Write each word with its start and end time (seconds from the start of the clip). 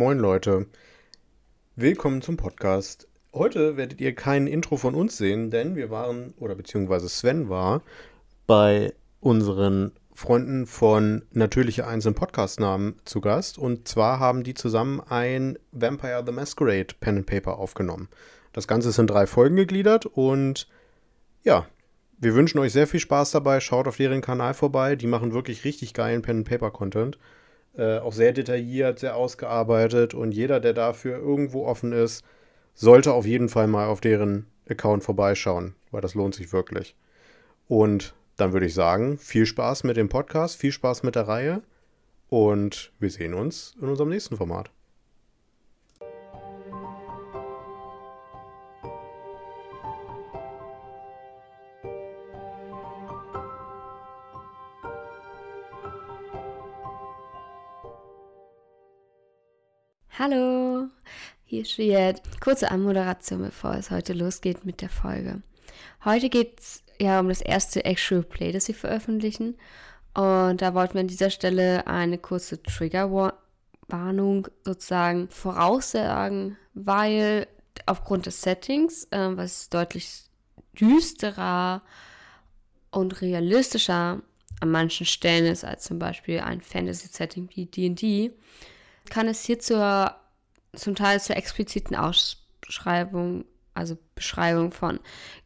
Moin 0.00 0.18
Leute. 0.18 0.64
Willkommen 1.76 2.22
zum 2.22 2.38
Podcast. 2.38 3.06
Heute 3.34 3.76
werdet 3.76 4.00
ihr 4.00 4.14
kein 4.14 4.46
Intro 4.46 4.78
von 4.78 4.94
uns 4.94 5.18
sehen, 5.18 5.50
denn 5.50 5.76
wir 5.76 5.90
waren, 5.90 6.32
oder 6.38 6.54
beziehungsweise 6.54 7.06
Sven 7.10 7.50
war, 7.50 7.82
bei 8.46 8.94
unseren 9.20 9.92
Freunden 10.14 10.64
von 10.64 11.26
Natürliche 11.32 11.86
Einzelnen 11.86 12.14
Podcastnamen 12.14 12.94
zu 13.04 13.20
Gast. 13.20 13.58
Und 13.58 13.88
zwar 13.88 14.18
haben 14.18 14.42
die 14.42 14.54
zusammen 14.54 15.02
ein 15.06 15.58
Vampire 15.70 16.22
the 16.24 16.32
Masquerade 16.32 16.94
Pen 16.98 17.18
and 17.18 17.26
Paper 17.26 17.58
aufgenommen. 17.58 18.08
Das 18.54 18.66
Ganze 18.66 18.88
ist 18.88 18.98
in 18.98 19.06
drei 19.06 19.26
Folgen 19.26 19.56
gegliedert 19.56 20.06
und 20.06 20.66
ja, 21.42 21.66
wir 22.16 22.34
wünschen 22.34 22.58
euch 22.58 22.72
sehr 22.72 22.86
viel 22.86 23.00
Spaß 23.00 23.32
dabei. 23.32 23.60
Schaut 23.60 23.86
auf 23.86 23.98
deren 23.98 24.22
Kanal 24.22 24.54
vorbei. 24.54 24.96
Die 24.96 25.06
machen 25.06 25.34
wirklich 25.34 25.64
richtig 25.64 25.92
geilen 25.92 26.22
Pen 26.22 26.38
and 26.38 26.48
Paper 26.48 26.70
Content. 26.70 27.18
Äh, 27.76 27.98
auch 27.98 28.12
sehr 28.12 28.32
detailliert, 28.32 28.98
sehr 28.98 29.14
ausgearbeitet 29.14 30.12
und 30.12 30.32
jeder, 30.32 30.58
der 30.58 30.72
dafür 30.72 31.18
irgendwo 31.18 31.66
offen 31.66 31.92
ist, 31.92 32.24
sollte 32.74 33.12
auf 33.12 33.26
jeden 33.26 33.48
Fall 33.48 33.68
mal 33.68 33.86
auf 33.86 34.00
deren 34.00 34.46
Account 34.68 35.04
vorbeischauen, 35.04 35.74
weil 35.90 36.00
das 36.00 36.14
lohnt 36.14 36.34
sich 36.34 36.52
wirklich. 36.52 36.96
Und 37.68 38.14
dann 38.36 38.52
würde 38.52 38.66
ich 38.66 38.74
sagen, 38.74 39.18
viel 39.18 39.46
Spaß 39.46 39.84
mit 39.84 39.96
dem 39.96 40.08
Podcast, 40.08 40.56
viel 40.56 40.72
Spaß 40.72 41.04
mit 41.04 41.14
der 41.14 41.28
Reihe 41.28 41.62
und 42.28 42.92
wir 42.98 43.10
sehen 43.10 43.34
uns 43.34 43.76
in 43.80 43.88
unserem 43.88 44.08
nächsten 44.08 44.36
Format. 44.36 44.70
Hallo, 60.18 60.88
hier 61.44 61.62
ist 61.62 61.78
Juliette. 61.78 62.20
Kurze 62.40 62.70
Anmoderation, 62.70 63.42
bevor 63.42 63.74
es 63.74 63.90
heute 63.90 64.12
losgeht 64.12 64.66
mit 64.66 64.80
der 64.82 64.90
Folge. 64.90 65.40
Heute 66.04 66.28
geht 66.28 66.58
es 66.58 66.82
ja 67.00 67.20
um 67.20 67.28
das 67.28 67.40
erste 67.40 67.84
Actual 67.84 68.24
Play, 68.24 68.50
das 68.50 68.66
wir 68.66 68.74
veröffentlichen. 68.74 69.56
Und 70.12 70.60
da 70.60 70.74
wollten 70.74 70.94
wir 70.94 71.02
an 71.02 71.06
dieser 71.06 71.30
Stelle 71.30 71.86
eine 71.86 72.18
kurze 72.18 72.60
Triggerwarnung 72.60 74.48
sozusagen 74.64 75.28
voraussagen, 75.30 76.58
weil 76.74 77.46
aufgrund 77.86 78.26
des 78.26 78.42
Settings, 78.42 79.04
äh, 79.12 79.36
was 79.36 79.70
deutlich 79.70 80.24
düsterer 80.78 81.82
und 82.90 83.22
realistischer 83.22 84.20
an 84.60 84.70
manchen 84.70 85.06
Stellen 85.06 85.46
ist 85.46 85.64
als 85.64 85.84
zum 85.84 86.00
Beispiel 86.00 86.40
ein 86.40 86.60
Fantasy-Setting 86.60 87.48
wie 87.54 87.66
D&D, 87.66 88.32
kann 89.08 89.28
es 89.28 89.44
hier 89.44 89.58
zur, 89.58 90.14
zum 90.74 90.94
Teil 90.94 91.20
zur 91.20 91.36
expliziten 91.36 91.96
Ausschreibung, 91.96 93.44
also 93.74 93.96
Beschreibung 94.14 94.72
von 94.72 95.00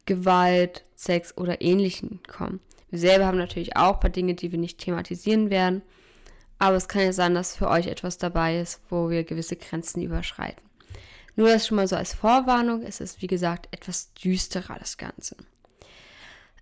Gewalt, 0.05 0.83
Sex 0.95 1.37
oder 1.37 1.61
Ähnlichem 1.61 2.21
kommen. 2.27 2.59
Wir 2.89 2.99
selber 2.99 3.25
haben 3.25 3.37
natürlich 3.37 3.75
auch 3.77 3.95
ein 3.95 3.99
paar 3.99 4.09
Dinge, 4.09 4.35
die 4.35 4.51
wir 4.51 4.59
nicht 4.59 4.79
thematisieren 4.79 5.49
werden, 5.49 5.81
aber 6.59 6.77
es 6.77 6.87
kann 6.87 7.01
ja 7.01 7.13
sein, 7.13 7.35
dass 7.35 7.55
für 7.55 7.69
euch 7.69 7.87
etwas 7.87 8.17
dabei 8.17 8.59
ist, 8.59 8.79
wo 8.89 9.09
wir 9.09 9.23
gewisse 9.23 9.55
Grenzen 9.55 10.01
überschreiten. 10.01 10.63
Nur 11.35 11.49
das 11.49 11.67
schon 11.67 11.75
mal 11.75 11.87
so 11.87 11.95
als 11.95 12.13
Vorwarnung, 12.13 12.83
es 12.83 13.01
ist 13.01 13.21
wie 13.21 13.27
gesagt 13.27 13.67
etwas 13.71 14.13
düsterer 14.13 14.77
das 14.79 14.97
Ganze. 14.97 15.35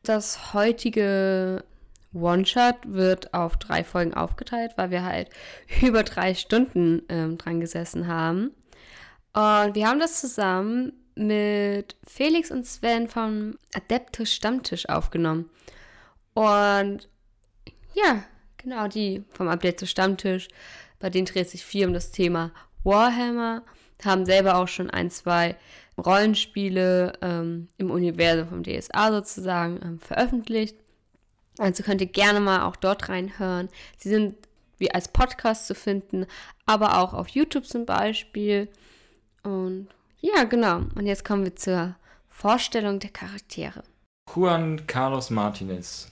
Das 0.02 0.54
heutige 0.54 1.64
One-Shot 2.14 2.76
wird 2.86 3.34
auf 3.34 3.58
drei 3.58 3.84
Folgen 3.84 4.14
aufgeteilt, 4.14 4.74
weil 4.76 4.92
wir 4.92 5.04
halt 5.04 5.30
über 5.82 6.04
drei 6.04 6.34
Stunden 6.36 7.04
ähm, 7.10 7.38
dran 7.38 7.60
gesessen 7.60 8.08
haben. 8.08 8.52
Und 9.34 9.76
wir 9.76 9.88
haben 9.88 10.00
das 10.00 10.22
zusammen 10.22 10.94
mit 11.16 11.96
Felix 12.08 12.52
und 12.52 12.66
Sven 12.66 13.08
vom 13.08 13.58
Adeptus 13.74 14.34
Stammtisch 14.34 14.88
aufgenommen. 14.90 15.50
Und 16.34 17.10
ja, 17.94 18.24
genau, 18.58 18.88
die 18.88 19.24
vom 19.30 19.48
Adeptus 19.48 19.90
Stammtisch, 19.90 20.48
bei 21.00 21.10
denen 21.10 21.26
dreht 21.26 21.50
sich 21.50 21.64
viel 21.64 21.88
um 21.88 21.94
das 21.94 22.12
Thema 22.12 22.52
Warhammer, 22.84 23.64
haben 24.04 24.26
selber 24.26 24.58
auch 24.58 24.68
schon 24.68 24.90
ein, 24.90 25.10
zwei 25.10 25.56
Rollenspiele 25.98 27.14
ähm, 27.22 27.68
im 27.78 27.92
Universum 27.92 28.48
vom 28.48 28.64
DSA 28.64 29.12
sozusagen 29.12 29.80
ähm, 29.84 30.00
veröffentlicht. 30.00 30.76
Also 31.58 31.84
könnt 31.84 32.02
ihr 32.02 32.08
gerne 32.08 32.40
mal 32.40 32.64
auch 32.64 32.76
dort 32.76 33.10
reinhören. 33.10 33.70
Sie 33.98 34.10
sind 34.10 34.36
wie 34.78 34.92
als 34.92 35.08
Podcast 35.08 35.68
zu 35.68 35.76
finden, 35.76 36.26
aber 36.66 37.00
auch 37.00 37.14
auf 37.14 37.30
YouTube 37.30 37.66
zum 37.66 37.86
Beispiel. 37.86 38.68
Und 39.44 39.88
ja, 40.20 40.44
genau. 40.46 40.78
Und 40.96 41.06
jetzt 41.06 41.26
kommen 41.26 41.44
wir 41.44 41.56
zur 41.56 41.96
Vorstellung 42.28 43.00
der 43.00 43.12
Charaktere. 43.12 43.84
Juan 44.34 44.88
Carlos 44.88 45.30
Martinez. 45.30 46.12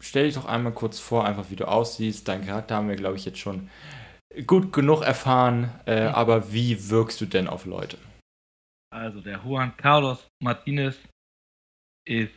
Stell 0.00 0.24
dich 0.24 0.34
doch 0.34 0.46
einmal 0.46 0.72
kurz 0.72 0.98
vor, 0.98 1.24
einfach 1.24 1.50
wie 1.50 1.56
du 1.56 1.68
aussiehst. 1.68 2.26
Deinen 2.26 2.46
Charakter 2.46 2.76
haben 2.76 2.88
wir, 2.88 2.96
glaube 2.96 3.16
ich, 3.16 3.24
jetzt 3.24 3.38
schon 3.38 3.70
gut 4.46 4.72
genug 4.72 5.02
erfahren. 5.02 5.70
Äh, 5.86 6.08
mhm. 6.08 6.14
Aber 6.14 6.52
wie 6.52 6.90
wirkst 6.90 7.20
du 7.20 7.26
denn 7.26 7.46
auf 7.46 7.66
Leute? 7.66 7.98
Also 8.90 9.20
der 9.20 9.40
Juan 9.44 9.76
Carlos 9.76 10.26
Martinez 10.42 10.96
ist 12.06 12.34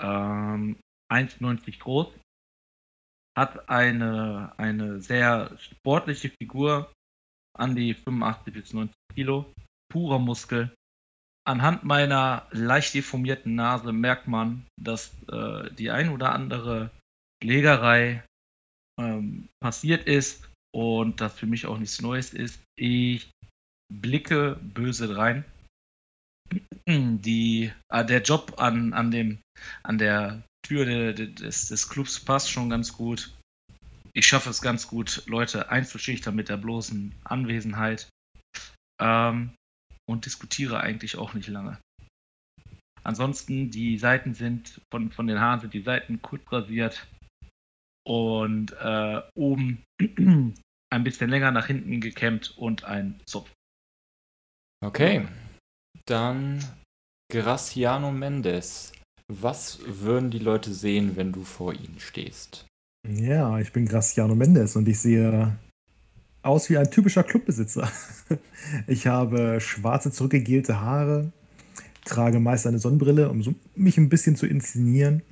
ähm, 0.00 0.78
1,90 1.12 1.78
groß, 1.78 2.08
hat 3.36 3.68
eine, 3.68 4.52
eine 4.56 5.00
sehr 5.00 5.56
sportliche 5.58 6.30
Figur, 6.30 6.92
an 7.58 7.74
die 7.74 7.94
85 7.94 8.54
bis 8.54 8.72
90 8.72 8.94
Kilo, 9.14 9.52
purer 9.90 10.18
Muskel. 10.18 10.74
Anhand 11.46 11.84
meiner 11.84 12.46
leicht 12.50 12.94
deformierten 12.94 13.54
Nase 13.54 13.92
merkt 13.92 14.26
man, 14.26 14.66
dass 14.80 15.14
äh, 15.28 15.70
die 15.74 15.90
ein 15.90 16.10
oder 16.10 16.32
andere 16.32 16.90
Schlägerei 17.42 18.24
ähm, 18.98 19.48
passiert 19.62 20.06
ist 20.06 20.50
und 20.74 21.20
das 21.20 21.38
für 21.38 21.46
mich 21.46 21.66
auch 21.66 21.78
nichts 21.78 22.02
Neues 22.02 22.34
ist. 22.34 22.60
Ich 22.78 23.30
blicke 23.92 24.58
böse 24.60 25.16
rein. 25.16 25.44
Die, 26.88 27.72
äh, 27.92 28.04
der 28.04 28.22
Job 28.22 28.54
an, 28.58 28.92
an, 28.92 29.10
dem, 29.10 29.40
an 29.82 29.98
der 29.98 30.42
Tür 30.66 31.12
des, 31.12 31.68
des 31.68 31.88
Clubs 31.88 32.18
passt 32.18 32.50
schon 32.50 32.70
ganz 32.70 32.92
gut. 32.92 33.34
Ich 34.12 34.26
schaffe 34.26 34.50
es 34.50 34.62
ganz 34.62 34.88
gut, 34.88 35.22
Leute 35.26 35.70
einzuschüchtern 35.70 36.34
mit 36.34 36.48
der 36.48 36.56
bloßen 36.56 37.14
Anwesenheit. 37.24 38.08
Ähm, 39.00 39.54
und 40.08 40.24
diskutiere 40.24 40.80
eigentlich 40.80 41.16
auch 41.16 41.34
nicht 41.34 41.48
lange. 41.48 41.78
Ansonsten, 43.02 43.70
die 43.70 43.98
Seiten 43.98 44.34
sind, 44.34 44.80
von, 44.92 45.12
von 45.12 45.26
den 45.26 45.40
Haaren 45.40 45.60
sind 45.60 45.74
die 45.74 45.82
Seiten 45.82 46.22
kurz 46.22 46.42
rasiert 46.50 47.06
und 48.04 48.72
äh, 48.72 49.22
oben 49.34 49.84
ein 50.90 51.04
bisschen 51.04 51.30
länger 51.30 51.50
nach 51.50 51.66
hinten 51.66 52.00
gekämmt 52.00 52.56
und 52.56 52.84
ein 52.84 53.20
Zopf. 53.26 53.52
Okay, 54.84 55.26
dann 56.06 56.64
Graciano 57.30 58.12
Mendes. 58.12 58.92
Was 59.28 59.80
würden 59.84 60.30
die 60.30 60.38
Leute 60.38 60.72
sehen, 60.72 61.16
wenn 61.16 61.32
du 61.32 61.42
vor 61.42 61.72
ihnen 61.72 61.96
stehst? 61.98 62.66
Ja, 63.08 63.58
ich 63.58 63.72
bin 63.72 63.86
Graciano 63.86 64.34
Mendes 64.34 64.76
und 64.76 64.86
ich 64.86 65.00
sehe 65.00 65.56
aus 66.42 66.70
wie 66.70 66.78
ein 66.78 66.90
typischer 66.90 67.22
Clubbesitzer. 67.22 67.90
Ich 68.88 69.06
habe 69.06 69.60
schwarze, 69.60 70.10
zurückgegelte 70.10 70.80
Haare, 70.80 71.30
trage 72.04 72.40
meist 72.40 72.66
eine 72.66 72.80
Sonnenbrille, 72.80 73.30
um 73.30 73.44
mich 73.76 73.96
ein 73.96 74.08
bisschen 74.08 74.34
zu 74.34 74.44
inszenieren, 74.46 75.22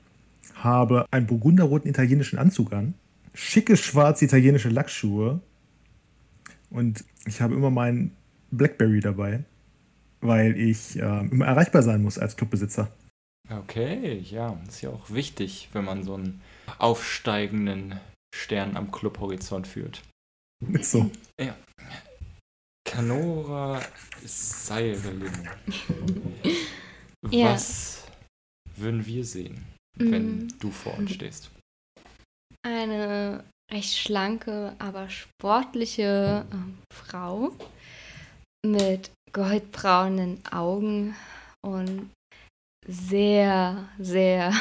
habe 0.55 1.07
einen 1.11 1.27
burgunderroten 1.27 1.91
italienischen 1.91 2.39
Anzug 2.39 2.73
an, 2.73 2.95
schicke 3.33 3.77
schwarze 3.77 4.27
italienische 4.27 4.69
Lackschuhe 4.69 5.41
und 6.71 7.05
ich 7.27 7.41
habe 7.41 7.55
immer 7.55 7.71
meinen 7.71 8.13
Blackberry 8.53 9.01
dabei, 9.01 9.43
weil 10.21 10.57
ich 10.57 10.97
äh, 10.97 11.27
immer 11.27 11.47
erreichbar 11.47 11.83
sein 11.83 12.03
muss 12.03 12.19
als 12.19 12.37
Clubbesitzer. 12.37 12.89
Okay, 13.51 14.19
ja, 14.19 14.59
ist 14.67 14.81
ja 14.81 14.91
auch 14.91 15.11
wichtig, 15.11 15.69
wenn 15.73 15.85
man 15.85 16.03
so 16.03 16.15
einen 16.15 16.41
aufsteigenden 16.79 18.01
Stern 18.35 18.77
am 18.77 18.91
Clubhorizont 18.91 19.67
führt. 19.67 20.03
Ist 20.73 20.93
so. 20.93 21.11
Ja. 21.39 21.55
Canora 22.87 23.83
Seirelin. 24.25 25.49
ja. 27.31 27.53
Was 27.53 28.07
würden 28.77 29.05
wir 29.05 29.25
sehen, 29.25 29.67
wenn 29.99 30.47
mm. 30.47 30.49
du 30.61 30.71
vor 30.71 30.97
uns 30.97 31.13
stehst? 31.13 31.51
Eine 32.63 33.45
recht 33.71 33.97
schlanke, 33.97 34.75
aber 34.79 35.11
sportliche 35.11 36.47
äh, 36.51 36.95
Frau 36.95 37.53
mit 38.65 39.11
goldbraunen 39.33 40.41
Augen 40.47 41.15
und 41.63 42.11
sehr, 42.87 43.89
sehr 43.99 44.53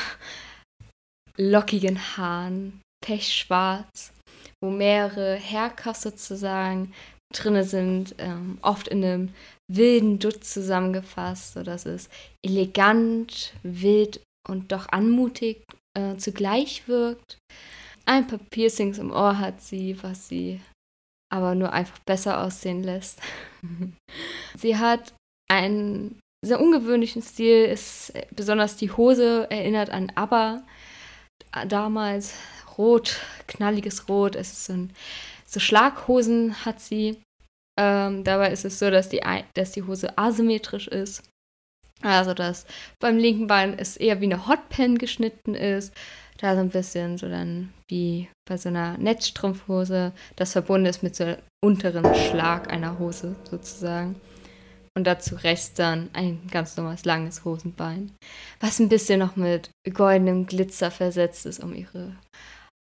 lockigen 1.38 2.00
Haaren, 2.18 2.82
pechschwarz, 3.04 4.14
wo 4.62 4.70
mehrere 4.70 5.38
Haircuts 5.38 6.02
sozusagen 6.02 6.94
drinne 7.34 7.64
sind, 7.64 8.16
ähm, 8.20 8.58
oft 8.62 8.88
in 8.88 9.04
einem 9.04 9.34
wilden 9.72 10.20
Dutt 10.20 10.44
zusammengefasst, 10.44 11.54
sodass 11.54 11.86
es 11.86 12.10
elegant, 12.46 13.54
wild 13.64 14.22
und 14.48 14.72
doch 14.72 14.88
anmutig 14.90 15.64
äh, 15.98 16.16
zugleich 16.18 16.88
wirkt. 16.88 17.38
Ein 18.06 18.28
paar 18.28 18.40
Piercings 18.52 18.98
im 18.98 19.12
Ohr 19.12 19.40
hat 19.40 19.62
sie, 19.62 20.02
was 20.04 20.28
sie 20.28 20.62
aber 21.34 21.56
nur 21.56 21.74
einfach 21.74 21.98
besser 22.00 22.44
aussehen 22.44 22.84
lässt. 22.84 23.20
sie 24.58 24.78
hat 24.78 25.14
einen 25.50 26.20
sehr 26.44 26.60
ungewöhnlichen 26.60 27.22
Stil, 27.22 27.66
ist 27.66 28.14
besonders 28.32 28.76
die 28.76 28.92
Hose 28.92 29.48
erinnert 29.50 29.90
an 29.90 30.12
ABBA. 30.16 30.64
Damals 31.68 32.34
rot, 32.78 33.20
knalliges 33.48 34.10
Rot. 34.10 34.36
Es 34.36 34.52
ist 34.52 34.66
so, 34.66 34.74
ein, 34.74 34.94
so 35.46 35.60
Schlaghosen 35.60 36.66
hat 36.66 36.80
sie. 36.80 37.22
Ähm, 37.80 38.24
dabei 38.24 38.52
ist 38.52 38.66
es 38.66 38.78
so, 38.78 38.92
dass 38.92 39.10
die, 39.10 39.22
dass 39.56 39.72
die 39.72 39.84
Hose 39.84 40.18
asymmetrisch 40.18 40.88
ist. 40.88 41.24
Also, 42.02 42.34
dass 42.34 42.66
beim 43.00 43.18
linken 43.18 43.48
Bein 43.48 43.78
es 43.78 43.96
eher 43.98 44.20
wie 44.20 44.26
eine 44.26 44.48
Hotpen 44.48 44.98
geschnitten 44.98 45.56
ist. 45.56 45.94
Da 46.38 46.56
so 46.56 46.62
ein 46.62 46.70
bisschen 46.70 47.18
so 47.18 47.30
dann 47.30 47.72
wie 47.88 48.28
bei 48.46 48.58
so 48.58 48.70
einer 48.70 48.98
Netzstrumpfhose, 48.98 50.12
das 50.36 50.52
verbunden 50.52 50.88
ist 50.88 51.04
mit 51.04 51.16
so 51.16 51.24
einem 51.24 51.38
unteren 51.64 52.14
Schlag 52.16 52.72
einer 52.72 53.00
Hose 53.00 53.36
sozusagen. 53.50 54.20
Und 54.96 55.06
dazu 55.06 55.36
rechts 55.36 55.74
dann 55.74 56.10
ein 56.14 56.48
ganz 56.48 56.78
normales 56.78 57.04
langes 57.04 57.46
Hosenbein, 57.46 58.12
was 58.60 58.80
ein 58.80 58.90
bisschen 58.90 59.20
noch 59.20 59.36
mit 59.36 59.72
goldenem 59.92 60.46
Glitzer 60.46 60.92
versetzt 60.92 61.48
ist, 61.48 61.64
um 61.64 61.74
ihre 61.74 62.16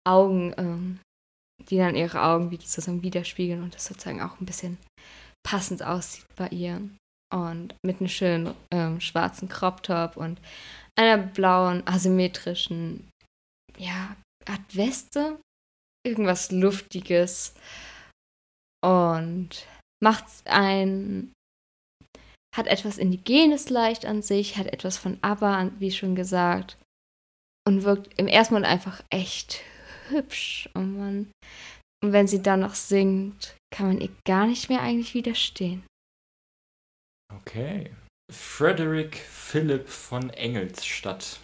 Augen, 0.06 0.54
ähm, 0.58 1.00
die 1.70 1.78
dann 1.78 1.96
ihre 1.96 2.22
Augen 2.22 2.50
wieder 2.50 2.64
zusammen 2.64 3.02
widerspiegeln 3.02 3.62
und 3.62 3.74
das 3.74 3.86
sozusagen 3.86 4.20
auch 4.20 4.38
ein 4.40 4.46
bisschen 4.46 4.76
passend 5.42 5.82
aussieht 5.82 6.26
bei 6.36 6.48
ihr. 6.48 6.82
Und 7.32 7.74
mit 7.82 8.00
einem 8.00 8.08
schönen 8.08 8.54
ähm, 8.70 9.00
schwarzen 9.00 9.48
Crop 9.48 9.82
Top 9.82 10.18
und 10.18 10.38
einer 10.98 11.16
blauen 11.16 11.86
asymmetrischen, 11.86 13.08
ja, 13.78 14.14
Art 14.46 14.76
Weste, 14.76 15.40
irgendwas 16.06 16.50
Luftiges. 16.50 17.54
Und 18.84 19.66
macht 20.02 20.26
ein, 20.44 21.32
hat 22.54 22.66
etwas 22.66 22.98
Indigenes 22.98 23.70
leicht 23.70 24.04
an 24.04 24.22
sich, 24.22 24.56
hat 24.56 24.66
etwas 24.66 24.98
von 24.98 25.18
ABBA, 25.22 25.70
wie 25.78 25.90
schon 25.90 26.14
gesagt, 26.14 26.76
und 27.66 27.84
wirkt 27.84 28.18
im 28.18 28.28
ersten 28.28 28.54
Moment 28.54 28.70
einfach 28.70 29.02
echt 29.10 29.62
hübsch 30.08 30.68
und 30.74 30.98
man, 30.98 31.32
und 32.02 32.12
wenn 32.12 32.26
sie 32.26 32.42
dann 32.42 32.60
noch 32.60 32.74
singt, 32.74 33.56
kann 33.72 33.86
man 33.86 34.00
ihr 34.00 34.10
gar 34.26 34.46
nicht 34.46 34.68
mehr 34.68 34.82
eigentlich 34.82 35.14
widerstehen. 35.14 35.84
Okay. 37.34 37.90
Frederick 38.30 39.16
Philipp 39.16 39.88
von 39.88 40.30
Engelsstadt. 40.30 41.38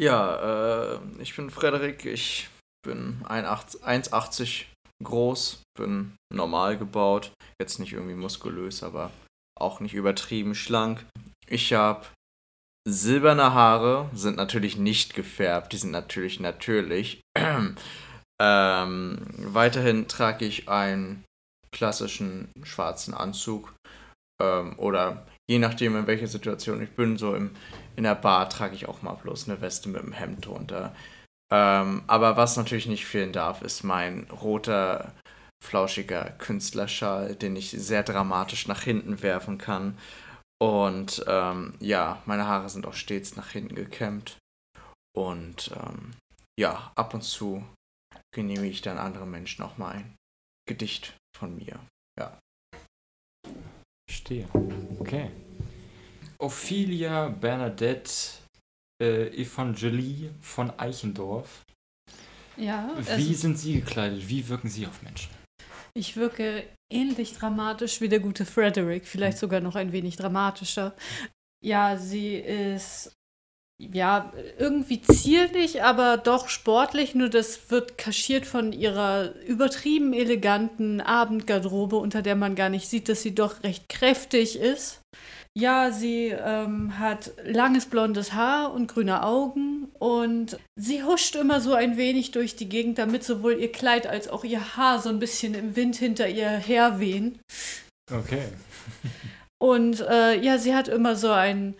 Ja, 0.00 0.94
äh, 0.94 1.00
ich 1.20 1.34
bin 1.34 1.50
Frederik, 1.50 2.04
ich 2.04 2.48
bin 2.82 3.22
1,80 3.24 4.66
groß, 5.02 5.62
bin 5.76 6.16
normal 6.32 6.78
gebaut, 6.78 7.32
jetzt 7.60 7.78
nicht 7.78 7.92
irgendwie 7.92 8.14
muskulös, 8.14 8.82
aber 8.82 9.10
auch 9.60 9.80
nicht 9.80 9.94
übertrieben 9.94 10.54
schlank. 10.54 11.04
Ich 11.46 11.72
habe 11.72 12.06
silberne 12.86 13.54
Haare, 13.54 14.08
sind 14.14 14.36
natürlich 14.36 14.76
nicht 14.76 15.14
gefärbt, 15.14 15.72
die 15.72 15.76
sind 15.78 15.90
natürlich 15.90 16.40
natürlich. 16.40 17.20
ähm, 18.40 19.18
weiterhin 19.36 20.08
trage 20.08 20.44
ich 20.44 20.68
einen 20.68 21.24
klassischen 21.70 22.50
schwarzen 22.62 23.14
Anzug 23.14 23.74
ähm, 24.40 24.78
oder 24.78 25.26
je 25.48 25.58
nachdem, 25.58 25.96
in 25.96 26.06
welcher 26.06 26.26
Situation 26.26 26.82
ich 26.82 26.90
bin, 26.90 27.16
so 27.16 27.34
im, 27.34 27.50
in 27.96 28.04
der 28.04 28.14
Bar 28.14 28.48
trage 28.48 28.74
ich 28.74 28.88
auch 28.88 29.02
mal 29.02 29.14
bloß 29.14 29.48
eine 29.48 29.60
Weste 29.60 29.88
mit 29.88 30.02
einem 30.02 30.12
Hemd 30.12 30.46
drunter. 30.46 30.94
Ähm, 31.50 32.02
aber 32.06 32.36
was 32.36 32.56
natürlich 32.56 32.86
nicht 32.86 33.06
fehlen 33.06 33.32
darf, 33.32 33.62
ist 33.62 33.82
mein 33.82 34.26
roter, 34.30 35.12
flauschiger 35.64 36.30
Künstlerschal, 36.38 37.34
den 37.34 37.56
ich 37.56 37.70
sehr 37.70 38.02
dramatisch 38.02 38.68
nach 38.68 38.82
hinten 38.82 39.22
werfen 39.22 39.58
kann. 39.58 39.98
Und 40.60 41.24
ähm, 41.26 41.74
ja, 41.80 42.22
meine 42.26 42.46
Haare 42.46 42.68
sind 42.68 42.86
auch 42.86 42.94
stets 42.94 43.36
nach 43.36 43.50
hinten 43.50 43.74
gekämmt. 43.74 44.38
Und 45.16 45.70
ähm, 45.74 46.14
ja, 46.58 46.92
ab 46.96 47.14
und 47.14 47.22
zu 47.22 47.64
genehmige 48.34 48.68
ich 48.68 48.82
dann 48.82 48.98
anderen 48.98 49.30
Menschen 49.30 49.62
auch 49.64 49.78
mal 49.78 49.92
ein 49.92 50.16
Gedicht 50.68 51.16
von 51.36 51.56
mir. 51.56 51.78
Ja. 52.18 52.38
Verstehe. 54.08 54.48
Okay. 54.98 55.30
Ophelia 56.38 57.28
Bernadette 57.28 58.12
äh, 59.02 59.28
Evangelie 59.28 60.34
von 60.40 60.70
Eichendorf. 60.78 61.62
Ja. 62.56 62.90
Wie 62.96 63.10
also 63.10 63.32
sind 63.32 63.58
Sie 63.58 63.74
gekleidet? 63.80 64.28
Wie 64.28 64.48
wirken 64.48 64.68
Sie 64.68 64.86
auf 64.86 65.02
Menschen? 65.02 65.37
Ich 65.94 66.16
wirke 66.16 66.64
ähnlich 66.92 67.34
dramatisch 67.34 68.00
wie 68.00 68.08
der 68.08 68.20
gute 68.20 68.46
Frederick, 68.46 69.06
vielleicht 69.06 69.38
sogar 69.38 69.60
noch 69.60 69.74
ein 69.74 69.92
wenig 69.92 70.16
dramatischer. 70.16 70.94
Ja, 71.64 71.96
sie 71.96 72.36
ist 72.36 73.12
ja 73.80 74.32
irgendwie 74.58 75.00
zierlich, 75.00 75.82
aber 75.82 76.16
doch 76.16 76.48
sportlich, 76.48 77.14
nur 77.14 77.28
das 77.28 77.70
wird 77.70 77.96
kaschiert 77.96 78.44
von 78.44 78.72
ihrer 78.72 79.34
übertrieben 79.42 80.12
eleganten 80.12 81.00
Abendgarderobe, 81.00 81.96
unter 81.96 82.22
der 82.22 82.34
man 82.34 82.56
gar 82.56 82.70
nicht 82.70 82.88
sieht, 82.88 83.08
dass 83.08 83.22
sie 83.22 83.34
doch 83.34 83.62
recht 83.62 83.88
kräftig 83.88 84.58
ist. 84.58 85.00
Ja, 85.58 85.90
sie 85.90 86.28
ähm, 86.28 87.00
hat 87.00 87.32
langes 87.42 87.86
blondes 87.86 88.32
Haar 88.32 88.72
und 88.72 88.86
grüne 88.86 89.24
Augen 89.24 89.88
und 89.98 90.56
sie 90.76 91.02
huscht 91.02 91.34
immer 91.34 91.60
so 91.60 91.74
ein 91.74 91.96
wenig 91.96 92.30
durch 92.30 92.54
die 92.54 92.68
Gegend, 92.68 92.98
damit 92.98 93.24
sowohl 93.24 93.54
ihr 93.54 93.72
Kleid 93.72 94.06
als 94.06 94.28
auch 94.28 94.44
ihr 94.44 94.76
Haar 94.76 95.00
so 95.00 95.08
ein 95.08 95.18
bisschen 95.18 95.54
im 95.54 95.74
Wind 95.74 95.96
hinter 95.96 96.28
ihr 96.28 96.48
herwehen. 96.48 97.40
Okay. 98.08 98.44
Und 99.60 99.98
äh, 100.08 100.40
ja, 100.40 100.58
sie 100.58 100.76
hat 100.76 100.86
immer 100.86 101.16
so 101.16 101.32
ein, 101.32 101.74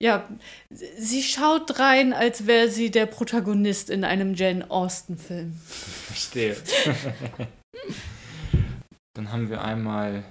ja, 0.00 0.28
sie 0.70 1.24
schaut 1.24 1.80
rein, 1.80 2.12
als 2.12 2.46
wäre 2.46 2.70
sie 2.70 2.92
der 2.92 3.06
Protagonist 3.06 3.90
in 3.90 4.04
einem 4.04 4.34
Jane 4.34 4.70
Austen-Film. 4.70 5.52
Verstehe. 5.66 6.56
Dann 9.16 9.32
haben 9.32 9.50
wir 9.50 9.62
einmal 9.62 10.22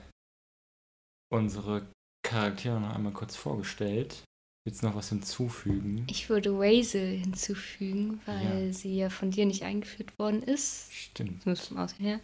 unsere 1.29 1.86
Charaktere 2.25 2.79
noch 2.79 2.94
einmal 2.96 3.13
kurz 3.13 3.36
vorgestellt. 3.36 4.24
Willst 4.65 4.82
du 4.82 4.88
noch 4.88 4.96
was 4.96 5.10
hinzufügen? 5.10 6.08
Ich 6.10 6.27
würde 6.29 6.58
Wazel 6.58 7.17
hinzufügen, 7.20 8.20
weil 8.25 8.67
Ja. 8.67 8.74
sie 8.74 8.96
ja 8.98 9.10
von 9.10 9.29
dir 9.29 9.46
nicht 9.46 9.63
eingeführt 9.63 10.17
worden 10.17 10.41
ist. 10.41 10.91
Stimmt. 10.91 11.44
Zumindest 11.44 11.67
vom 11.67 11.77
Aussehen 11.77 12.05
her. 12.05 12.20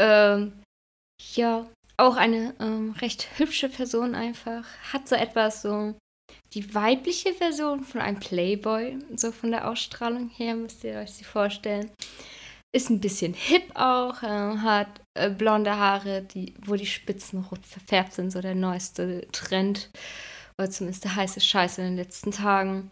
Ähm, 0.00 0.52
ja, 1.34 1.66
auch 1.98 2.16
eine 2.16 2.54
ähm, 2.58 2.92
recht 2.92 3.28
hübsche 3.38 3.68
Person 3.68 4.14
einfach. 4.14 4.64
Hat 4.92 5.08
so 5.08 5.14
etwas 5.14 5.60
so 5.62 5.94
die 6.54 6.74
weibliche 6.74 7.34
Version 7.34 7.84
von 7.84 8.00
einem 8.00 8.18
Playboy, 8.18 8.98
so 9.16 9.30
von 9.30 9.50
der 9.50 9.68
Ausstrahlung 9.68 10.30
her, 10.30 10.54
müsst 10.56 10.82
ihr 10.84 10.94
euch 10.94 11.12
sie 11.12 11.24
vorstellen. 11.24 11.90
Ist 12.74 12.88
ein 12.88 13.00
bisschen 13.00 13.34
hip 13.34 13.70
auch, 13.74 14.22
ähm, 14.22 14.62
hat 14.62 15.02
äh, 15.14 15.28
blonde 15.28 15.76
Haare, 15.76 16.22
die, 16.22 16.54
wo 16.64 16.74
die 16.74 16.86
Spitzen 16.86 17.40
rot 17.40 17.66
verfärbt 17.66 18.14
sind, 18.14 18.30
so 18.30 18.40
der 18.40 18.54
neueste 18.54 19.28
Trend. 19.30 19.90
Oder 20.58 20.70
zumindest 20.70 21.04
der 21.04 21.16
heiße 21.16 21.40
Scheiß 21.40 21.78
in 21.78 21.84
den 21.84 21.96
letzten 21.96 22.30
Tagen. 22.30 22.90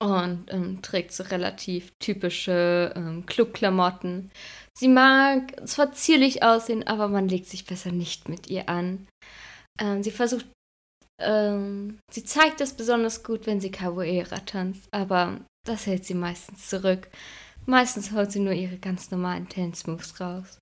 Und 0.00 0.44
ähm, 0.48 0.80
trägt 0.80 1.12
so 1.12 1.24
relativ 1.24 1.90
typische 1.98 2.92
ähm, 2.94 3.26
Clubklamotten. 3.26 4.30
Sie 4.78 4.88
mag 4.88 5.68
zwar 5.68 5.92
zierlich 5.92 6.44
aussehen, 6.44 6.86
aber 6.86 7.08
man 7.08 7.28
legt 7.28 7.46
sich 7.46 7.66
besser 7.66 7.90
nicht 7.90 8.28
mit 8.28 8.48
ihr 8.48 8.68
an. 8.68 9.08
Ähm, 9.80 10.04
sie 10.04 10.12
versucht, 10.12 10.46
ähm, 11.20 11.98
sie 12.12 12.24
zeigt 12.24 12.60
es 12.60 12.74
besonders 12.74 13.24
gut, 13.24 13.46
wenn 13.46 13.60
sie 13.60 13.72
Capoeira 13.72 14.38
tanzt, 14.38 14.88
aber 14.92 15.40
das 15.66 15.86
hält 15.86 16.04
sie 16.04 16.14
meistens 16.14 16.68
zurück. 16.68 17.08
Meistens 17.68 18.12
holt 18.12 18.32
sie 18.32 18.40
nur 18.40 18.54
ihre 18.54 18.78
ganz 18.78 19.10
normalen 19.10 19.46
Dance-Moves 19.48 20.20
raus, 20.20 20.58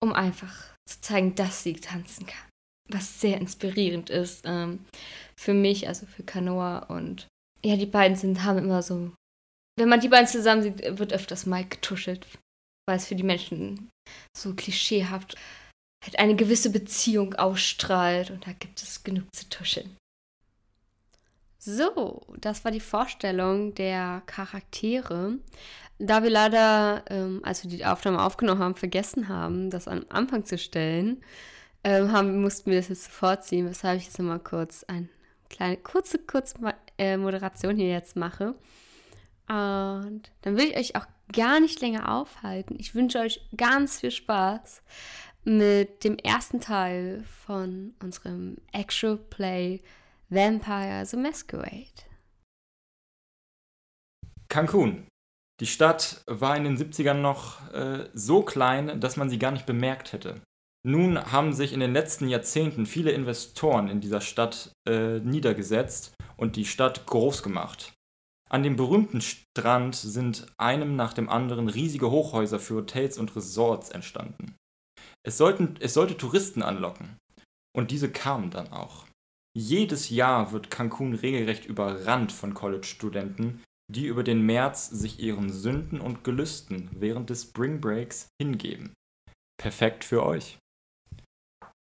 um 0.00 0.12
einfach 0.12 0.76
zu 0.88 1.00
zeigen, 1.00 1.34
dass 1.34 1.64
sie 1.64 1.74
tanzen 1.74 2.24
kann. 2.26 2.48
Was 2.88 3.20
sehr 3.20 3.38
inspirierend 3.38 4.10
ist 4.10 4.42
ähm, 4.44 4.84
für 5.36 5.54
mich, 5.54 5.88
also 5.88 6.06
für 6.06 6.22
Kanoa. 6.22 6.78
Und 6.84 7.26
ja, 7.64 7.76
die 7.76 7.86
beiden 7.86 8.16
sind, 8.16 8.44
haben 8.44 8.58
immer 8.58 8.82
so. 8.82 9.12
Wenn 9.76 9.88
man 9.88 10.00
die 10.00 10.08
beiden 10.08 10.28
zusammen 10.28 10.62
sieht, 10.62 10.98
wird 10.98 11.12
öfters 11.12 11.46
mal 11.46 11.64
getuschelt, 11.64 12.26
weil 12.86 12.96
es 12.96 13.06
für 13.06 13.16
die 13.16 13.24
Menschen 13.24 13.90
so 14.36 14.54
klischeehaft 14.54 15.36
halt 16.04 16.18
eine 16.18 16.36
gewisse 16.36 16.70
Beziehung 16.70 17.34
ausstrahlt 17.34 18.30
und 18.30 18.46
da 18.46 18.52
gibt 18.52 18.82
es 18.82 19.02
genug 19.02 19.24
zu 19.34 19.48
tuscheln. 19.48 19.96
So, 21.58 22.24
das 22.38 22.64
war 22.64 22.70
die 22.72 22.80
Vorstellung 22.80 23.74
der 23.74 24.22
Charaktere. 24.26 25.38
Da 26.00 26.22
wir 26.22 26.30
leider, 26.30 27.04
ähm, 27.10 27.40
als 27.44 27.62
wir 27.62 27.70
die 27.70 27.84
Aufnahme 27.84 28.22
aufgenommen 28.22 28.60
haben, 28.60 28.74
vergessen 28.74 29.28
haben, 29.28 29.70
das 29.70 29.86
am 29.86 30.04
Anfang 30.08 30.44
zu 30.44 30.56
stellen, 30.56 31.22
ähm, 31.84 32.10
haben, 32.10 32.40
mussten 32.40 32.70
wir 32.70 32.78
das 32.78 32.88
jetzt 32.88 33.08
vorziehen, 33.08 33.68
weshalb 33.68 33.98
ich 33.98 34.06
jetzt 34.06 34.18
nochmal 34.18 34.40
kurz 34.40 34.84
eine 34.84 35.08
kleine, 35.50 35.76
kurze, 35.76 36.18
kurze 36.18 36.54
äh, 36.98 37.16
Moderation 37.16 37.76
hier 37.76 37.90
jetzt 37.90 38.16
mache. 38.16 38.54
Und 39.48 40.30
dann 40.42 40.56
will 40.56 40.70
ich 40.70 40.76
euch 40.76 40.96
auch 40.96 41.06
gar 41.32 41.60
nicht 41.60 41.80
länger 41.80 42.12
aufhalten. 42.12 42.76
Ich 42.78 42.94
wünsche 42.94 43.18
euch 43.18 43.40
ganz 43.56 44.00
viel 44.00 44.10
Spaß 44.10 44.82
mit 45.44 46.04
dem 46.04 46.16
ersten 46.18 46.60
Teil 46.60 47.24
von 47.44 47.94
unserem 48.02 48.58
Actual 48.72 49.16
Play 49.16 49.80
Vampire 50.28 51.04
the 51.04 51.16
Masquerade. 51.16 52.04
Cancun. 54.48 55.09
Die 55.60 55.66
Stadt 55.66 56.22
war 56.26 56.56
in 56.56 56.64
den 56.64 56.78
70ern 56.78 57.14
noch 57.14 57.70
äh, 57.72 58.08
so 58.14 58.42
klein, 58.42 59.00
dass 59.00 59.16
man 59.16 59.28
sie 59.28 59.38
gar 59.38 59.50
nicht 59.50 59.66
bemerkt 59.66 60.12
hätte. 60.12 60.40
Nun 60.82 61.18
haben 61.30 61.52
sich 61.52 61.74
in 61.74 61.80
den 61.80 61.92
letzten 61.92 62.28
Jahrzehnten 62.28 62.86
viele 62.86 63.10
Investoren 63.10 63.88
in 63.88 64.00
dieser 64.00 64.22
Stadt 64.22 64.72
äh, 64.88 65.18
niedergesetzt 65.20 66.14
und 66.38 66.56
die 66.56 66.64
Stadt 66.64 67.04
groß 67.04 67.42
gemacht. 67.42 67.92
An 68.48 68.62
dem 68.62 68.76
berühmten 68.76 69.20
Strand 69.20 69.94
sind 69.94 70.46
einem 70.56 70.96
nach 70.96 71.12
dem 71.12 71.28
anderen 71.28 71.68
riesige 71.68 72.10
Hochhäuser 72.10 72.58
für 72.58 72.76
Hotels 72.76 73.18
und 73.18 73.36
Resorts 73.36 73.90
entstanden. 73.90 74.56
Es, 75.22 75.36
sollten, 75.36 75.76
es 75.80 75.92
sollte 75.92 76.16
Touristen 76.16 76.62
anlocken. 76.62 77.18
Und 77.76 77.90
diese 77.90 78.10
kamen 78.10 78.50
dann 78.50 78.72
auch. 78.72 79.04
Jedes 79.54 80.08
Jahr 80.08 80.52
wird 80.52 80.70
Cancun 80.70 81.14
regelrecht 81.14 81.66
überrannt 81.66 82.32
von 82.32 82.54
College-Studenten, 82.54 83.62
die 83.90 84.06
über 84.06 84.22
den 84.22 84.42
März 84.42 84.88
sich 84.88 85.20
ihren 85.20 85.50
Sünden 85.50 86.00
und 86.00 86.24
Gelüsten 86.24 86.88
während 86.92 87.30
des 87.30 87.44
Spring 87.44 87.80
Breaks 87.80 88.28
hingeben. 88.40 88.92
Perfekt 89.60 90.04
für 90.04 90.24
euch. 90.24 90.58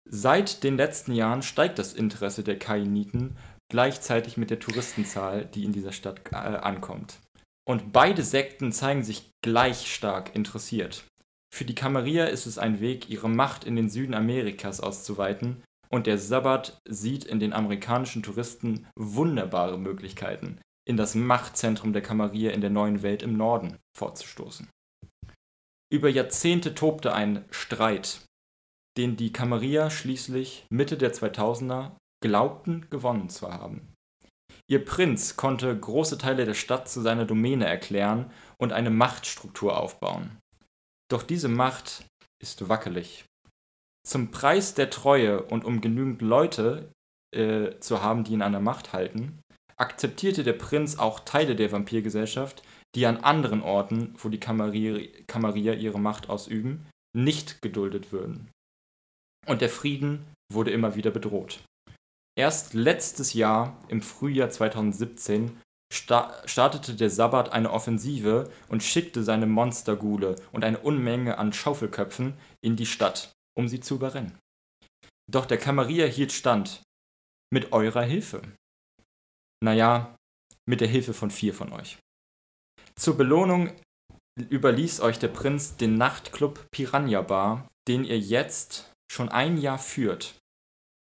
Seit 0.08 0.64
den 0.64 0.76
letzten 0.76 1.12
Jahren 1.12 1.42
steigt 1.42 1.78
das 1.78 1.94
Interesse 1.94 2.42
der 2.42 2.58
Kainiten 2.58 3.36
gleichzeitig 3.70 4.36
mit 4.36 4.50
der 4.50 4.58
Touristenzahl, 4.58 5.46
die 5.46 5.64
in 5.64 5.72
dieser 5.72 5.92
Stadt 5.92 6.20
äh, 6.32 6.36
ankommt. 6.36 7.18
Und 7.66 7.92
beide 7.92 8.22
Sekten 8.22 8.72
zeigen 8.72 9.04
sich 9.04 9.30
gleich 9.42 9.92
stark 9.94 10.34
interessiert. 10.34 11.04
Für 11.54 11.64
die 11.64 11.74
Kamerier 11.74 12.28
ist 12.28 12.46
es 12.46 12.58
ein 12.58 12.80
Weg, 12.80 13.08
ihre 13.08 13.30
Macht 13.30 13.64
in 13.64 13.76
den 13.76 13.88
Süden 13.88 14.14
Amerikas 14.14 14.80
auszuweiten, 14.80 15.62
und 15.88 16.06
der 16.06 16.18
Sabbat 16.18 16.78
sieht 16.88 17.24
in 17.24 17.38
den 17.38 17.52
amerikanischen 17.52 18.22
Touristen 18.22 18.86
wunderbare 18.96 19.78
Möglichkeiten, 19.78 20.58
in 20.84 20.96
das 20.96 21.14
Machtzentrum 21.14 21.92
der 21.92 22.02
Kamerier 22.02 22.52
in 22.52 22.60
der 22.60 22.70
neuen 22.70 23.02
Welt 23.02 23.22
im 23.22 23.36
Norden 23.36 23.78
vorzustoßen. 23.96 24.68
Über 25.92 26.08
Jahrzehnte 26.08 26.74
tobte 26.74 27.12
ein 27.12 27.44
Streit, 27.50 28.24
den 28.96 29.16
die 29.16 29.32
Kamerier 29.32 29.90
schließlich 29.90 30.66
Mitte 30.70 30.96
der 30.96 31.12
2000er 31.12 31.92
glaubten 32.22 32.88
gewonnen 32.88 33.28
zu 33.28 33.52
haben. 33.52 33.92
Ihr 34.68 34.84
Prinz 34.84 35.36
konnte 35.36 35.78
große 35.78 36.18
Teile 36.18 36.46
der 36.46 36.54
Stadt 36.54 36.88
zu 36.88 37.00
seiner 37.00 37.26
Domäne 37.26 37.66
erklären 37.66 38.30
und 38.58 38.72
eine 38.72 38.90
Machtstruktur 38.90 39.78
aufbauen. 39.78 40.38
Doch 41.10 41.22
diese 41.22 41.48
Macht 41.48 42.06
ist 42.42 42.68
wackelig. 42.68 43.24
Zum 44.06 44.30
Preis 44.30 44.74
der 44.74 44.88
Treue 44.88 45.42
und 45.42 45.64
um 45.64 45.80
genügend 45.80 46.22
Leute 46.22 46.90
äh, 47.34 47.78
zu 47.80 48.02
haben, 48.02 48.24
die 48.24 48.32
ihn 48.32 48.42
an 48.42 48.52
der 48.52 48.60
Macht 48.60 48.92
halten, 48.92 49.41
akzeptierte 49.82 50.44
der 50.44 50.52
Prinz 50.52 50.96
auch 50.96 51.20
Teile 51.20 51.56
der 51.56 51.72
Vampirgesellschaft, 51.72 52.62
die 52.94 53.04
an 53.04 53.18
anderen 53.18 53.62
Orten, 53.62 54.14
wo 54.16 54.28
die 54.28 54.38
Kamerier 54.38 55.76
ihre 55.76 55.98
Macht 55.98 56.30
ausüben, 56.30 56.86
nicht 57.16 57.60
geduldet 57.62 58.12
würden. 58.12 58.48
Und 59.46 59.60
der 59.60 59.68
Frieden 59.68 60.24
wurde 60.52 60.70
immer 60.70 60.94
wieder 60.94 61.10
bedroht. 61.10 61.64
Erst 62.38 62.74
letztes 62.74 63.34
Jahr, 63.34 63.76
im 63.88 64.02
Frühjahr 64.02 64.50
2017, 64.50 65.60
startete 65.92 66.94
der 66.94 67.10
Sabbat 67.10 67.52
eine 67.52 67.70
Offensive 67.70 68.50
und 68.68 68.82
schickte 68.82 69.24
seine 69.24 69.46
Monstergule 69.46 70.36
und 70.52 70.64
eine 70.64 70.78
Unmenge 70.78 71.38
an 71.38 71.52
Schaufelköpfen 71.52 72.34
in 72.62 72.76
die 72.76 72.86
Stadt, 72.86 73.32
um 73.58 73.68
sie 73.68 73.80
zu 73.80 73.96
überrennen. 73.96 74.38
Doch 75.30 75.44
der 75.44 75.58
Kamerier 75.58 76.06
hielt 76.06 76.32
stand. 76.32 76.82
Mit 77.52 77.72
eurer 77.72 78.02
Hilfe. 78.02 78.40
Naja, 79.62 80.16
mit 80.68 80.80
der 80.80 80.88
Hilfe 80.88 81.14
von 81.14 81.30
vier 81.30 81.54
von 81.54 81.72
euch. 81.72 81.98
Zur 82.96 83.16
Belohnung 83.16 83.72
überließ 84.38 85.00
euch 85.00 85.18
der 85.18 85.28
Prinz 85.28 85.76
den 85.76 85.96
Nachtclub 85.96 86.66
Piranha 86.70 87.22
Bar, 87.22 87.68
den 87.88 88.04
ihr 88.04 88.18
jetzt 88.18 88.90
schon 89.10 89.28
ein 89.28 89.58
Jahr 89.58 89.78
führt. 89.78 90.38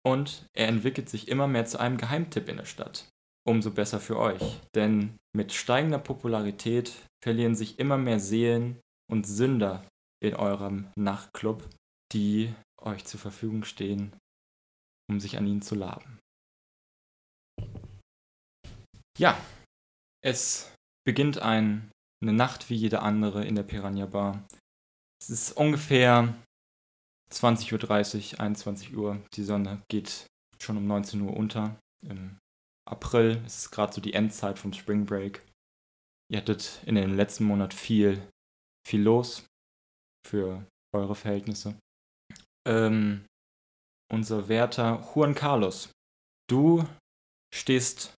Und 0.06 0.46
er 0.54 0.68
entwickelt 0.68 1.08
sich 1.08 1.28
immer 1.28 1.46
mehr 1.46 1.64
zu 1.64 1.78
einem 1.78 1.96
Geheimtipp 1.96 2.48
in 2.48 2.58
der 2.58 2.66
Stadt 2.66 3.08
umso 3.46 3.70
besser 3.70 4.00
für 4.00 4.18
euch. 4.18 4.60
Denn 4.74 5.16
mit 5.36 5.52
steigender 5.52 5.98
Popularität 5.98 6.92
verlieren 7.22 7.54
sich 7.54 7.78
immer 7.78 7.98
mehr 7.98 8.20
Seelen 8.20 8.80
und 9.10 9.26
Sünder 9.26 9.86
in 10.22 10.34
eurem 10.34 10.88
Nachtclub, 10.96 11.68
die 12.12 12.54
euch 12.80 13.04
zur 13.04 13.20
Verfügung 13.20 13.64
stehen, 13.64 14.14
um 15.10 15.20
sich 15.20 15.36
an 15.36 15.46
ihnen 15.46 15.62
zu 15.62 15.74
laben. 15.74 16.18
Ja, 19.18 19.38
es 20.24 20.74
beginnt 21.06 21.38
ein, 21.38 21.90
eine 22.22 22.32
Nacht 22.32 22.68
wie 22.70 22.74
jede 22.74 23.00
andere 23.00 23.44
in 23.44 23.54
der 23.54 23.62
Piranha 23.62 24.06
Bar. 24.06 24.44
Es 25.20 25.30
ist 25.30 25.52
ungefähr 25.52 26.34
20.30 27.32 28.34
Uhr, 28.34 28.40
21 28.40 28.96
Uhr. 28.96 29.22
Die 29.34 29.44
Sonne 29.44 29.82
geht 29.88 30.26
schon 30.60 30.76
um 30.76 30.86
19 30.86 31.20
Uhr 31.20 31.36
unter. 31.36 31.78
Im 32.02 32.38
April. 32.86 33.42
Es 33.46 33.58
ist 33.58 33.70
gerade 33.70 33.92
so 33.92 34.00
die 34.00 34.14
Endzeit 34.14 34.58
vom 34.58 34.72
Spring 34.72 35.06
Break. 35.06 35.42
Ihr 36.30 36.38
hattet 36.38 36.80
in 36.86 36.96
den 36.96 37.14
letzten 37.14 37.44
Monat 37.44 37.72
viel, 37.72 38.26
viel 38.86 39.02
los 39.02 39.46
für 40.26 40.66
eure 40.94 41.14
Verhältnisse. 41.14 41.78
Ähm, 42.66 43.24
unser 44.10 44.48
Wärter 44.48 45.06
Juan 45.14 45.34
Carlos, 45.34 45.90
du 46.48 46.86
stehst 47.54 48.14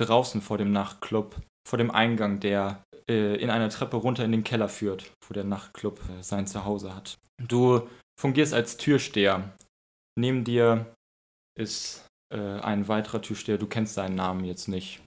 draußen 0.00 0.40
vor 0.40 0.58
dem 0.58 0.72
Nachtclub, 0.72 1.36
vor 1.68 1.78
dem 1.78 1.90
Eingang, 1.90 2.40
der 2.40 2.82
äh, 3.08 3.36
in 3.36 3.50
einer 3.50 3.70
Treppe 3.70 3.96
runter 3.96 4.24
in 4.24 4.32
den 4.32 4.44
Keller 4.44 4.68
führt, 4.68 5.12
wo 5.26 5.34
der 5.34 5.44
Nachtclub 5.44 6.00
äh, 6.08 6.22
sein 6.22 6.46
Zuhause 6.46 6.94
hat. 6.94 7.16
Du 7.42 7.88
fungierst 8.20 8.54
als 8.54 8.76
Türsteher. 8.76 9.52
Neben 10.18 10.44
dir 10.44 10.94
ist 11.58 12.06
äh, 12.32 12.60
ein 12.60 12.88
weiterer 12.88 13.22
Türsteher, 13.22 13.58
du 13.58 13.66
kennst 13.66 13.94
seinen 13.94 14.14
Namen 14.14 14.44
jetzt 14.44 14.68
nicht, 14.68 15.02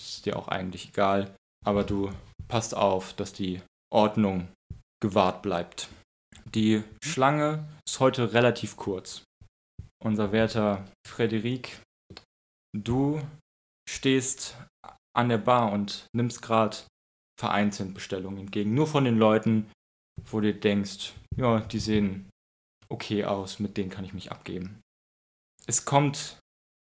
ist 0.00 0.26
dir 0.26 0.36
auch 0.36 0.48
eigentlich 0.48 0.88
egal, 0.88 1.34
aber 1.64 1.84
du 1.84 2.12
passt 2.48 2.74
auf, 2.74 3.14
dass 3.14 3.32
die 3.32 3.60
Ordnung 3.92 4.48
gewahrt 5.02 5.42
bleibt. 5.42 5.88
Die 6.54 6.82
Schlange 7.02 7.68
ist 7.86 8.00
heute 8.00 8.32
relativ 8.32 8.76
kurz. 8.76 9.22
Unser 10.02 10.32
werter 10.32 10.84
Frederik, 11.06 11.80
du 12.76 13.20
stehst 13.88 14.56
an 15.16 15.28
der 15.28 15.38
Bar 15.38 15.72
und 15.72 16.06
nimmst 16.14 16.42
gerade 16.42 16.76
vereinzelt 17.40 17.94
Bestellungen 17.94 18.40
entgegen. 18.40 18.74
Nur 18.74 18.86
von 18.86 19.04
den 19.04 19.16
Leuten, 19.16 19.70
wo 20.30 20.40
du 20.40 20.52
denkst, 20.52 21.14
ja, 21.36 21.60
die 21.60 21.78
sehen 21.78 22.28
okay 22.88 23.24
aus, 23.24 23.58
mit 23.58 23.76
denen 23.76 23.90
kann 23.90 24.04
ich 24.04 24.12
mich 24.12 24.30
abgeben. 24.32 24.80
Es 25.66 25.84
kommt 25.84 26.38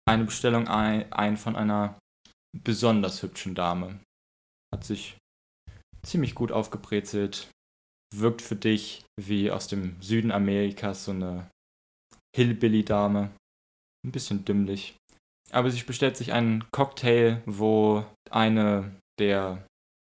eine 0.07 0.25
Bestellung 0.25 0.67
ein, 0.67 1.37
von 1.37 1.55
einer 1.55 1.99
besonders 2.57 3.21
hübschen 3.21 3.55
Dame. 3.55 3.99
Hat 4.73 4.83
sich 4.83 5.17
ziemlich 6.03 6.35
gut 6.35 6.51
aufgebrezelt. 6.51 7.49
Wirkt 8.15 8.41
für 8.41 8.55
dich 8.55 9.03
wie 9.19 9.51
aus 9.51 9.67
dem 9.67 10.01
Süden 10.01 10.31
Amerikas 10.31 11.05
so 11.05 11.11
eine 11.11 11.49
Hillbilly-Dame. 12.35 13.31
Ein 14.05 14.11
bisschen 14.11 14.45
dümmlich. 14.45 14.95
Aber 15.51 15.71
sie 15.71 15.83
bestellt 15.83 16.17
sich 16.17 16.33
einen 16.33 16.69
Cocktail, 16.71 17.41
wo 17.45 18.05
eine 18.29 18.95
der 19.19 19.65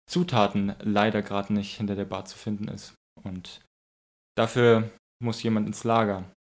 Zutaten 0.09 0.75
leider 0.81 1.23
gerade 1.23 1.53
nicht 1.53 1.77
hinter 1.77 1.97
der 1.97 2.05
Bar 2.05 2.25
zu 2.25 2.37
finden 2.37 2.69
ist. 2.69 2.95
Und 3.23 3.61
dafür 4.37 4.91
muss 5.23 5.43
jemand 5.43 5.67
ins 5.67 5.85
Lager. 5.85 6.31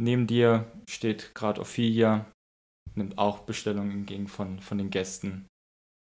Neben 0.00 0.26
dir 0.26 0.70
steht 0.88 1.34
gerade 1.34 1.60
Ophelia 1.60 2.26
nimmt 2.96 3.18
auch 3.18 3.40
Bestellungen 3.40 3.92
entgegen 3.92 4.28
von, 4.28 4.60
von 4.60 4.78
den 4.78 4.90
Gästen. 4.90 5.46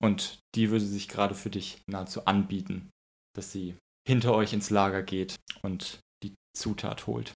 Und 0.01 0.39
die 0.55 0.69
würde 0.71 0.85
sich 0.85 1.07
gerade 1.07 1.35
für 1.35 1.49
dich 1.49 1.81
nahezu 1.87 2.25
anbieten, 2.25 2.89
dass 3.35 3.51
sie 3.51 3.75
hinter 4.07 4.33
euch 4.33 4.53
ins 4.53 4.69
Lager 4.69 5.03
geht 5.03 5.35
und 5.61 5.99
die 6.23 6.33
Zutat 6.55 7.07
holt. 7.07 7.33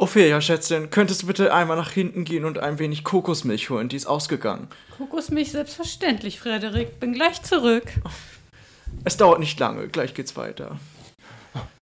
Ophelia, 0.00 0.40
Schätzchen, 0.40 0.90
könntest 0.90 1.22
du 1.22 1.26
bitte 1.26 1.52
einmal 1.52 1.76
nach 1.76 1.90
hinten 1.90 2.24
gehen 2.24 2.44
und 2.44 2.60
ein 2.60 2.78
wenig 2.78 3.02
Kokosmilch 3.02 3.68
holen? 3.68 3.88
Die 3.88 3.96
ist 3.96 4.06
ausgegangen. 4.06 4.68
Kokosmilch 4.96 5.50
selbstverständlich, 5.50 6.38
Frederik. 6.38 7.00
Bin 7.00 7.12
gleich 7.12 7.42
zurück. 7.42 7.90
es 9.04 9.16
dauert 9.16 9.40
nicht 9.40 9.58
lange, 9.58 9.88
gleich 9.88 10.14
geht's 10.14 10.36
weiter. 10.36 10.78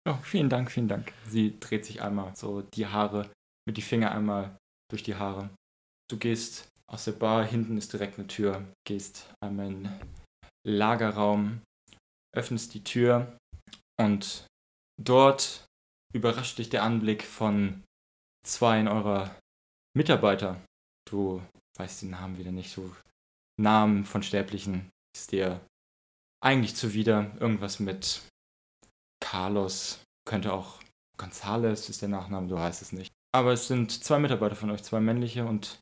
Oh, 0.08 0.17
vielen 0.22 0.50
Dank, 0.50 0.70
vielen 0.70 0.88
Dank. 0.88 1.12
Sie 1.27 1.60
dreht 1.60 1.86
sich 1.86 2.03
einmal 2.03 2.36
so 2.36 2.62
die 2.75 2.86
Haare, 2.86 3.32
mit 3.65 3.77
die 3.77 3.82
Finger 3.82 4.12
einmal 4.12 4.55
durch 4.91 5.01
die 5.01 5.15
Haare. 5.15 5.50
Du 6.08 6.17
gehst 6.17 6.67
aus 6.91 7.05
der 7.05 7.13
Bar, 7.13 7.43
hinten 7.43 7.79
ist 7.79 7.93
direkt 7.93 8.20
eine 8.20 8.27
Tür, 8.27 8.63
gehst 8.86 9.34
einmal 9.43 9.67
in 9.67 9.84
den 9.86 10.00
Lagerraum, 10.67 11.62
öffnest 12.36 12.75
die 12.75 12.84
Tür 12.84 13.36
und 14.00 14.46
dort 15.01 15.65
überrascht 16.13 16.60
dich 16.60 16.70
der 16.70 16.84
Anblick 16.84 17.24
von 17.24 17.82
zwei 18.45 18.85
eurer 18.88 19.35
Mitarbeiter. 19.95 20.62
Du 21.09 21.41
weißt 21.77 22.03
den 22.03 22.12
Namen 22.12 22.38
wieder 22.38 22.51
nicht, 22.51 22.71
so 22.71 22.93
Namen 23.59 24.05
von 24.05 24.23
Sterblichen 24.23 24.89
ist 25.15 25.31
dir 25.31 25.59
eigentlich 26.43 26.75
zuwider. 26.75 27.31
Irgendwas 27.39 27.79
mit 27.79 28.21
Carlos, 29.19 30.03
könnte 30.27 30.53
auch 30.53 30.81
Gonzales 31.17 31.89
ist 31.89 32.01
der 32.01 32.09
Nachname, 32.09 32.47
du 32.47 32.55
weißt 32.55 32.81
es 32.81 32.91
nicht. 32.91 33.12
Aber 33.33 33.53
es 33.53 33.67
sind 33.67 33.91
zwei 34.03 34.19
Mitarbeiter 34.19 34.55
von 34.55 34.71
euch, 34.71 34.83
zwei 34.83 35.00
männliche 35.00 35.45
und 35.45 35.79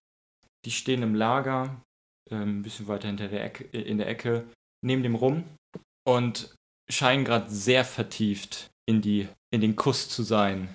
die 0.65 0.71
stehen 0.71 1.03
im 1.03 1.15
Lager, 1.15 1.81
ähm, 2.29 2.59
ein 2.59 2.61
bisschen 2.61 2.87
weiter 2.87 3.07
hinter 3.07 3.27
der 3.27 3.43
Ecke, 3.43 3.65
äh, 3.73 3.81
in 3.81 3.97
der 3.97 4.07
Ecke, 4.07 4.47
neben 4.85 5.03
dem 5.03 5.15
rum 5.15 5.43
und 6.07 6.53
scheinen 6.89 7.25
gerade 7.25 7.49
sehr 7.49 7.85
vertieft 7.85 8.69
in, 8.87 9.01
die, 9.01 9.27
in 9.51 9.61
den 9.61 9.75
Kuss 9.75 10.09
zu 10.09 10.23
sein, 10.23 10.73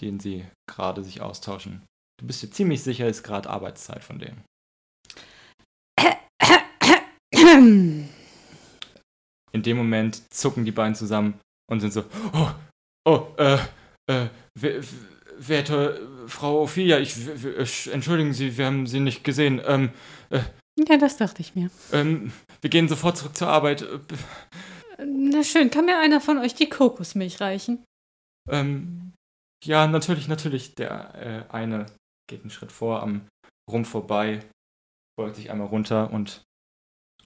den 0.00 0.20
sie 0.20 0.44
gerade 0.68 1.02
sich 1.02 1.20
austauschen. 1.20 1.82
Du 2.18 2.26
bist 2.26 2.42
dir 2.42 2.50
ziemlich 2.50 2.82
sicher, 2.82 3.08
ist 3.08 3.22
gerade 3.22 3.50
Arbeitszeit 3.50 4.02
von 4.02 4.18
denen. 4.18 4.42
In 9.52 9.62
dem 9.62 9.76
Moment 9.76 10.22
zucken 10.32 10.64
die 10.64 10.72
beiden 10.72 10.94
zusammen 10.94 11.40
und 11.70 11.80
sind 11.80 11.92
so, 11.92 12.04
oh, 12.32 12.50
oh, 13.06 13.26
äh, 13.38 13.58
äh, 14.10 14.28
werte 15.38 16.08
Frau 16.26 16.62
Ophelia, 16.62 16.98
ich, 16.98 17.16
ich, 17.58 17.92
entschuldigen 17.92 18.32
Sie, 18.32 18.56
wir 18.56 18.66
haben 18.66 18.86
Sie 18.86 19.00
nicht 19.00 19.24
gesehen. 19.24 19.60
Ähm, 19.64 19.90
äh, 20.30 20.40
ja, 20.78 20.98
das 20.98 21.16
dachte 21.16 21.40
ich 21.40 21.54
mir. 21.54 21.70
Ähm, 21.92 22.32
wir 22.60 22.70
gehen 22.70 22.88
sofort 22.88 23.16
zurück 23.16 23.36
zur 23.36 23.48
Arbeit. 23.48 23.86
Na 24.98 25.42
schön, 25.42 25.70
kann 25.70 25.86
mir 25.86 25.98
einer 25.98 26.20
von 26.20 26.38
euch 26.38 26.54
die 26.54 26.68
Kokosmilch 26.68 27.40
reichen? 27.40 27.84
Ähm, 28.50 29.12
ja, 29.64 29.86
natürlich, 29.86 30.28
natürlich. 30.28 30.74
Der 30.74 31.14
äh, 31.14 31.52
eine 31.52 31.86
geht 32.28 32.42
einen 32.42 32.50
Schritt 32.50 32.72
vor, 32.72 33.02
am 33.02 33.28
Rum 33.70 33.84
vorbei, 33.84 34.40
beugt 35.18 35.36
sich 35.36 35.50
einmal 35.50 35.68
runter 35.68 36.10
und 36.12 36.42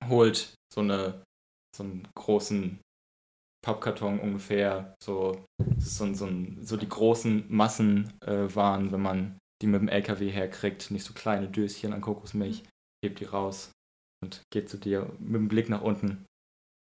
holt 0.08 0.54
so 0.72 0.80
eine 0.80 1.22
so 1.76 1.84
einen 1.84 2.08
großen 2.16 2.80
Pappkarton 3.64 4.18
ungefähr. 4.18 4.94
So, 5.02 5.44
so, 5.78 6.12
so, 6.14 6.28
so 6.60 6.76
die 6.76 6.88
großen 6.88 7.44
Massenwaren, 7.48 8.88
äh, 8.88 8.92
wenn 8.92 9.02
man 9.02 9.38
die 9.62 9.66
mit 9.66 9.80
dem 9.80 9.88
LKW 9.88 10.30
herkriegt, 10.30 10.90
nicht 10.90 11.04
so 11.04 11.12
kleine 11.12 11.48
Döschen 11.48 11.92
an 11.92 12.00
Kokosmilch, 12.00 12.64
hebt 13.04 13.20
die 13.20 13.24
raus 13.24 13.70
und 14.22 14.42
geht 14.52 14.68
zu 14.68 14.78
dir 14.78 15.12
mit 15.18 15.36
dem 15.36 15.48
Blick 15.48 15.68
nach 15.68 15.82
unten 15.82 16.24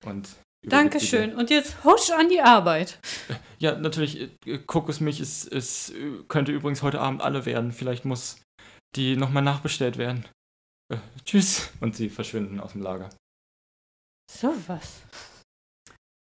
und 0.06 0.38
Dankeschön. 0.70 1.36
Und 1.36 1.50
jetzt 1.50 1.84
husch 1.84 2.12
an 2.12 2.30
die 2.30 2.42
Arbeit. 2.42 3.00
Ja, 3.60 3.76
natürlich. 3.76 4.30
Äh, 4.46 4.60
Kokosmilch 4.60 5.20
ist, 5.20 5.46
ist, 5.46 5.94
könnte 6.28 6.52
übrigens 6.52 6.84
heute 6.84 7.00
Abend 7.00 7.22
alle 7.22 7.46
werden. 7.46 7.72
Vielleicht 7.72 8.06
muss 8.06 8.42
die 8.96 9.16
nochmal 9.16 9.44
nachbestellt 9.44 9.98
werden. 9.98 10.26
Äh, 10.94 10.98
tschüss. 11.26 11.70
Und 11.80 11.96
sie 11.96 12.10
verschwinden 12.10 12.60
aus 12.60 12.74
dem 12.74 12.82
Lager. 12.82 13.10
So 14.32 14.54
was. 14.68 15.02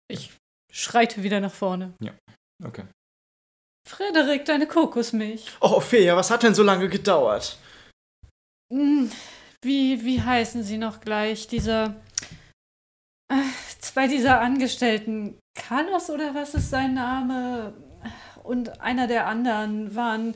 Ich 0.08 0.32
schreite 0.72 1.22
wieder 1.22 1.40
nach 1.40 1.52
vorne. 1.52 1.94
Ja, 2.00 2.12
okay. 2.64 2.84
Frederik, 3.88 4.44
deine 4.44 4.66
Kokosmilch. 4.66 5.52
Oh, 5.60 5.72
Ophelia, 5.76 6.16
was 6.16 6.30
hat 6.30 6.42
denn 6.42 6.54
so 6.54 6.62
lange 6.62 6.88
gedauert? 6.88 7.58
Hm, 8.72 9.10
wie, 9.62 10.04
wie 10.04 10.20
heißen 10.22 10.62
sie 10.62 10.78
noch 10.78 11.00
gleich? 11.00 11.46
Dieser. 11.48 11.94
Zwei 13.80 14.08
dieser 14.08 14.40
Angestellten. 14.40 15.38
Carlos 15.56 16.10
oder 16.10 16.34
was 16.34 16.54
ist 16.54 16.70
sein 16.70 16.94
Name? 16.94 17.72
Und 18.42 18.80
einer 18.80 19.06
der 19.06 19.26
anderen 19.26 19.94
waren, 19.94 20.34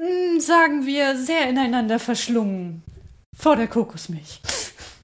hm, 0.00 0.40
sagen 0.40 0.86
wir, 0.86 1.16
sehr 1.16 1.48
ineinander 1.48 1.98
verschlungen. 1.98 2.82
Vor 3.36 3.56
der 3.56 3.66
Kokosmilch. 3.66 4.40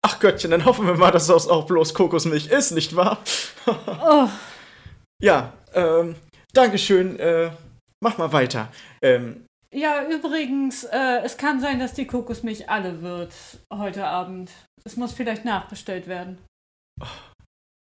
Ach 0.03 0.21
Göttchen, 0.21 0.51
dann 0.51 0.65
hoffen 0.65 0.87
wir 0.87 0.95
mal, 0.95 1.11
dass 1.11 1.27
das 1.27 1.49
auch 1.49 1.67
bloß 1.67 1.95
Kokosmilch 1.95 2.49
ist, 2.49 2.71
nicht 2.73 2.95
wahr? 2.95 3.19
oh. 3.67 4.29
Ja, 5.21 5.53
ähm, 5.75 6.15
Dankeschön. 6.53 7.19
Äh, 7.19 7.51
mach 8.01 8.19
mal 8.19 8.33
weiter. 8.33 8.69
Ähm, 9.03 9.47
ja, 9.73 10.07
übrigens, 10.09 10.85
äh, 10.85 11.21
es 11.25 11.37
kann 11.37 11.61
sein, 11.61 11.79
dass 11.79 11.95
die 11.95 12.07
Kokosmilch 12.07 12.71
alle 12.71 13.03
wird 13.03 13.33
heute 13.73 14.07
Abend. 14.07 14.51
Es 14.85 14.97
muss 14.97 15.13
vielleicht 15.13 15.45
nachbestellt 15.45 16.07
werden. 16.07 16.39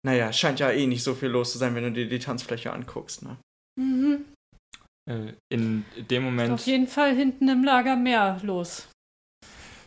Naja, 0.02 0.32
scheint 0.32 0.60
ja 0.60 0.70
eh 0.70 0.86
nicht 0.86 1.02
so 1.02 1.14
viel 1.14 1.28
los 1.28 1.52
zu 1.52 1.58
sein, 1.58 1.74
wenn 1.74 1.84
du 1.84 1.92
dir 1.92 2.08
die 2.08 2.18
Tanzfläche 2.18 2.72
anguckst, 2.72 3.22
ne? 3.22 3.36
Mhm. 3.78 4.24
Äh, 5.08 5.34
in 5.52 5.84
dem 5.96 6.24
Moment. 6.24 6.54
Ist 6.54 6.60
auf 6.62 6.66
jeden 6.66 6.86
Fall 6.86 7.14
hinten 7.14 7.48
im 7.48 7.64
Lager 7.64 7.96
mehr 7.96 8.40
los. 8.42 8.88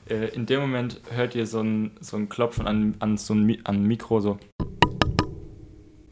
Äh, 0.08 0.34
in 0.36 0.45
dem 0.45 0.62
Moment 0.62 1.02
hört 1.12 1.36
ihr 1.36 1.47
so 1.47 1.62
ein, 1.62 1.97
so 1.99 2.17
ein 2.17 2.30
Klopfen 2.30 2.67
an, 2.67 2.95
an 2.99 3.17
so 3.17 3.34
ein 3.34 3.65
an 3.65 3.84
Mikro, 3.84 4.19
so. 4.19 4.39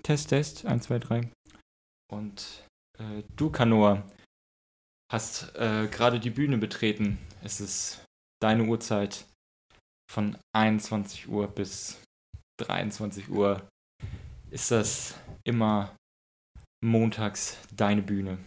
Test, 0.04 0.30
Test, 0.30 0.66
1, 0.66 0.86
2, 0.86 1.00
3. 1.00 1.32
Und 2.12 2.66
äh, 3.00 3.24
du, 3.36 3.50
Kanoa, 3.50 4.04
hast 5.12 5.56
äh, 5.56 5.88
gerade 5.88 6.20
die 6.20 6.30
Bühne 6.30 6.58
betreten. 6.58 7.20
Es 7.44 7.60
ist 7.60 8.04
deine 8.42 8.64
Uhrzeit 8.64 9.26
von 10.12 10.38
21 10.56 11.28
Uhr 11.30 11.48
bis 11.48 12.02
23 12.66 13.30
Uhr. 13.30 13.68
Ist 14.50 14.72
das 14.72 15.16
immer 15.44 15.96
montags 16.84 17.58
deine 17.76 18.02
Bühne? 18.02 18.38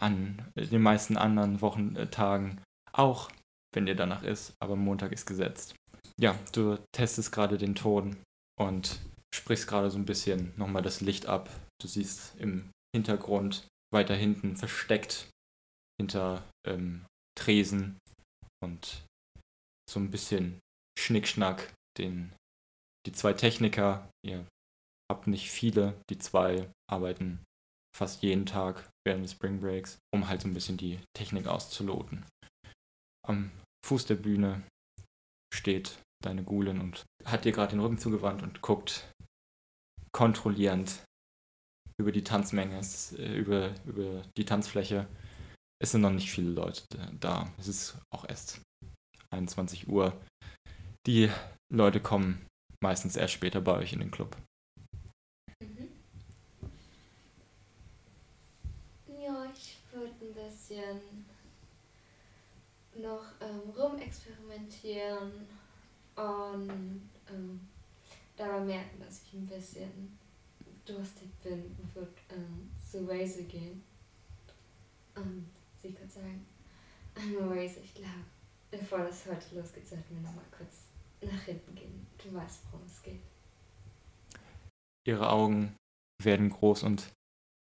An 0.00 0.42
den 0.56 0.82
meisten 0.82 1.16
anderen 1.16 1.60
Wochentagen 1.60 2.60
auch 2.92 3.30
wenn 3.74 3.86
dir 3.86 3.94
danach 3.94 4.22
ist, 4.22 4.54
aber 4.60 4.76
Montag 4.76 5.12
ist 5.12 5.26
gesetzt. 5.26 5.74
Ja, 6.20 6.38
du 6.52 6.78
testest 6.92 7.32
gerade 7.32 7.58
den 7.58 7.74
Ton 7.74 8.16
und 8.58 8.98
sprichst 9.34 9.68
gerade 9.68 9.90
so 9.90 9.98
ein 9.98 10.06
bisschen 10.06 10.52
nochmal 10.56 10.82
das 10.82 11.00
Licht 11.00 11.26
ab. 11.26 11.50
Du 11.80 11.86
siehst 11.86 12.34
im 12.38 12.70
Hintergrund 12.94 13.66
weiter 13.92 14.14
hinten 14.14 14.56
versteckt 14.56 15.28
hinter 16.00 16.42
ähm, 16.66 17.04
Tresen 17.38 17.98
und 18.62 19.04
so 19.88 20.00
ein 20.00 20.10
bisschen 20.10 20.58
Schnickschnack, 20.98 21.72
den 21.98 22.32
die 23.06 23.12
zwei 23.12 23.32
Techniker, 23.32 24.08
ihr 24.24 24.46
habt 25.10 25.26
nicht 25.26 25.50
viele, 25.50 26.00
die 26.10 26.18
zwei 26.18 26.70
arbeiten 26.90 27.44
fast 27.96 28.22
jeden 28.22 28.46
Tag 28.46 28.88
während 29.06 29.24
des 29.24 29.32
Spring 29.32 29.60
Breaks, 29.60 29.98
um 30.14 30.28
halt 30.28 30.42
so 30.42 30.48
ein 30.48 30.54
bisschen 30.54 30.76
die 30.76 31.00
Technik 31.16 31.46
auszuloten. 31.46 32.24
Am 33.26 33.50
Fuß 33.84 34.06
der 34.06 34.16
Bühne 34.16 34.62
steht 35.52 35.98
deine 36.22 36.44
Gulin 36.44 36.80
und 36.80 37.04
hat 37.24 37.44
dir 37.44 37.52
gerade 37.52 37.70
den 37.70 37.80
Rücken 37.80 37.98
zugewandt 37.98 38.42
und 38.42 38.60
guckt 38.60 39.10
kontrollierend 40.12 41.02
über 42.00 42.12
die 42.12 42.24
Tanzmenge, 42.24 42.80
äh, 43.16 43.36
über, 43.36 43.74
über 43.84 44.22
die 44.36 44.44
Tanzfläche. 44.44 45.06
Es 45.80 45.92
sind 45.92 46.00
noch 46.00 46.12
nicht 46.12 46.30
viele 46.30 46.50
Leute 46.50 46.82
da. 47.20 47.52
Es 47.58 47.68
ist 47.68 47.98
auch 48.12 48.28
erst 48.28 48.60
21 49.30 49.88
Uhr. 49.88 50.18
Die 51.06 51.30
Leute 51.72 52.00
kommen 52.00 52.46
meistens 52.80 53.16
erst 53.16 53.34
später 53.34 53.60
bei 53.60 53.76
euch 53.76 53.92
in 53.92 54.00
den 54.00 54.10
Club. 54.10 54.36
Mhm. 55.60 55.88
Ja, 59.20 59.46
ich 59.52 59.78
würde 59.92 60.14
ein 60.20 60.34
bisschen 60.34 61.00
noch 62.94 63.24
ähm, 63.40 63.70
rumexperimentieren 63.76 65.32
und 66.16 67.08
ähm, 67.28 67.60
dabei 68.36 68.60
merken, 68.60 69.00
dass 69.00 69.22
ich 69.22 69.34
ein 69.34 69.46
bisschen 69.46 70.18
durstig 70.84 71.28
bin 71.42 71.76
und 71.78 71.94
würde 71.94 72.12
ähm, 72.30 72.70
zu 72.90 73.06
Waze 73.06 73.44
gehen. 73.44 73.82
Und 75.14 75.48
sie 75.80 75.92
könnte 75.92 76.14
sagen, 76.14 76.46
Waze, 77.14 77.80
ich 77.80 77.94
glaube, 77.94 78.24
bevor 78.70 79.00
das 79.00 79.26
heute 79.26 79.56
losgeht, 79.56 79.88
sollten 79.88 80.14
wir 80.14 80.22
nochmal 80.22 80.44
kurz 80.56 80.87
nach 81.22 81.42
hinten 81.42 81.74
gehen. 81.74 82.06
Du 82.22 82.34
weißt, 82.34 82.62
worum 82.70 82.86
es 82.86 83.02
geht. 83.02 83.20
Ihre 85.06 85.30
Augen 85.30 85.74
werden 86.22 86.50
groß 86.50 86.82
und 86.82 87.12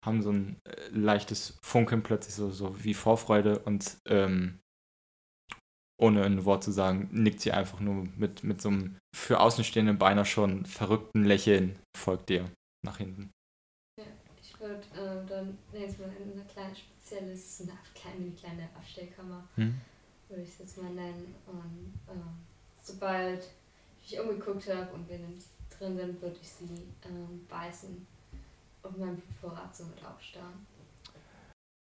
haben 0.05 0.21
so 0.21 0.31
ein 0.31 0.57
äh, 0.65 0.89
leichtes 0.89 1.57
Funkeln 1.61 2.01
plötzlich, 2.01 2.33
so, 2.35 2.49
so 2.49 2.83
wie 2.83 2.93
Vorfreude 2.93 3.59
und 3.59 3.97
ähm, 4.07 4.59
ohne 5.99 6.23
ein 6.23 6.45
Wort 6.45 6.63
zu 6.63 6.71
sagen, 6.71 7.09
nickt 7.11 7.41
sie 7.41 7.51
einfach 7.51 7.79
nur 7.79 8.07
mit, 8.15 8.43
mit 8.43 8.61
so 8.61 8.69
einem 8.69 8.97
für 9.15 9.39
Außenstehende 9.39 9.93
beinahe 9.95 10.25
schon 10.25 10.65
verrückten 10.65 11.23
Lächeln, 11.25 11.79
folgt 11.95 12.29
dir 12.29 12.49
nach 12.85 12.97
hinten. 12.97 13.31
Ja, 13.99 14.05
ich 14.41 14.59
würde 14.59 14.83
äh, 14.93 15.25
dann 15.27 15.57
jetzt 15.73 15.99
mal 15.99 16.09
in 16.21 16.33
eine 16.33 16.45
kleine 16.45 16.75
spezielle, 16.75 17.31
eine 17.31 17.77
kleine, 17.95 18.31
kleine 18.31 18.69
Abstellkammer, 18.75 19.47
Hm? 19.55 19.81
würde 20.29 20.43
ich 20.43 20.49
es 20.49 20.59
jetzt 20.59 20.77
mal 20.81 20.93
nennen. 20.93 21.35
Und 21.47 21.93
äh, 22.07 22.26
sobald 22.87 23.43
ich 24.01 24.11
mich 24.11 24.19
umgeguckt 24.19 24.67
habe 24.69 24.91
und 24.93 25.09
wir 25.09 25.19
drin 25.77 25.97
sind, 25.97 26.21
würde 26.21 26.37
ich 26.41 26.49
sie 26.49 26.87
ähm, 27.03 27.45
beißen 27.47 28.07
und 28.83 28.97
meinen 28.97 29.21
Vorrat 29.41 29.75
somit 29.75 30.03
aufstarren. 30.03 30.65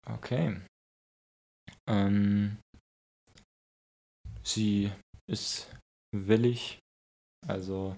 Okay. 0.05 0.61
Ähm, 1.89 2.57
sie 4.43 4.91
ist 5.29 5.73
willig, 6.15 6.79
also 7.47 7.95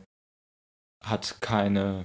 hat 1.03 1.41
keine 1.41 2.03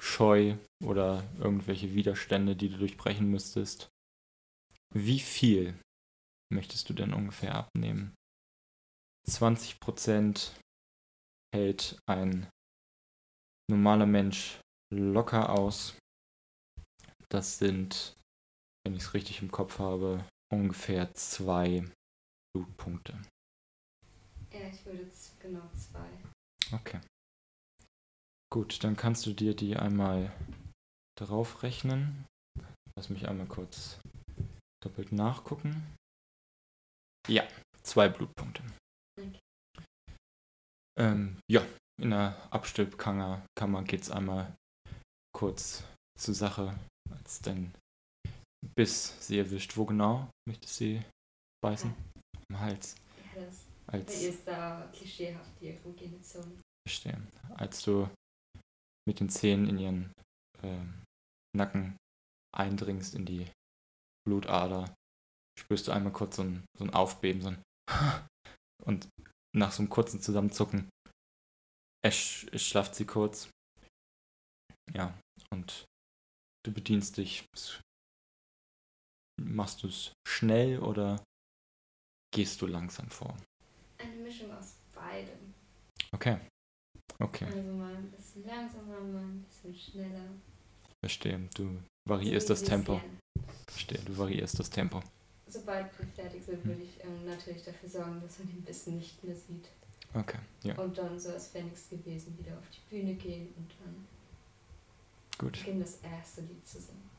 Scheu 0.00 0.56
oder 0.84 1.24
irgendwelche 1.38 1.94
Widerstände, 1.94 2.56
die 2.56 2.68
du 2.68 2.78
durchbrechen 2.78 3.30
müsstest. 3.30 3.88
Wie 4.94 5.20
viel 5.20 5.78
möchtest 6.52 6.88
du 6.88 6.94
denn 6.94 7.12
ungefähr 7.12 7.54
abnehmen? 7.54 8.14
20% 9.28 10.52
hält 11.54 11.98
ein 12.06 12.48
normaler 13.70 14.06
Mensch 14.06 14.60
locker 14.92 15.50
aus. 15.50 15.96
Das 17.28 17.58
sind, 17.58 18.14
wenn 18.84 18.94
ich 18.94 19.02
es 19.02 19.14
richtig 19.14 19.42
im 19.42 19.50
Kopf 19.50 19.78
habe, 19.78 20.24
ungefähr 20.52 21.12
zwei 21.14 21.84
Blutpunkte. 22.54 23.20
Ja, 24.52 24.68
ich 24.68 24.84
würde 24.86 25.02
jetzt 25.02 25.38
genau 25.40 25.68
zwei. 25.74 26.08
Okay. 26.72 27.00
Gut, 28.52 28.84
dann 28.84 28.96
kannst 28.96 29.26
du 29.26 29.32
dir 29.32 29.54
die 29.54 29.76
einmal 29.76 30.32
drauf 31.18 31.62
rechnen. 31.62 32.24
Lass 32.96 33.10
mich 33.10 33.28
einmal 33.28 33.46
kurz 33.46 33.98
doppelt 34.82 35.12
nachgucken. 35.12 35.94
Ja, 37.28 37.46
zwei 37.82 38.08
Blutpunkte. 38.08 38.62
Ähm, 40.98 41.38
ja, 41.50 41.64
in 42.00 42.10
der 42.10 42.36
Abstülpkammer 42.50 43.44
Kammer 43.58 43.82
geht's 43.82 44.10
einmal 44.10 44.54
kurz 45.34 45.84
zur 46.18 46.34
Sache, 46.34 46.78
als 47.10 47.40
dein 47.40 47.74
Biss 48.74 49.14
sie 49.20 49.38
erwischt. 49.38 49.76
Wo 49.76 49.84
genau 49.84 50.30
möchtest 50.48 50.80
du 50.80 50.84
sie 50.84 51.02
beißen? 51.62 51.94
Am 52.50 52.60
Hals. 52.60 52.96
Ja, 53.34 53.42
das 53.42 53.66
Als 53.86 54.22
ist 54.22 54.46
da 54.46 54.88
klischeehaft 54.92 55.60
die 55.60 55.68
erogene 55.68 56.20
Zone. 56.22 56.60
Verstehe. 56.86 57.20
Als 57.54 57.82
du 57.82 58.08
mit 59.06 59.20
den 59.20 59.28
Zähnen 59.28 59.68
in 59.68 59.78
ihren 59.78 60.12
ähm, 60.62 61.04
Nacken 61.56 61.96
eindringst 62.56 63.14
in 63.14 63.26
die 63.26 63.50
Blutader, 64.26 64.94
spürst 65.58 65.86
du 65.88 65.92
einmal 65.92 66.12
kurz 66.12 66.36
so 66.36 66.42
ein, 66.42 66.64
so 66.78 66.84
ein 66.84 66.94
Aufbeben, 66.94 67.42
so 67.42 67.48
ein 67.48 67.62
und 68.84 69.08
nach 69.54 69.72
so 69.72 69.82
einem 69.82 69.90
kurzen 69.90 70.20
Zusammenzucken 70.20 70.88
ersch 72.04 72.46
erschlafft 72.52 72.94
sie 72.94 73.04
kurz. 73.06 73.48
Ja, 74.92 75.18
und 75.50 75.84
du 76.64 76.72
bedienst 76.72 77.16
dich. 77.16 77.44
Machst 79.40 79.82
du 79.82 79.88
es 79.88 80.12
schnell 80.26 80.78
oder 80.80 81.22
gehst 82.32 82.62
du 82.62 82.66
langsam 82.66 83.08
vor? 83.10 83.36
Eine 83.98 84.22
Mischung 84.22 84.50
aus 84.52 84.76
beidem. 84.94 85.54
Okay. 86.12 86.38
Okay, 87.18 87.46
Also 87.46 87.72
mal 87.72 87.94
ein 87.94 88.10
bisschen 88.10 88.44
langsamer, 88.44 89.00
mal 89.00 89.22
ein 89.22 89.42
bisschen 89.42 89.74
schneller. 89.74 90.28
verstehe. 91.02 91.48
Du 91.54 91.82
variierst 92.06 92.50
das 92.50 92.62
Tempo. 92.62 93.00
Verstehe, 93.68 94.02
du 94.04 94.16
variierst 94.18 94.58
das 94.58 94.68
Tempo. 94.68 95.02
Sobald 95.48 95.86
wir 95.98 96.06
fertig 96.08 96.44
sind, 96.44 96.64
würde 96.64 96.82
ich 96.82 97.02
ähm, 97.04 97.24
natürlich 97.24 97.62
dafür 97.62 97.88
sorgen, 97.88 98.20
dass 98.20 98.38
man 98.38 98.48
den 98.48 98.62
Bissen 98.62 98.96
nicht 98.98 99.22
mehr 99.22 99.34
sieht. 99.36 99.68
Okay, 100.14 100.38
ja, 100.64 100.76
Und 100.78 100.96
dann 100.98 101.18
so 101.20 101.30
als 101.30 101.52
wäre 101.54 101.64
nichts 101.64 101.88
gewesen, 101.88 102.36
wieder 102.38 102.58
auf 102.58 102.68
die 102.70 102.80
Bühne 102.90 103.14
gehen 103.14 103.52
und 103.56 103.70
dann 103.80 104.06
gut. 105.38 105.58
beginnen 105.58 105.80
das 105.80 105.98
erste 106.00 106.40
Lied 106.42 106.66
zu 106.66 106.80
singen. 106.80 107.10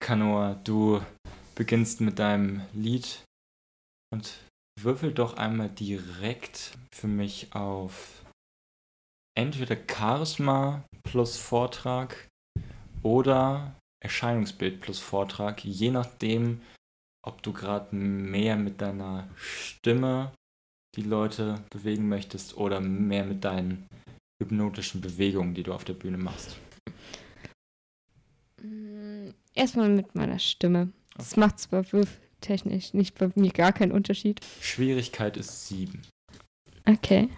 Kanoa, 0.00 0.54
du 0.64 1.02
beginnst 1.54 2.00
mit 2.00 2.18
deinem 2.18 2.62
Lied 2.72 3.22
und 4.12 4.38
würfel 4.80 5.12
doch 5.12 5.36
einmal 5.36 5.68
direkt 5.68 6.76
für 6.94 7.08
mich 7.08 7.52
auf 7.54 8.24
entweder 9.36 9.76
Charisma 9.90 10.84
plus 11.02 11.36
Vortrag 11.36 12.28
oder 13.02 13.76
Erscheinungsbild 14.02 14.80
plus 14.80 14.98
Vortrag, 15.00 15.64
je 15.64 15.90
nachdem, 15.90 16.60
ob 17.28 17.42
du 17.42 17.52
gerade 17.52 17.94
mehr 17.94 18.56
mit 18.56 18.80
deiner 18.80 19.28
Stimme 19.36 20.32
die 20.96 21.02
Leute 21.02 21.62
bewegen 21.70 22.08
möchtest 22.08 22.56
oder 22.56 22.80
mehr 22.80 23.24
mit 23.24 23.44
deinen 23.44 23.86
hypnotischen 24.42 25.00
Bewegungen, 25.00 25.54
die 25.54 25.62
du 25.62 25.72
auf 25.72 25.84
der 25.84 25.92
Bühne 25.92 26.18
machst. 26.18 26.56
Mm, 28.62 29.30
Erstmal 29.54 29.88
mit 29.88 30.14
meiner 30.14 30.38
Stimme. 30.38 30.92
Das 31.16 31.36
macht 31.36 31.58
zwar 31.58 31.90
würfeltechnisch 31.92 32.94
nicht 32.94 33.18
bei 33.18 33.30
mir 33.34 33.50
gar 33.50 33.72
keinen 33.72 33.92
Unterschied. 33.92 34.40
Schwierigkeit 34.60 35.36
ist 35.36 35.68
7. 35.68 36.02
Okay. 36.86 37.28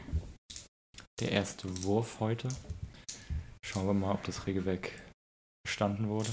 Der 1.18 1.33
erste 1.33 1.83
Wurf 1.83 2.20
heute. 2.20 2.48
Schauen 3.64 3.87
wir 3.87 3.94
mal, 3.94 4.12
ob 4.12 4.22
das 4.24 4.46
Regelwerk 4.46 4.90
verstanden 5.66 6.09
wurde. 6.09 6.31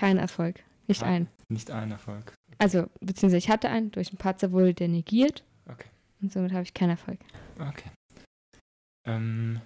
Kein 0.00 0.16
Erfolg. 0.16 0.64
Nicht 0.88 1.02
Ah. 1.02 1.06
ein. 1.08 1.28
Nicht 1.50 1.70
ein 1.70 1.90
Erfolg. 1.90 2.32
Also, 2.56 2.88
beziehungsweise 3.00 3.36
ich 3.36 3.50
hatte 3.50 3.68
einen, 3.68 3.90
durch 3.90 4.08
einen 4.08 4.16
Patzer 4.18 4.50
wurde 4.50 4.72
der 4.72 4.88
negiert. 4.88 5.44
Okay. 5.70 5.88
Und 6.22 6.32
somit 6.32 6.52
habe 6.52 6.62
ich 6.62 6.72
keinen 6.72 6.90
Erfolg. 6.90 7.18
Okay. 7.58 7.90
Ähm, 9.06 9.60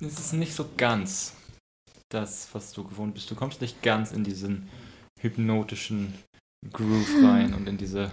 es 0.00 0.18
ist 0.18 0.32
nicht 0.34 0.52
so 0.54 0.68
ganz 0.76 1.34
das, 2.12 2.54
was 2.54 2.72
du 2.72 2.84
gewohnt 2.84 3.14
bist. 3.14 3.30
Du 3.30 3.34
kommst 3.34 3.62
nicht 3.62 3.82
ganz 3.82 4.12
in 4.12 4.24
diesen 4.24 4.68
hypnotischen 5.20 6.12
Groove 6.70 7.08
rein 7.22 7.54
und 7.54 7.66
in 7.66 7.78
diese 7.78 8.10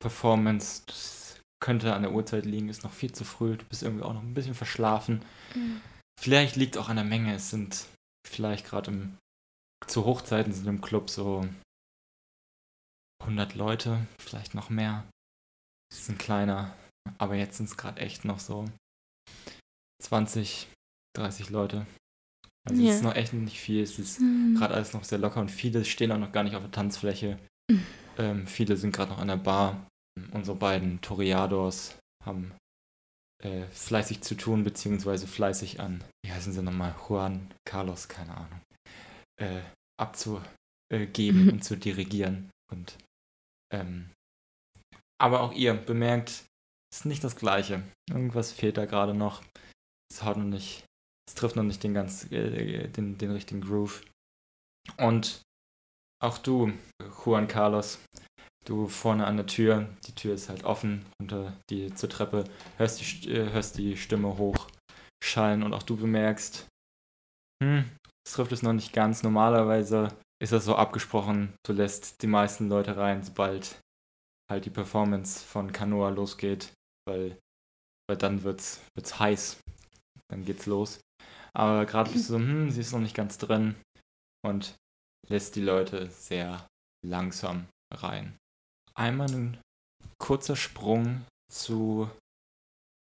Performance. 0.00 0.82
Das 0.86 1.40
könnte 1.62 1.94
an 1.94 2.02
der 2.02 2.12
Uhrzeit 2.12 2.46
liegen, 2.46 2.68
ist 2.68 2.82
noch 2.82 2.92
viel 2.92 3.12
zu 3.12 3.24
früh. 3.24 3.56
Du 3.56 3.64
bist 3.66 3.84
irgendwie 3.84 4.02
auch 4.02 4.12
noch 4.14 4.22
ein 4.22 4.34
bisschen 4.34 4.54
verschlafen. 4.54 5.24
Vielleicht 6.20 6.56
liegt 6.56 6.76
auch 6.76 6.88
an 6.88 6.96
der 6.96 7.04
Menge. 7.04 7.34
Es 7.34 7.50
sind 7.50 7.86
vielleicht 8.28 8.66
gerade 8.66 8.90
im 8.90 9.16
zu 9.86 10.04
Hochzeiten 10.04 10.52
sind 10.52 10.66
im 10.66 10.80
Club 10.80 11.10
so 11.10 11.46
100 13.22 13.54
Leute, 13.54 14.06
vielleicht 14.20 14.54
noch 14.54 14.70
mehr. 14.70 15.08
Es 15.92 16.00
ist 16.00 16.08
ein 16.10 16.18
kleiner, 16.18 16.74
aber 17.18 17.34
jetzt 17.36 17.56
sind 17.58 17.66
es 17.68 17.76
gerade 17.76 18.00
echt 18.00 18.24
noch 18.24 18.40
so 18.40 18.64
20, 20.02 20.68
30 21.16 21.50
Leute. 21.50 21.86
Also 22.68 22.82
es 22.82 22.96
ist 22.96 23.02
noch 23.02 23.14
echt 23.14 23.32
nicht 23.32 23.58
viel. 23.60 23.82
Es 23.82 23.98
ist 23.98 24.20
Mhm. 24.20 24.54
gerade 24.56 24.74
alles 24.74 24.92
noch 24.92 25.04
sehr 25.04 25.18
locker 25.18 25.40
und 25.40 25.50
viele 25.50 25.84
stehen 25.84 26.12
auch 26.12 26.18
noch 26.18 26.32
gar 26.32 26.44
nicht 26.44 26.54
auf 26.54 26.62
der 26.62 26.70
Tanzfläche. 26.70 27.38
Ähm, 28.18 28.46
viele 28.46 28.76
sind 28.76 28.94
gerade 28.94 29.10
noch 29.10 29.18
an 29.18 29.28
der 29.28 29.36
Bar. 29.36 29.86
Unsere 30.32 30.56
beiden 30.56 31.00
Toreadors 31.00 31.98
haben 32.24 32.52
äh, 33.42 33.66
fleißig 33.68 34.20
zu 34.20 34.36
tun, 34.36 34.62
beziehungsweise 34.62 35.26
fleißig 35.26 35.80
an, 35.80 36.04
wie 36.24 36.30
heißen 36.32 36.52
sie 36.52 36.62
nochmal, 36.62 36.94
Juan, 37.08 37.52
Carlos, 37.64 38.06
keine 38.08 38.36
Ahnung, 38.36 38.60
äh, 39.40 39.62
abzugeben 40.00 41.50
und 41.50 41.64
zu 41.64 41.76
dirigieren. 41.76 42.50
Und 42.70 42.96
ähm, 43.72 44.10
aber 45.20 45.40
auch 45.40 45.52
ihr 45.52 45.74
bemerkt, 45.74 46.44
es 46.92 47.00
ist 47.00 47.04
nicht 47.06 47.24
das 47.24 47.36
Gleiche. 47.36 47.82
Irgendwas 48.10 48.52
fehlt 48.52 48.76
da 48.76 48.86
gerade 48.86 49.14
noch. 49.14 49.42
Es 50.10 50.24
haut 50.24 50.36
noch 50.36 50.44
nicht, 50.44 50.84
es 51.28 51.34
trifft 51.34 51.56
noch 51.56 51.62
nicht 51.62 51.82
den 51.82 51.94
ganz, 51.94 52.30
äh, 52.32 52.88
den, 52.88 53.18
den 53.18 53.30
richtigen 53.30 53.60
Groove. 53.60 54.04
Und 54.98 55.42
auch 56.22 56.38
du, 56.38 56.72
Juan 57.24 57.48
Carlos, 57.48 57.98
du 58.64 58.88
vorne 58.88 59.26
an 59.26 59.36
der 59.36 59.46
Tür, 59.46 59.88
die 60.06 60.14
Tür 60.14 60.34
ist 60.34 60.48
halt 60.48 60.64
offen, 60.64 61.06
unter 61.20 61.56
die 61.70 61.94
zur 61.94 62.08
Treppe, 62.08 62.44
hörst 62.76 63.00
die, 63.00 63.30
äh, 63.30 63.50
hörst 63.50 63.78
die 63.78 63.96
Stimme 63.96 64.36
hoch 64.36 64.68
schallen 65.22 65.62
und 65.62 65.72
auch 65.72 65.82
du 65.82 65.96
bemerkst, 65.96 66.66
hm, 67.62 67.90
es 68.26 68.32
trifft 68.32 68.52
es 68.52 68.62
noch 68.62 68.72
nicht 68.72 68.92
ganz. 68.92 69.22
Normalerweise 69.22 70.08
ist 70.42 70.52
das 70.52 70.64
so 70.64 70.74
abgesprochen, 70.74 71.54
du 71.64 71.72
lässt 71.72 72.22
die 72.22 72.26
meisten 72.26 72.68
Leute 72.68 72.96
rein, 72.96 73.22
sobald 73.22 73.78
halt 74.50 74.64
die 74.64 74.70
Performance 74.70 75.44
von 75.44 75.72
Kanoa 75.72 76.10
losgeht, 76.10 76.72
weil, 77.08 77.38
weil 78.08 78.16
dann 78.16 78.42
wird's, 78.42 78.80
wird's 78.94 79.18
heiß. 79.18 79.58
Dann 80.30 80.44
geht's 80.44 80.66
los. 80.66 81.00
Aber 81.54 81.84
gerade 81.86 82.10
bist 82.10 82.28
du 82.28 82.34
so, 82.34 82.38
hm, 82.38 82.70
sie 82.70 82.80
ist 82.80 82.92
noch 82.92 83.00
nicht 83.00 83.14
ganz 83.14 83.38
drin. 83.38 83.76
und 84.44 84.74
lässt 85.28 85.54
die 85.54 85.62
Leute 85.62 86.10
sehr 86.10 86.66
langsam 87.06 87.68
rein. 87.94 88.36
Einmal 88.94 89.30
ein 89.30 89.60
kurzer 90.18 90.56
Sprung 90.56 91.24
zu 91.50 92.10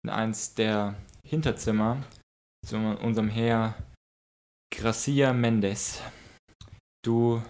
eins 0.06 0.54
der 0.54 0.96
Hinterzimmer, 1.24 2.02
zu 2.66 2.76
unserem 2.76 3.28
Herr 3.28 3.74
Gracia 4.70 5.32
Mendes. 5.32 6.00
Du 7.04 7.42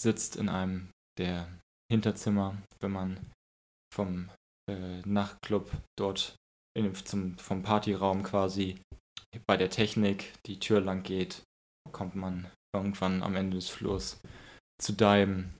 sitzt 0.00 0.36
in 0.36 0.48
einem 0.48 0.90
der 1.18 1.48
Hinterzimmer, 1.90 2.56
wenn 2.80 2.90
man 2.92 3.30
vom 3.94 4.30
äh, 4.68 5.00
Nachtclub 5.04 5.70
dort 5.98 6.34
in, 6.76 6.94
zum, 6.94 7.38
vom 7.38 7.62
Partyraum 7.62 8.22
quasi 8.22 8.80
bei 9.46 9.56
der 9.56 9.70
Technik 9.70 10.32
die 10.46 10.58
Tür 10.58 10.80
lang 10.80 11.02
geht, 11.02 11.42
kommt 11.92 12.16
man 12.16 12.50
irgendwann 12.74 13.22
am 13.22 13.36
Ende 13.36 13.56
des 13.56 13.68
Flurs 13.68 14.20
zu 14.80 14.92
deinem 14.92 15.54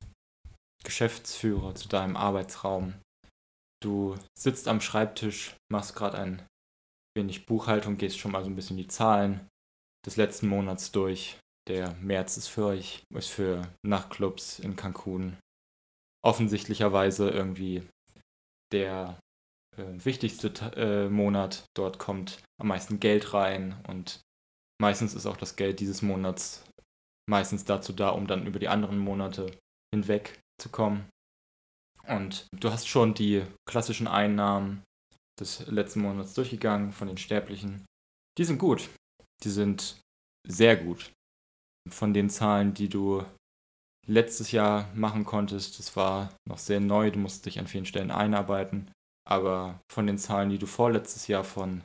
Geschäftsführer, 0.84 1.74
zu 1.74 1.88
deinem 1.88 2.16
Arbeitsraum. 2.16 2.94
Du 3.82 4.16
sitzt 4.38 4.68
am 4.68 4.80
Schreibtisch, 4.80 5.54
machst 5.70 5.94
gerade 5.94 6.18
ein 6.18 6.42
wenig 7.16 7.46
Buchhaltung, 7.46 7.98
gehst 7.98 8.18
schon 8.18 8.32
mal 8.32 8.42
so 8.42 8.50
ein 8.50 8.56
bisschen 8.56 8.76
die 8.76 8.88
Zahlen 8.88 9.46
des 10.06 10.16
letzten 10.16 10.48
Monats 10.48 10.92
durch. 10.92 11.38
Der 11.68 11.94
März 11.94 12.36
ist 12.36 12.48
für 12.48 12.66
euch, 12.66 13.04
ist 13.14 13.30
für 13.30 13.68
Nachtclubs 13.86 14.58
in 14.58 14.74
Cancun 14.74 15.38
offensichtlicherweise 16.24 17.30
irgendwie 17.30 17.82
der 18.72 19.18
äh, 19.76 19.84
wichtigste 20.04 20.48
äh, 20.76 21.08
Monat. 21.08 21.64
Dort 21.76 21.98
kommt 21.98 22.42
am 22.60 22.68
meisten 22.68 23.00
Geld 23.00 23.32
rein 23.34 23.76
und 23.88 24.20
meistens 24.80 25.14
ist 25.14 25.26
auch 25.26 25.36
das 25.36 25.56
Geld 25.56 25.80
dieses 25.80 26.02
Monats 26.02 26.64
meistens 27.28 27.64
dazu 27.64 27.92
da, 27.92 28.10
um 28.10 28.26
dann 28.26 28.46
über 28.46 28.58
die 28.58 28.68
anderen 28.68 28.98
Monate 28.98 29.56
hinweg 29.94 30.40
zu 30.60 30.68
kommen. 30.68 31.08
Und 32.06 32.46
du 32.52 32.70
hast 32.70 32.88
schon 32.88 33.14
die 33.14 33.44
klassischen 33.68 34.08
Einnahmen 34.08 34.82
des 35.38 35.66
letzten 35.68 36.00
Monats 36.00 36.34
durchgegangen 36.34 36.92
von 36.92 37.08
den 37.08 37.16
Sterblichen. 37.16 37.84
Die 38.38 38.44
sind 38.44 38.58
gut. 38.58 38.90
Die 39.42 39.50
sind 39.50 40.00
sehr 40.46 40.76
gut. 40.76 41.12
Von 41.88 42.14
den 42.14 42.30
Zahlen, 42.30 42.74
die 42.74 42.88
du 42.88 43.24
letztes 44.06 44.52
Jahr 44.52 44.92
machen 44.94 45.24
konntest, 45.24 45.78
das 45.78 45.96
war 45.96 46.32
noch 46.48 46.58
sehr 46.58 46.80
neu, 46.80 47.10
du 47.10 47.18
musst 47.18 47.46
dich 47.46 47.58
an 47.58 47.66
vielen 47.66 47.86
Stellen 47.86 48.10
einarbeiten. 48.10 48.90
Aber 49.28 49.80
von 49.90 50.06
den 50.06 50.18
Zahlen, 50.18 50.50
die 50.50 50.58
du 50.58 50.66
vorletztes 50.66 51.28
Jahr 51.28 51.44
von 51.44 51.84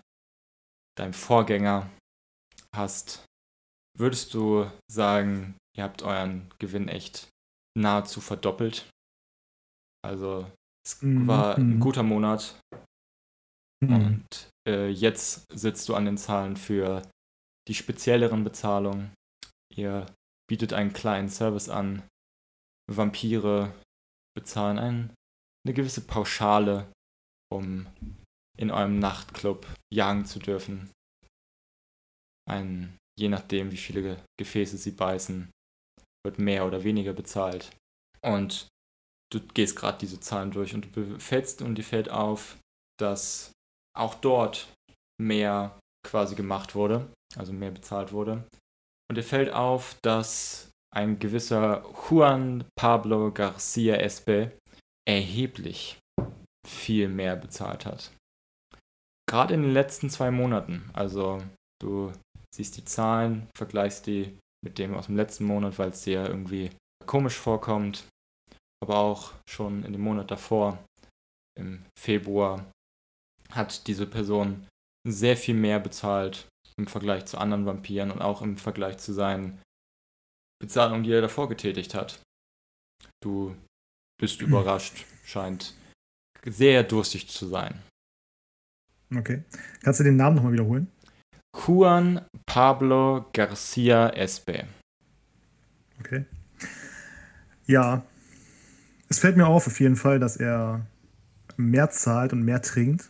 deinem 0.98 1.13
Vorgänger 1.13 1.89
hast, 2.76 3.26
würdest 3.98 4.34
du 4.34 4.70
sagen, 4.91 5.56
ihr 5.76 5.84
habt 5.84 6.02
euren 6.02 6.52
Gewinn 6.60 6.88
echt 6.88 7.30
nahezu 7.78 8.22
verdoppelt? 8.22 8.89
Also 10.04 10.50
es 10.86 11.02
mhm. 11.02 11.28
war 11.28 11.58
ein 11.58 11.76
mhm. 11.76 11.80
guter 11.80 12.04
Monat. 12.04 12.60
Mhm. 13.84 13.93
Und 13.93 14.50
äh, 14.67 14.88
jetzt 14.89 15.46
sitzt 15.54 15.88
du 15.89 15.96
an 15.96 16.06
den 16.06 16.17
Zahlen 16.17 16.58
für 16.58 17.04
die 17.68 17.74
spezielleren 17.74 18.44
Bezahlungen. 18.44 19.14
Ihr 19.74 20.06
bietet 20.50 20.74
einen 20.74 20.94
kleinen 20.94 21.30
Service 21.30 21.70
an. 21.70 22.08
Vampire 22.90 23.74
bezahlen 24.36 24.80
ein, 24.80 25.14
eine 25.66 25.74
gewisse 25.74 26.02
Pauschale 26.02 26.92
um 27.52 27.88
in 28.58 28.72
eurem 28.72 29.00
Nachtclub 29.00 29.68
jagen 29.94 30.26
zu 30.26 30.40
dürfen. 30.40 30.90
Ein, 32.50 32.98
je 33.20 33.30
nachdem, 33.30 33.72
wie 33.72 33.78
viele 33.78 34.24
Gefäße 34.40 34.78
sie 34.78 34.92
beißen, 34.92 35.50
wird 36.26 36.40
mehr 36.40 36.66
oder 36.66 36.84
weniger 36.84 37.14
bezahlt. 37.14 37.76
Und 38.22 38.68
du 39.32 39.40
gehst 39.40 39.76
gerade 39.76 40.00
diese 40.00 40.20
Zahlen 40.20 40.52
durch 40.52 40.74
und 40.74 40.96
du 40.96 41.20
fällst 41.20 41.62
und 41.62 41.76
dir 41.76 41.84
fällt 41.84 42.10
auf, 42.10 42.58
dass 43.00 43.52
auch 43.98 44.16
dort 44.16 44.74
mehr 45.22 45.80
quasi 46.06 46.36
gemacht 46.36 46.76
wurde, 46.76 47.12
also 47.38 47.54
mehr 47.54 47.71
bezahlt 47.71 48.12
wurde. 48.12 48.47
Und 49.10 49.15
dir 49.17 49.23
fällt 49.23 49.52
auf, 49.52 49.97
dass 50.04 50.71
ein 50.93 51.19
gewisser 51.19 51.84
Juan 52.10 52.65
Pablo 52.76 53.32
Garcia 53.32 53.95
Espe 53.95 54.58
erheblich 55.08 56.00
viel 56.67 57.08
mehr 57.08 57.36
bezahlt 57.36 57.86
hat. 57.86 58.12
Gerade 59.30 59.54
in 59.54 59.62
den 59.62 59.73
letzten 59.73 60.10
zwei 60.10 60.32
Monaten. 60.32 60.89
Also 60.93 61.41
du 61.82 62.12
siehst 62.54 62.78
die 62.78 62.86
Zahlen, 62.86 63.47
vergleichst 63.56 64.08
die 64.08 64.38
mit 64.65 64.80
dem 64.80 64.95
aus 64.95 65.08
dem 65.08 65.15
letzten 65.15 65.45
Monat, 65.45 65.78
weil 65.78 65.89
es 65.89 66.04
dir 66.04 66.26
irgendwie 66.26 66.71
komisch 67.06 67.36
vorkommt. 67.36 68.06
Aber 68.84 68.97
auch 68.97 69.34
schon 69.50 69.84
in 69.84 69.91
dem 69.91 70.02
Monat 70.02 70.32
davor, 70.32 70.84
im 71.58 71.86
Februar, 71.97 72.65
hat 73.52 73.88
diese 73.88 74.06
Person 74.06 74.67
sehr 75.08 75.38
viel 75.38 75.56
mehr 75.56 75.80
bezahlt 75.80 76.47
im 76.78 76.88
Vergleich 76.88 77.26
zu 77.26 77.38
anderen 77.38 77.66
Vampiren 77.66 78.12
und 78.12 78.22
auch 78.22 78.42
im 78.42 78.58
Vergleich 78.58 78.98
zu 78.98 79.13
seinen 79.13 79.60
Bezahlungen, 80.60 81.04
die 81.04 81.12
er 81.12 81.22
davor 81.22 81.50
getätigt 81.50 81.94
hat. 81.94 82.22
Du 83.22 83.56
bist 84.20 84.42
überrascht, 84.42 85.06
scheint 85.26 85.74
sehr 86.46 86.84
durstig 86.84 87.28
zu 87.28 87.48
sein. 87.48 87.82
Okay. 89.16 89.44
Kannst 89.82 90.00
du 90.00 90.04
den 90.04 90.18
Namen 90.18 90.36
nochmal 90.36 90.54
wiederholen? 90.54 90.92
Juan 91.56 92.22
Pablo 92.46 93.26
Garcia 93.34 94.10
Espe. 94.10 94.68
Okay. 96.00 96.26
Ja. 97.66 98.04
Es 99.10 99.20
fällt 99.20 99.38
mir 99.38 99.48
auf, 99.48 99.68
auf 99.68 99.80
jeden 99.80 99.96
Fall, 99.96 100.20
dass 100.20 100.38
er 100.38 100.86
mehr 101.56 101.90
zahlt 101.90 102.34
und 102.34 102.44
mehr 102.44 102.62
trinkt 102.62 103.10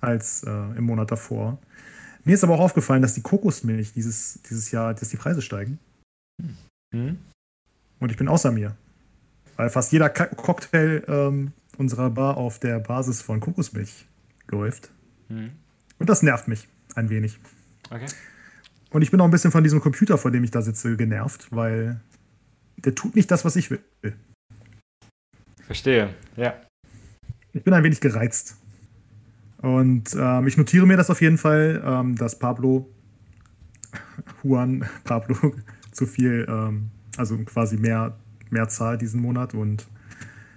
als 0.00 0.44
äh, 0.44 0.50
im 0.50 0.84
Monat 0.84 1.10
davor. 1.10 1.58
Mir 2.24 2.34
ist 2.34 2.44
aber 2.44 2.54
auch 2.54 2.60
aufgefallen, 2.60 3.02
dass 3.02 3.14
die 3.14 3.22
Kokosmilch 3.22 3.92
dieses, 3.92 4.40
dieses 4.48 4.70
Jahr, 4.70 4.94
dass 4.94 5.08
die 5.08 5.16
Preise 5.16 5.42
steigen. 5.42 5.78
Hm. 6.94 7.18
Und 7.98 8.10
ich 8.10 8.16
bin 8.16 8.28
außer 8.28 8.52
mir. 8.52 8.76
Weil 9.56 9.70
fast 9.70 9.92
jeder 9.92 10.08
Cocktail 10.08 11.02
ähm, 11.06 11.52
unserer 11.76 12.10
Bar 12.10 12.36
auf 12.36 12.58
der 12.58 12.78
Basis 12.78 13.22
von 13.22 13.40
Kokosmilch 13.40 14.06
läuft. 14.48 14.90
Mhm. 15.28 15.52
Und 15.98 16.08
das 16.08 16.22
nervt 16.22 16.48
mich 16.48 16.68
ein 16.94 17.10
wenig. 17.10 17.38
Okay. 17.90 18.06
Und 18.90 19.02
ich 19.02 19.10
bin 19.10 19.20
auch 19.20 19.24
ein 19.24 19.30
bisschen 19.30 19.50
von 19.50 19.62
diesem 19.62 19.80
Computer, 19.80 20.18
vor 20.18 20.30
dem 20.30 20.44
ich 20.44 20.50
da 20.50 20.62
sitze, 20.62 20.96
genervt, 20.96 21.48
weil 21.50 22.00
der 22.76 22.94
tut 22.94 23.14
nicht 23.14 23.30
das, 23.30 23.44
was 23.44 23.56
ich 23.56 23.70
will. 23.70 23.82
Verstehe, 25.66 26.14
ja. 26.36 26.54
Ich 27.52 27.62
bin 27.62 27.74
ein 27.74 27.84
wenig 27.84 28.00
gereizt. 28.00 28.56
Und 29.62 30.14
ähm, 30.18 30.46
ich 30.46 30.56
notiere 30.56 30.86
mir 30.86 30.96
das 30.96 31.10
auf 31.10 31.20
jeden 31.20 31.38
Fall, 31.38 31.82
ähm, 31.84 32.16
dass 32.16 32.38
Pablo, 32.38 32.88
Juan 34.42 34.88
Pablo, 35.04 35.54
zu 35.92 36.06
viel, 36.06 36.46
ähm, 36.48 36.90
also 37.16 37.36
quasi 37.44 37.76
mehr, 37.76 38.16
mehr 38.48 38.68
zahlt 38.68 39.02
diesen 39.02 39.20
Monat 39.20 39.54
und 39.54 39.86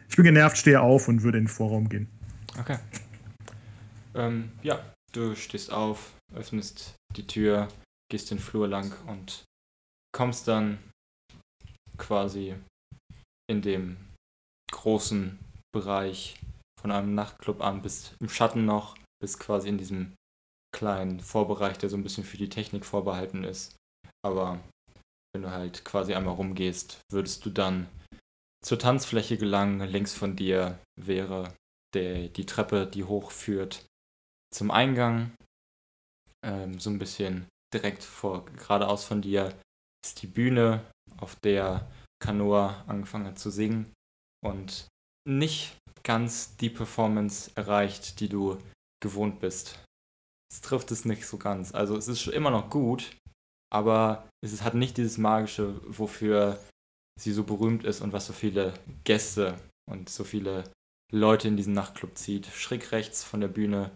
ich 0.08 0.16
bin 0.16 0.26
genervt, 0.26 0.58
stehe 0.58 0.80
auf 0.80 1.08
und 1.08 1.24
würde 1.24 1.40
in 1.40 1.46
den 1.46 1.50
Vorraum 1.50 1.90
gehen. 1.90 2.08
Okay. 2.60 2.78
Ähm, 4.14 4.52
ja, 4.62 4.80
du 5.12 5.36
stehst 5.36 5.72
auf, 5.72 6.14
öffnest 6.36 6.94
die 7.16 7.26
Tür, 7.26 7.68
gehst 8.10 8.30
den 8.30 8.40
Flur 8.40 8.68
lang 8.68 8.94
und 9.08 9.44
kommst 10.16 10.48
dann 10.48 10.78
quasi 11.98 12.54
in 13.50 13.62
dem 13.62 13.98
großen 14.72 15.40
Bereich 15.72 16.36
von 16.84 16.92
einem 16.92 17.16
Nachtclub 17.16 17.62
an, 17.62 17.82
bist 17.82 18.16
im 18.20 18.28
Schatten 18.28 18.66
noch, 18.66 18.98
bist 19.22 19.40
quasi 19.40 19.70
in 19.70 19.78
diesem 19.78 20.16
kleinen 20.76 21.22
Vorbereich, 21.22 21.78
der 21.78 21.90
so 21.90 21.96
ein 21.96 22.04
bisschen 22.04 22.26
für 22.26 22.36
die 22.36 22.50
Technik 22.50 22.86
vorbehalten 22.86 23.46
ist. 23.46 23.78
Aber 24.22 24.60
wenn 25.34 25.44
du 25.44 25.52
halt 25.52 25.86
quasi 25.86 26.14
einmal 26.14 26.34
rumgehst, 26.34 27.00
würdest 27.10 27.46
du 27.46 27.52
dann 27.52 27.88
zur 28.66 28.80
Tanzfläche 28.80 29.38
gelangen. 29.38 29.80
Links 29.80 30.14
von 30.14 30.36
dir 30.36 30.78
wäre 31.00 31.54
der, 31.96 32.28
die 32.28 32.46
Treppe, 32.46 32.86
die 32.86 33.06
hochführt 33.06 33.86
zum 34.54 34.70
Eingang. 34.70 35.32
Ähm, 36.46 36.80
so 36.80 36.90
ein 36.90 37.00
bisschen 37.00 37.48
direkt 37.74 38.04
vor, 38.04 38.46
geradeaus 38.46 39.06
von 39.06 39.22
dir 39.22 39.58
ist 40.06 40.22
die 40.22 40.28
Bühne, 40.28 40.84
auf 41.18 41.38
der 41.38 41.90
Kanoa 42.22 42.84
angefangen 42.88 43.28
hat 43.28 43.40
zu 43.40 43.50
singen 43.50 43.94
und 44.44 44.88
nicht 45.28 45.76
ganz 46.04 46.56
die 46.58 46.70
Performance 46.70 47.52
erreicht, 47.56 48.20
die 48.20 48.30
du 48.30 48.58
gewohnt 49.02 49.40
bist. 49.40 49.80
Es 50.52 50.62
trifft 50.62 50.92
es 50.92 51.06
nicht 51.06 51.26
so 51.26 51.38
ganz. 51.38 51.74
Also 51.74 51.98
es 51.98 52.08
ist 52.08 52.28
immer 52.28 52.52
noch 52.52 52.70
gut, 52.70 53.16
aber 53.74 54.30
es 54.44 54.62
hat 54.62 54.76
nicht 54.76 54.98
dieses 54.98 55.18
magische, 55.18 55.82
wofür 55.88 56.60
sie 57.20 57.32
so 57.32 57.44
berühmt 57.44 57.84
ist 57.84 58.02
und 58.02 58.14
was 58.14 58.28
so 58.28 58.34
viele 58.34 58.74
Gäste 59.04 59.60
und 59.90 60.10
so 60.10 60.24
viele 60.24 60.64
Leute 61.12 61.48
in 61.48 61.58
diesen 61.58 61.74
Nachtclub 61.74 62.18
zieht. 62.18 62.48
Schräg 62.48 62.92
rechts 62.92 63.24
von 63.24 63.42
der 63.42 63.48
Bühne 63.48 63.92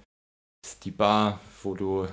ist 0.66 0.86
die 0.86 0.92
Bar, 0.92 1.40
wo 1.64 1.76
du 1.76 2.08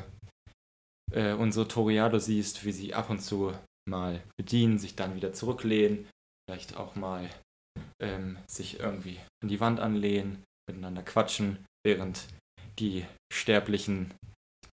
äh, 1.12 1.32
unsere 1.32 1.68
Toriado 1.68 2.18
siehst, 2.18 2.64
wie 2.64 2.72
sie 2.72 2.94
ab 2.94 3.10
und 3.10 3.20
zu 3.20 3.52
mal 3.88 4.22
bedienen, 4.38 4.78
sich 4.78 4.96
dann 4.96 5.14
wieder 5.14 5.32
zurücklehnen, 5.32 6.08
vielleicht 6.48 6.76
auch 6.76 6.96
mal 6.96 7.28
ähm, 8.04 8.38
sich 8.46 8.80
irgendwie 8.80 9.18
an 9.42 9.48
die 9.48 9.60
Wand 9.60 9.80
anlehnen, 9.80 10.44
miteinander 10.68 11.02
quatschen, 11.02 11.64
während 11.84 12.28
die 12.78 13.06
Sterblichen 13.32 14.14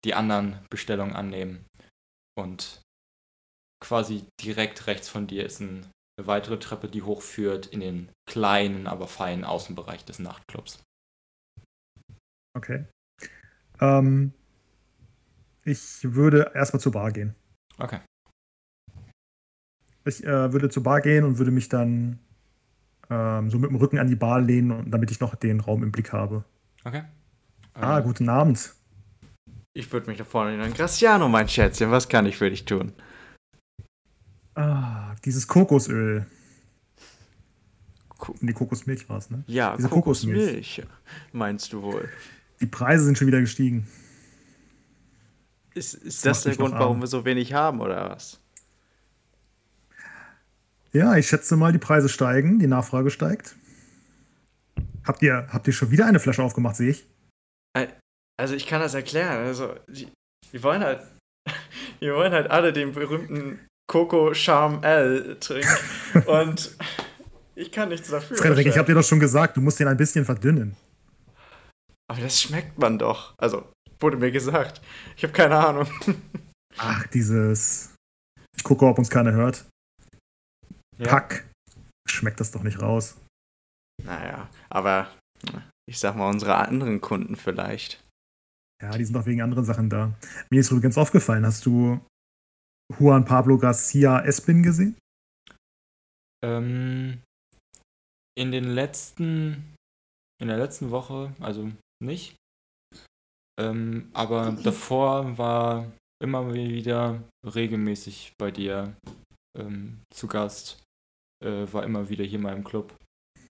die 0.05 0.13
anderen 0.13 0.59
Bestellungen 0.69 1.15
annehmen. 1.15 1.65
Und 2.37 2.81
quasi 3.83 4.25
direkt 4.41 4.87
rechts 4.87 5.09
von 5.09 5.27
dir 5.27 5.45
ist 5.45 5.59
ein, 5.59 5.87
eine 6.17 6.27
weitere 6.27 6.59
Treppe, 6.59 6.87
die 6.87 7.01
hochführt 7.01 7.67
in 7.67 7.79
den 7.79 8.09
kleinen, 8.29 8.87
aber 8.87 9.07
feinen 9.07 9.43
Außenbereich 9.43 10.05
des 10.05 10.19
Nachtclubs. 10.19 10.81
Okay. 12.57 12.85
Ähm, 13.79 14.33
ich 15.63 16.03
würde 16.03 16.51
erstmal 16.55 16.81
zur 16.81 16.93
Bar 16.93 17.11
gehen. 17.11 17.35
Okay. 17.77 17.99
Ich 20.05 20.23
äh, 20.23 20.51
würde 20.51 20.69
zur 20.69 20.83
Bar 20.83 21.01
gehen 21.01 21.23
und 21.23 21.37
würde 21.37 21.51
mich 21.51 21.69
dann 21.69 22.19
ähm, 23.09 23.49
so 23.49 23.57
mit 23.59 23.69
dem 23.69 23.75
Rücken 23.77 23.97
an 23.99 24.07
die 24.07 24.15
Bar 24.15 24.41
lehnen, 24.41 24.71
und- 24.71 24.91
damit 24.91 25.11
ich 25.11 25.19
noch 25.19 25.35
den 25.35 25.59
Raum 25.59 25.83
im 25.83 25.91
Blick 25.91 26.11
habe. 26.13 26.43
Okay. 26.83 27.03
Ah, 27.73 27.97
Ähm, 27.99 28.03
guten 28.03 28.29
Abend. 28.29 28.73
Ich 29.73 29.91
würde 29.93 30.07
mich 30.07 30.17
da 30.17 30.25
vorne 30.25 30.51
erinnern. 30.51 30.73
Graciano, 30.73 31.29
mein 31.29 31.47
Schätzchen, 31.47 31.91
was 31.91 32.09
kann 32.09 32.25
ich 32.25 32.37
für 32.37 32.49
dich 32.49 32.65
tun? 32.65 32.91
Ah, 34.55 35.15
dieses 35.23 35.47
Kokosöl. 35.47 36.25
Ko- 38.17 38.35
Nee, 38.41 38.51
Kokosmilch 38.53 39.07
war 39.07 39.17
es, 39.19 39.29
ne? 39.29 39.43
Ja, 39.47 39.75
Diese 39.77 39.87
Kokosmilch, 39.87 40.83
meinst 41.31 41.71
du 41.71 41.81
wohl? 41.81 42.09
Die 42.59 42.65
Preise 42.65 43.05
sind 43.05 43.17
schon 43.17 43.27
wieder 43.27 43.39
gestiegen. 43.39 43.87
Ist, 45.73 45.93
ist 45.93 46.25
Das 46.25 46.39
das 46.39 46.43
der 46.43 46.55
Grund, 46.57 46.73
warum 46.77 46.99
wir 46.99 47.07
so 47.07 47.23
wenig 47.23 47.53
haben, 47.53 47.79
oder 47.79 48.09
was? 48.09 48.41
Ja, 50.91 51.15
ich 51.15 51.27
schätze 51.27 51.55
mal, 51.55 51.71
die 51.71 51.77
Preise 51.77 52.09
steigen, 52.09 52.59
die 52.59 52.67
Nachfrage 52.67 53.11
steigt. 53.11 53.55
Habt 55.05 55.21
ihr, 55.21 55.47
habt 55.51 55.67
ihr 55.67 55.73
schon 55.73 55.91
wieder 55.91 56.05
eine 56.05 56.19
Flasche 56.19 56.43
aufgemacht, 56.43 56.75
sehe 56.75 56.91
ich? 56.91 57.07
Also 58.39 58.55
ich 58.55 58.67
kann 58.67 58.79
das 58.79 58.93
erklären. 58.93 59.45
Also 59.45 59.75
die, 59.87 60.07
wir 60.51 60.63
wollen 60.63 60.83
halt, 60.83 61.01
wir 61.99 62.15
wollen 62.15 62.31
halt 62.31 62.49
alle 62.49 62.71
den 62.73 62.93
berühmten 62.93 63.59
Coco 63.87 64.33
Charm 64.33 64.83
L 64.83 65.37
trinken 65.39 65.77
und 66.25 66.75
ich 67.55 67.71
kann 67.71 67.89
nichts 67.89 68.09
dafür. 68.09 68.37
Frederik, 68.37 68.65
ich 68.65 68.73
Chef. 68.73 68.79
hab 68.79 68.85
dir 68.85 68.93
doch 68.93 69.03
schon 69.03 69.19
gesagt, 69.19 69.57
du 69.57 69.61
musst 69.61 69.79
den 69.79 69.87
ein 69.87 69.97
bisschen 69.97 70.23
verdünnen. 70.25 70.77
Aber 72.07 72.21
das 72.21 72.41
schmeckt 72.41 72.79
man 72.79 72.97
doch. 72.97 73.33
Also 73.37 73.71
wurde 73.99 74.17
mir 74.17 74.31
gesagt. 74.31 74.81
Ich 75.17 75.23
habe 75.23 75.33
keine 75.33 75.57
Ahnung. 75.57 75.87
Ach, 76.77 77.05
dieses. 77.07 77.93
Ich 78.55 78.63
gucke, 78.63 78.85
ob 78.85 78.97
uns 78.97 79.09
keiner 79.09 79.33
hört. 79.33 79.65
Ja. 80.99 81.07
Pack. 81.07 81.49
Schmeckt 82.07 82.39
das 82.39 82.51
doch 82.51 82.63
nicht 82.63 82.81
raus. 82.81 83.19
Naja, 84.03 84.49
aber 84.69 85.11
ich 85.87 85.99
sag 85.99 86.15
mal 86.15 86.29
unsere 86.29 86.55
anderen 86.55 87.01
Kunden 87.01 87.35
vielleicht. 87.35 88.03
Ja, 88.81 88.97
die 88.97 89.03
sind 89.03 89.15
doch 89.15 89.25
wegen 89.25 89.41
anderen 89.41 89.65
Sachen 89.65 89.89
da. 89.89 90.13
Mir 90.49 90.61
ist 90.61 90.71
übrigens 90.71 90.97
aufgefallen, 90.97 91.45
hast 91.45 91.65
du 91.65 91.99
Juan 92.97 93.25
Pablo 93.25 93.57
Garcia 93.57 94.21
Espin 94.21 94.63
gesehen? 94.63 94.95
Ähm, 96.43 97.21
in 98.37 98.51
den 98.51 98.63
letzten, 98.63 99.75
in 100.41 100.47
der 100.47 100.57
letzten 100.57 100.91
Woche, 100.91 101.33
also 101.39 101.71
nicht. 102.01 102.35
Ähm, 103.59 104.09
aber 104.13 104.53
davor 104.63 105.37
war 105.37 105.91
immer 106.23 106.53
wieder 106.53 107.21
regelmäßig 107.45 108.33
bei 108.37 108.51
dir 108.51 108.95
ähm, 109.57 109.99
zu 110.13 110.27
Gast, 110.27 110.81
äh, 111.43 111.71
war 111.71 111.83
immer 111.83 112.09
wieder 112.09 112.23
hier 112.23 112.39
mal 112.39 112.55
im 112.55 112.63
Club. 112.63 112.95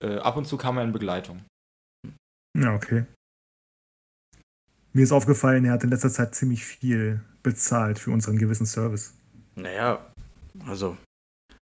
Äh, 0.02 0.18
ab 0.18 0.38
und 0.38 0.46
zu 0.46 0.58
kam 0.58 0.78
er 0.78 0.84
in 0.84 0.92
Begleitung. 0.92 1.44
Ja, 2.58 2.74
okay. 2.74 3.06
Mir 4.94 5.04
ist 5.04 5.12
aufgefallen, 5.12 5.66
er 5.66 5.74
hat 5.74 5.84
in 5.84 5.90
letzter 5.90 6.10
Zeit 6.10 6.34
ziemlich 6.34 6.66
viel 6.66 7.22
bezahlt 7.44 8.00
für 8.00 8.12
unseren 8.12 8.38
gewissen 8.38 8.66
Service. 8.66 9.14
Naja, 9.56 10.06
also 10.66 10.98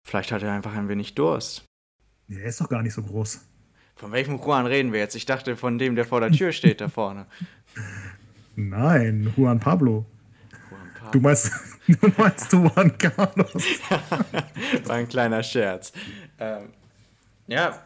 vielleicht 0.08 0.32
hat 0.32 0.42
er 0.44 0.54
einfach 0.54 0.74
ein 0.74 0.90
wenig 0.90 1.14
Durst. 1.14 1.66
Er 2.30 2.46
ist 2.46 2.62
doch 2.62 2.70
gar 2.70 2.82
nicht 2.82 2.94
so 2.94 3.04
groß. 3.04 3.46
Von 3.96 4.12
welchem 4.12 4.38
Juan 4.38 4.66
reden 4.66 4.94
wir 4.94 5.00
jetzt? 5.00 5.16
Ich 5.16 5.26
dachte 5.26 5.56
von 5.56 5.78
dem, 5.78 5.96
der 5.96 6.06
vor 6.06 6.22
der 6.22 6.32
Tür 6.32 6.52
steht 6.52 6.82
da 6.82 6.90
vorne. 6.90 7.28
Nein, 8.56 9.32
Juan 9.38 9.60
Pablo. 9.60 10.06
Du 11.13 11.19
meinst, 11.19 11.52
du 11.88 12.08
meinst 12.17 12.52
Juan 12.54 12.97
Carlos. 12.97 13.54
War 14.86 14.95
ein 14.95 15.10
kleiner 15.10 15.43
Scherz. 15.43 15.91
Ähm, 16.39 16.69
ja, 17.47 17.82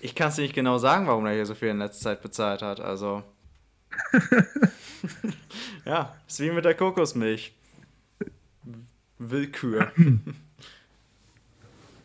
ich 0.00 0.14
kann 0.14 0.28
es 0.30 0.38
nicht 0.38 0.54
genau 0.54 0.78
sagen, 0.78 1.06
warum 1.06 1.26
er 1.26 1.34
hier 1.34 1.46
so 1.46 1.54
viel 1.54 1.68
in 1.68 1.78
letzter 1.78 2.02
Zeit 2.04 2.22
bezahlt 2.22 2.62
hat. 2.62 2.80
Also. 2.80 3.22
ja, 5.84 6.14
ist 6.26 6.40
wie 6.40 6.50
mit 6.50 6.64
der 6.64 6.74
Kokosmilch. 6.74 7.54
Willkür. 9.18 9.92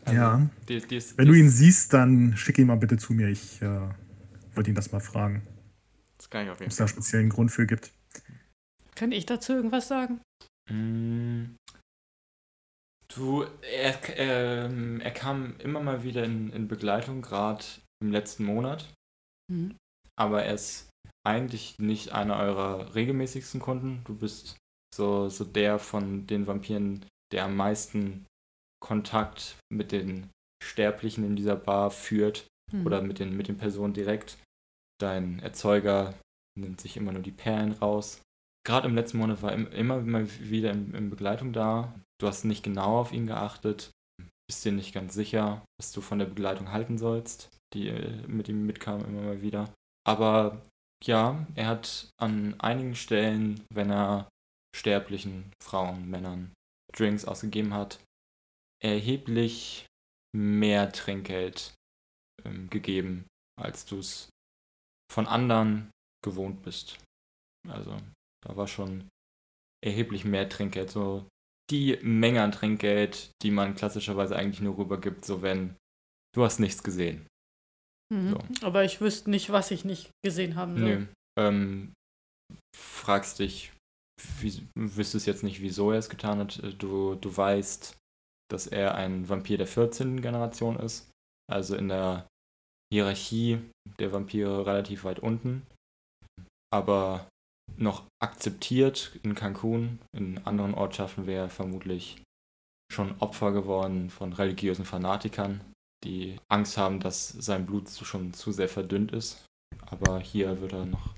Also, 0.04 0.16
Ja. 0.20 0.46
Die, 0.68 0.80
die 0.80 0.96
ist, 0.96 1.16
Wenn 1.16 1.28
du 1.28 1.34
ihn 1.34 1.48
siehst, 1.48 1.92
dann 1.94 2.36
schick 2.36 2.58
ihn 2.58 2.66
mal 2.66 2.76
bitte 2.76 2.98
zu 2.98 3.12
mir. 3.14 3.28
Ich 3.28 3.62
äh, 3.62 3.80
wollte 4.54 4.70
ihn 4.70 4.76
das 4.76 4.92
mal 4.92 5.00
fragen, 5.00 5.42
Das 6.18 6.28
kann 6.28 6.44
ich 6.44 6.50
auf 6.50 6.56
ob 6.56 6.60
jeden 6.60 6.70
es 6.70 6.76
da 6.76 6.84
einen 6.84 6.88
Fall. 6.88 7.02
speziellen 7.02 7.28
Grund 7.30 7.50
für 7.50 7.66
gibt. 7.66 7.92
Kann 8.94 9.12
ich 9.12 9.26
dazu 9.26 9.52
irgendwas 9.54 9.88
sagen? 9.88 10.20
Mm. 10.70 11.56
Du, 13.14 13.44
er, 13.62 13.98
ähm, 14.18 15.00
er 15.00 15.10
kam 15.10 15.56
immer 15.60 15.80
mal 15.80 16.02
wieder 16.02 16.24
in, 16.24 16.50
in 16.52 16.68
Begleitung, 16.68 17.22
gerade 17.22 17.64
im 18.02 18.12
letzten 18.12 18.44
Monat. 18.44 18.92
Mhm. 19.48 19.76
aber 20.18 20.42
er 20.42 20.54
ist 20.54 20.90
eigentlich 21.24 21.78
nicht 21.78 22.10
einer 22.10 22.36
eurer 22.36 22.96
regelmäßigsten 22.96 23.60
Kunden. 23.60 24.02
Du 24.04 24.16
bist 24.16 24.56
so, 24.92 25.28
so 25.28 25.44
der 25.44 25.78
von 25.78 26.26
den 26.26 26.48
Vampiren, 26.48 27.06
der 27.32 27.44
am 27.44 27.54
meisten 27.54 28.26
Kontakt 28.82 29.56
mit 29.72 29.92
den 29.92 30.30
Sterblichen 30.64 31.22
in 31.24 31.36
dieser 31.36 31.54
Bar 31.56 31.92
führt 31.92 32.48
Mhm. 32.72 32.86
oder 32.86 33.02
mit 33.02 33.20
den, 33.20 33.36
mit 33.36 33.46
den 33.46 33.58
Personen 33.58 33.94
direkt. 33.94 34.38
Dein 35.00 35.38
Erzeuger 35.38 36.14
nimmt 36.58 36.80
sich 36.80 36.96
immer 36.96 37.12
nur 37.12 37.22
die 37.22 37.30
Perlen 37.30 37.72
raus. 37.72 38.20
Gerade 38.66 38.88
im 38.88 38.96
letzten 38.96 39.18
Monat 39.18 39.42
war 39.42 39.52
im, 39.52 39.70
immer 39.70 40.00
mal 40.00 40.28
wieder 40.40 40.72
in, 40.72 40.92
in 40.92 41.08
Begleitung 41.08 41.52
da. 41.52 41.94
Du 42.20 42.26
hast 42.26 42.44
nicht 42.44 42.64
genau 42.64 42.98
auf 42.98 43.12
ihn 43.12 43.26
geachtet, 43.26 43.92
bist 44.48 44.64
dir 44.64 44.72
nicht 44.72 44.92
ganz 44.92 45.14
sicher, 45.14 45.64
was 45.78 45.92
du 45.92 46.00
von 46.00 46.18
der 46.18 46.26
Begleitung 46.26 46.72
halten 46.72 46.98
sollst, 46.98 47.48
die 47.74 47.88
äh, 47.88 48.26
mit 48.26 48.48
ihm 48.48 48.66
mitkam 48.66 49.04
immer 49.04 49.22
mal 49.22 49.40
wieder. 49.40 49.72
Aber 50.04 50.62
ja, 51.04 51.46
er 51.54 51.68
hat 51.68 52.10
an 52.20 52.58
einigen 52.58 52.96
Stellen, 52.96 53.64
wenn 53.72 53.90
er 53.90 54.28
sterblichen 54.74 55.52
Frauen, 55.62 56.08
Männern 56.08 56.52
Drinks 56.92 57.24
ausgegeben 57.24 57.72
hat, 57.72 58.00
erheblich 58.82 59.86
mehr 60.34 60.90
Trinkgeld 60.90 61.72
ähm, 62.44 62.68
gegeben, 62.70 63.26
als 63.60 63.86
du 63.86 63.98
es 63.98 64.28
von 65.12 65.28
anderen 65.28 65.90
gewohnt 66.24 66.62
bist. 66.62 66.98
Also 67.68 67.98
da 68.44 68.56
war 68.56 68.66
schon 68.66 69.08
erheblich 69.84 70.24
mehr 70.24 70.48
Trinkgeld. 70.48 70.90
So 70.90 71.26
die 71.70 71.98
Menge 72.02 72.42
an 72.42 72.52
Trinkgeld, 72.52 73.30
die 73.42 73.50
man 73.50 73.74
klassischerweise 73.74 74.36
eigentlich 74.36 74.60
nur 74.60 74.78
rübergibt, 74.78 75.24
so 75.24 75.42
wenn 75.42 75.76
du 76.34 76.44
hast 76.44 76.60
nichts 76.60 76.82
gesehen. 76.82 77.26
Mhm. 78.12 78.38
Aber 78.62 78.84
ich 78.84 79.00
wüsste 79.00 79.30
nicht, 79.30 79.50
was 79.50 79.70
ich 79.70 79.84
nicht 79.84 80.10
gesehen 80.24 80.54
haben 80.54 80.78
soll. 80.78 80.88
Nö. 80.88 81.06
Ähm, 81.38 81.92
fragst 82.76 83.40
dich, 83.40 83.72
wie, 84.40 84.66
wüsstest 84.74 85.26
jetzt 85.26 85.42
nicht, 85.42 85.60
wieso 85.60 85.90
er 85.90 85.98
es 85.98 86.08
getan 86.08 86.38
hat. 86.38 86.62
Du, 86.78 87.16
du 87.16 87.36
weißt, 87.36 87.96
dass 88.50 88.66
er 88.66 88.94
ein 88.94 89.28
Vampir 89.28 89.58
der 89.58 89.66
14. 89.66 90.22
Generation 90.22 90.78
ist. 90.78 91.10
Also 91.50 91.76
in 91.76 91.88
der 91.88 92.26
Hierarchie 92.92 93.58
der 93.98 94.12
Vampire 94.12 94.66
relativ 94.66 95.04
weit 95.04 95.18
unten. 95.18 95.66
Aber 96.72 97.28
noch 97.76 98.04
akzeptiert 98.22 99.18
in 99.22 99.34
Cancun. 99.34 99.98
In 100.16 100.38
anderen 100.46 100.74
Ortschaften 100.74 101.26
wäre 101.26 101.44
er 101.44 101.50
vermutlich 101.50 102.22
schon 102.92 103.18
Opfer 103.20 103.52
geworden 103.52 104.10
von 104.10 104.32
religiösen 104.32 104.84
Fanatikern, 104.84 105.60
die 106.04 106.38
Angst 106.48 106.78
haben, 106.78 107.00
dass 107.00 107.28
sein 107.28 107.66
Blut 107.66 107.88
schon 107.90 108.32
zu 108.32 108.52
sehr 108.52 108.68
verdünnt 108.68 109.12
ist. 109.12 109.44
Aber 109.86 110.20
hier 110.20 110.60
wird 110.60 110.72
er 110.72 110.86
noch 110.86 111.14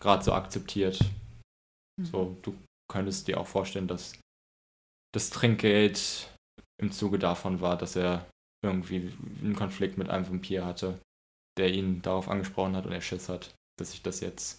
gerade 0.00 0.24
so 0.24 0.32
akzeptiert. 0.32 1.00
Mhm. 1.98 2.04
So, 2.04 2.36
du 2.42 2.56
könntest 2.90 3.28
dir 3.28 3.40
auch 3.40 3.46
vorstellen, 3.46 3.88
dass 3.88 4.18
das 5.14 5.30
Trinkgeld 5.30 6.30
im 6.82 6.92
Zuge 6.92 7.18
davon 7.18 7.60
war, 7.60 7.78
dass 7.78 7.96
er 7.96 8.26
irgendwie 8.64 9.12
einen 9.40 9.56
Konflikt 9.56 9.96
mit 9.96 10.10
einem 10.10 10.28
Vampir 10.28 10.66
hatte, 10.66 11.00
der 11.58 11.72
ihn 11.72 12.02
darauf 12.02 12.28
angesprochen 12.28 12.76
hat 12.76 12.86
und 12.86 12.92
er 12.92 13.00
Schiss 13.00 13.28
hat, 13.28 13.54
dass 13.78 13.92
sich 13.92 14.02
das 14.02 14.20
jetzt 14.20 14.58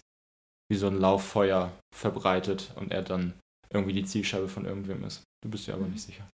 wie 0.70 0.76
so 0.76 0.86
ein 0.88 0.98
Lauffeuer 0.98 1.72
verbreitet 1.94 2.72
und 2.76 2.92
er 2.92 3.02
dann 3.02 3.34
irgendwie 3.70 3.92
die 3.92 4.04
Zielscheibe 4.04 4.48
von 4.48 4.64
irgendwem 4.64 5.04
ist. 5.04 5.22
Du 5.42 5.50
bist 5.50 5.66
dir 5.66 5.74
aber 5.74 5.84
Mhm. 5.84 5.92
nicht 5.92 6.04
sicher. 6.04 6.28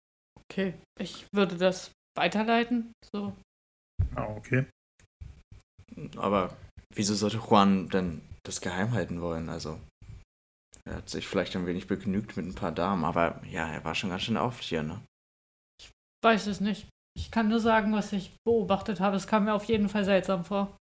Okay, 0.49 0.73
ich 0.99 1.25
würde 1.33 1.55
das 1.57 1.91
weiterleiten. 2.17 2.91
So. 3.13 3.33
Ah, 4.15 4.27
okay. 4.35 4.65
Aber 6.17 6.55
wieso 6.93 7.15
sollte 7.15 7.37
Juan 7.37 7.89
denn 7.89 8.21
das 8.43 8.61
geheim 8.61 8.91
halten 8.91 9.21
wollen? 9.21 9.49
Also, 9.49 9.79
er 10.85 10.95
hat 10.97 11.09
sich 11.09 11.27
vielleicht 11.27 11.55
ein 11.55 11.67
wenig 11.67 11.87
begnügt 11.87 12.35
mit 12.37 12.45
ein 12.45 12.55
paar 12.55 12.71
Damen, 12.71 13.05
aber 13.05 13.41
ja, 13.45 13.67
er 13.71 13.83
war 13.85 13.95
schon 13.95 14.09
ganz 14.09 14.23
schön 14.23 14.37
oft 14.37 14.63
hier, 14.63 14.83
ne? 14.83 15.01
Weiß 16.23 16.47
es 16.47 16.59
nicht. 16.59 16.87
Ich 17.17 17.31
kann 17.31 17.49
nur 17.49 17.59
sagen, 17.59 17.93
was 17.93 18.13
ich 18.13 18.31
beobachtet 18.45 18.99
habe. 18.99 19.17
Es 19.17 19.27
kam 19.27 19.45
mir 19.45 19.53
auf 19.53 19.65
jeden 19.65 19.89
Fall 19.89 20.05
seltsam 20.05 20.45
vor. 20.45 20.77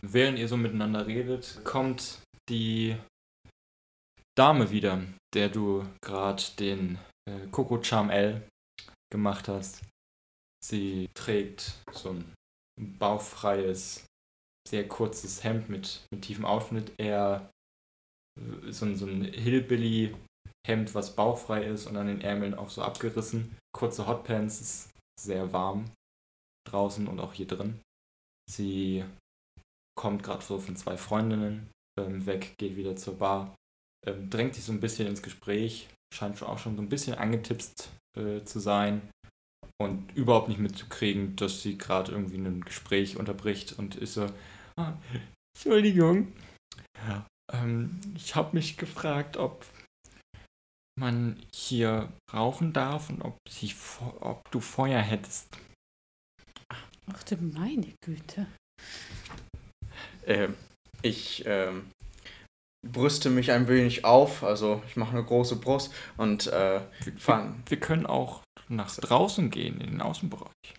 Während 0.00 0.38
ihr 0.38 0.48
so 0.48 0.56
miteinander 0.56 1.06
redet, 1.06 1.60
kommt 1.64 2.20
die 2.48 2.96
Dame 4.36 4.70
wieder, 4.70 5.02
der 5.34 5.48
du 5.48 5.86
gerade 6.02 6.42
den 6.58 6.98
äh, 7.28 7.46
Coco 7.50 7.82
Charm 7.82 8.10
L 8.10 8.46
gemacht 9.10 9.48
hast. 9.48 9.82
Sie 10.62 11.08
trägt 11.14 11.80
so 11.92 12.10
ein 12.10 12.34
bauchfreies, 12.98 14.04
sehr 14.68 14.88
kurzes 14.88 15.44
Hemd 15.44 15.68
mit, 15.68 16.04
mit 16.10 16.22
tiefem 16.22 16.44
Ausschnitt. 16.44 16.92
Eher 16.98 17.50
so 18.68 18.84
ein, 18.84 18.96
so 18.96 19.06
ein 19.06 19.24
Hillbilly-Hemd, 19.24 20.94
was 20.94 21.16
bauchfrei 21.16 21.64
ist 21.64 21.86
und 21.86 21.96
an 21.96 22.08
den 22.08 22.20
Ärmeln 22.20 22.54
auch 22.54 22.68
so 22.68 22.82
abgerissen. 22.82 23.56
Kurze 23.72 24.06
Hotpants, 24.06 24.60
ist 24.60 24.90
sehr 25.18 25.52
warm 25.52 25.90
draußen 26.68 27.06
und 27.06 27.20
auch 27.20 27.32
hier 27.32 27.46
drin. 27.46 27.80
Sie 28.50 29.04
kommt 29.94 30.22
gerade 30.22 30.42
so 30.42 30.58
von 30.58 30.76
zwei 30.76 30.96
Freundinnen 30.96 31.70
ähm, 31.98 32.26
weg, 32.26 32.54
geht 32.58 32.76
wieder 32.76 32.96
zur 32.96 33.18
Bar, 33.18 33.54
ähm, 34.06 34.30
drängt 34.30 34.54
sich 34.54 34.64
so 34.64 34.72
ein 34.72 34.80
bisschen 34.80 35.08
ins 35.08 35.22
Gespräch, 35.22 35.88
scheint 36.14 36.38
schon 36.38 36.48
auch 36.48 36.58
schon 36.58 36.76
so 36.76 36.82
ein 36.82 36.88
bisschen 36.88 37.14
angetipst 37.14 37.90
äh, 38.18 38.42
zu 38.44 38.60
sein 38.60 39.02
und 39.80 40.16
überhaupt 40.16 40.48
nicht 40.48 40.60
mitzukriegen, 40.60 41.36
dass 41.36 41.62
sie 41.62 41.76
gerade 41.76 42.12
irgendwie 42.12 42.36
ein 42.38 42.62
Gespräch 42.62 43.16
unterbricht 43.16 43.78
und 43.78 43.96
ist 43.96 44.14
so, 44.14 44.26
ah, 44.78 44.94
Entschuldigung, 45.54 46.32
ähm, 47.52 48.00
ich 48.14 48.34
habe 48.34 48.56
mich 48.56 48.76
gefragt, 48.76 49.36
ob 49.36 49.64
man 50.98 51.42
hier 51.54 52.12
rauchen 52.32 52.72
darf 52.72 53.10
und 53.10 53.22
ob, 53.22 53.36
sie, 53.48 53.74
ob 54.20 54.50
du 54.50 54.60
Feuer 54.60 55.00
hättest. 55.00 55.48
Ach 57.12 57.22
du 57.24 57.36
meine 57.36 57.94
Güte. 58.02 58.46
Ähm, 60.24 60.56
ich 61.02 61.44
ähm, 61.46 61.90
brüste 62.86 63.30
mich 63.30 63.50
ein 63.52 63.68
wenig 63.68 64.04
auf, 64.04 64.42
also 64.42 64.82
ich 64.86 64.96
mache 64.96 65.12
eine 65.12 65.24
große 65.24 65.56
Brust 65.56 65.92
und 66.16 66.46
äh, 66.48 66.80
Wir, 67.04 67.12
fang 67.18 67.62
wir 67.66 67.80
können 67.80 68.06
auch 68.06 68.42
nach 68.68 68.94
draußen 68.96 69.50
gehen, 69.50 69.80
in 69.80 69.90
den 69.90 70.00
Außenbereich. 70.00 70.74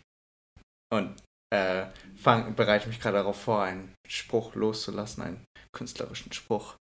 und 0.91 1.15
äh, 1.53 1.85
fang, 2.17 2.55
bereite 2.55 2.89
mich 2.89 2.99
gerade 2.99 3.17
darauf 3.17 3.41
vor, 3.41 3.63
einen 3.63 3.93
Spruch 4.07 4.55
loszulassen, 4.55 5.23
einen 5.23 5.45
künstlerischen 5.73 6.33
Spruch. 6.33 6.75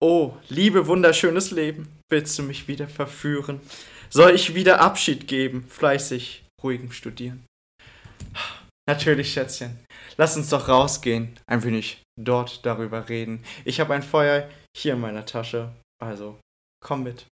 Oh, 0.00 0.36
liebe 0.48 0.86
wunderschönes 0.86 1.50
Leben, 1.50 1.88
willst 2.10 2.38
du 2.38 2.42
mich 2.42 2.68
wieder 2.68 2.88
verführen? 2.88 3.60
Soll 4.10 4.34
ich 4.34 4.54
wieder 4.54 4.80
Abschied 4.80 5.28
geben, 5.28 5.66
fleißig, 5.68 6.44
ruhigem 6.62 6.92
Studieren? 6.92 7.44
Natürlich, 8.88 9.32
Schätzchen. 9.32 9.84
Lass 10.18 10.36
uns 10.36 10.48
doch 10.48 10.68
rausgehen, 10.68 11.38
ein 11.46 11.62
wenig 11.62 12.02
dort 12.18 12.66
darüber 12.66 13.08
reden. 13.08 13.44
Ich 13.64 13.78
habe 13.78 13.94
ein 13.94 14.02
Feuer 14.02 14.48
hier 14.76 14.94
in 14.94 15.00
meiner 15.00 15.24
Tasche, 15.24 15.72
also 16.02 16.38
komm 16.84 17.04
mit. 17.04 17.26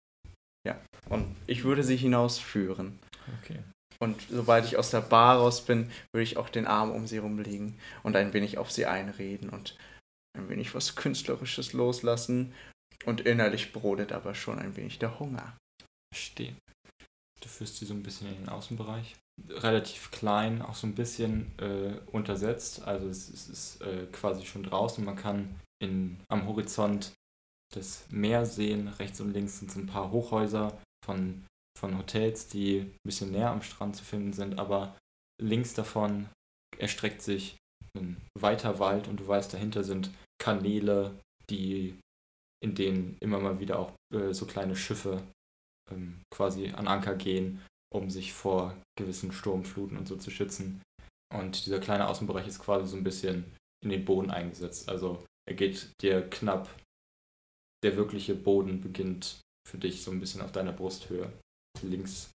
Ja, 0.67 0.79
und 1.09 1.36
ich 1.47 1.63
würde 1.63 1.83
sie 1.83 1.97
hinausführen. 1.97 2.99
Okay. 3.41 3.59
Und 3.99 4.21
sobald 4.29 4.65
ich 4.65 4.77
aus 4.77 4.91
der 4.91 5.01
Bar 5.01 5.38
raus 5.38 5.65
bin, 5.65 5.89
würde 6.13 6.23
ich 6.23 6.38
auch 6.38 6.49
den 6.49 6.67
Arm 6.67 6.91
um 6.91 7.07
sie 7.07 7.17
rumlegen 7.17 7.79
und 8.03 8.15
ein 8.15 8.33
wenig 8.33 8.57
auf 8.57 8.71
sie 8.71 8.86
einreden 8.86 9.49
und 9.49 9.77
ein 10.38 10.49
wenig 10.49 10.75
was 10.75 10.95
Künstlerisches 10.95 11.73
loslassen. 11.73 12.53
Und 13.05 13.21
innerlich 13.21 13.71
brodelt 13.71 14.11
aber 14.11 14.36
schon 14.36 14.59
ein 14.59 14.75
wenig 14.75 14.99
der 14.99 15.19
Hunger. 15.19 15.57
Verstehe. 16.13 16.55
Du 17.45 17.49
führst 17.49 17.77
sie 17.77 17.85
so 17.85 17.93
ein 17.93 18.01
bisschen 18.01 18.27
in 18.27 18.37
den 18.37 18.49
Außenbereich. 18.49 19.15
Relativ 19.49 20.09
klein, 20.09 20.63
auch 20.63 20.73
so 20.73 20.87
ein 20.87 20.95
bisschen 20.95 21.51
äh, 21.59 21.99
untersetzt. 22.11 22.81
Also 22.81 23.07
es, 23.07 23.29
es 23.29 23.47
ist 23.47 23.81
äh, 23.83 24.07
quasi 24.11 24.43
schon 24.47 24.63
draußen. 24.63 25.05
Man 25.05 25.15
kann 25.15 25.59
in, 25.79 26.19
am 26.27 26.47
Horizont 26.47 27.13
das 27.75 28.07
Meer 28.09 28.47
sehen. 28.47 28.87
Rechts 28.87 29.21
und 29.21 29.31
links 29.31 29.59
sind 29.59 29.71
so 29.71 29.79
ein 29.79 29.85
paar 29.85 30.09
Hochhäuser 30.09 30.81
von, 31.05 31.45
von 31.79 31.95
Hotels, 31.99 32.47
die 32.47 32.79
ein 32.79 32.97
bisschen 33.05 33.31
näher 33.31 33.51
am 33.51 33.61
Strand 33.61 33.95
zu 33.95 34.03
finden 34.03 34.33
sind. 34.33 34.57
Aber 34.57 34.97
links 35.39 35.75
davon 35.75 36.27
erstreckt 36.79 37.21
sich 37.21 37.57
ein 37.95 38.17
weiter 38.35 38.79
Wald 38.79 39.07
und 39.07 39.19
du 39.19 39.27
weißt, 39.27 39.53
dahinter 39.53 39.83
sind 39.83 40.09
Kanäle, 40.41 41.13
die 41.51 41.95
in 42.63 42.73
denen 42.73 43.17
immer 43.19 43.39
mal 43.39 43.59
wieder 43.59 43.77
auch 43.77 43.93
äh, 44.11 44.33
so 44.33 44.47
kleine 44.47 44.75
Schiffe 44.75 45.21
ähm, 45.91 46.21
quasi 46.33 46.69
an 46.69 46.88
Anker 46.88 47.15
gehen, 47.15 47.61
um 47.93 48.09
sich 48.09 48.33
vor 48.33 48.75
gewissen 48.97 49.31
Sturmfluten 49.31 49.97
und 49.97 50.07
so 50.07 50.15
zu 50.15 50.31
schützen. 50.31 50.81
Und 51.33 51.65
dieser 51.65 51.79
kleine 51.79 52.07
Außenbereich 52.07 52.47
ist 52.47 52.59
quasi 52.59 52.88
so 52.88 52.97
ein 52.97 53.03
bisschen 53.03 53.45
in 53.83 53.89
den 53.89 54.05
Boden 54.05 54.31
eingesetzt. 54.31 54.89
Also 54.89 55.23
er 55.47 55.55
geht 55.55 55.89
dir 56.01 56.27
knapp, 56.29 56.69
der 57.83 57.97
wirkliche 57.97 58.36
Boden 58.36 58.81
beginnt 58.81 59.39
für 59.67 59.77
dich 59.77 60.03
so 60.03 60.11
ein 60.11 60.19
bisschen 60.19 60.41
auf 60.41 60.51
deiner 60.51 60.71
Brusthöhe. 60.71 61.31
Links, 61.81 62.31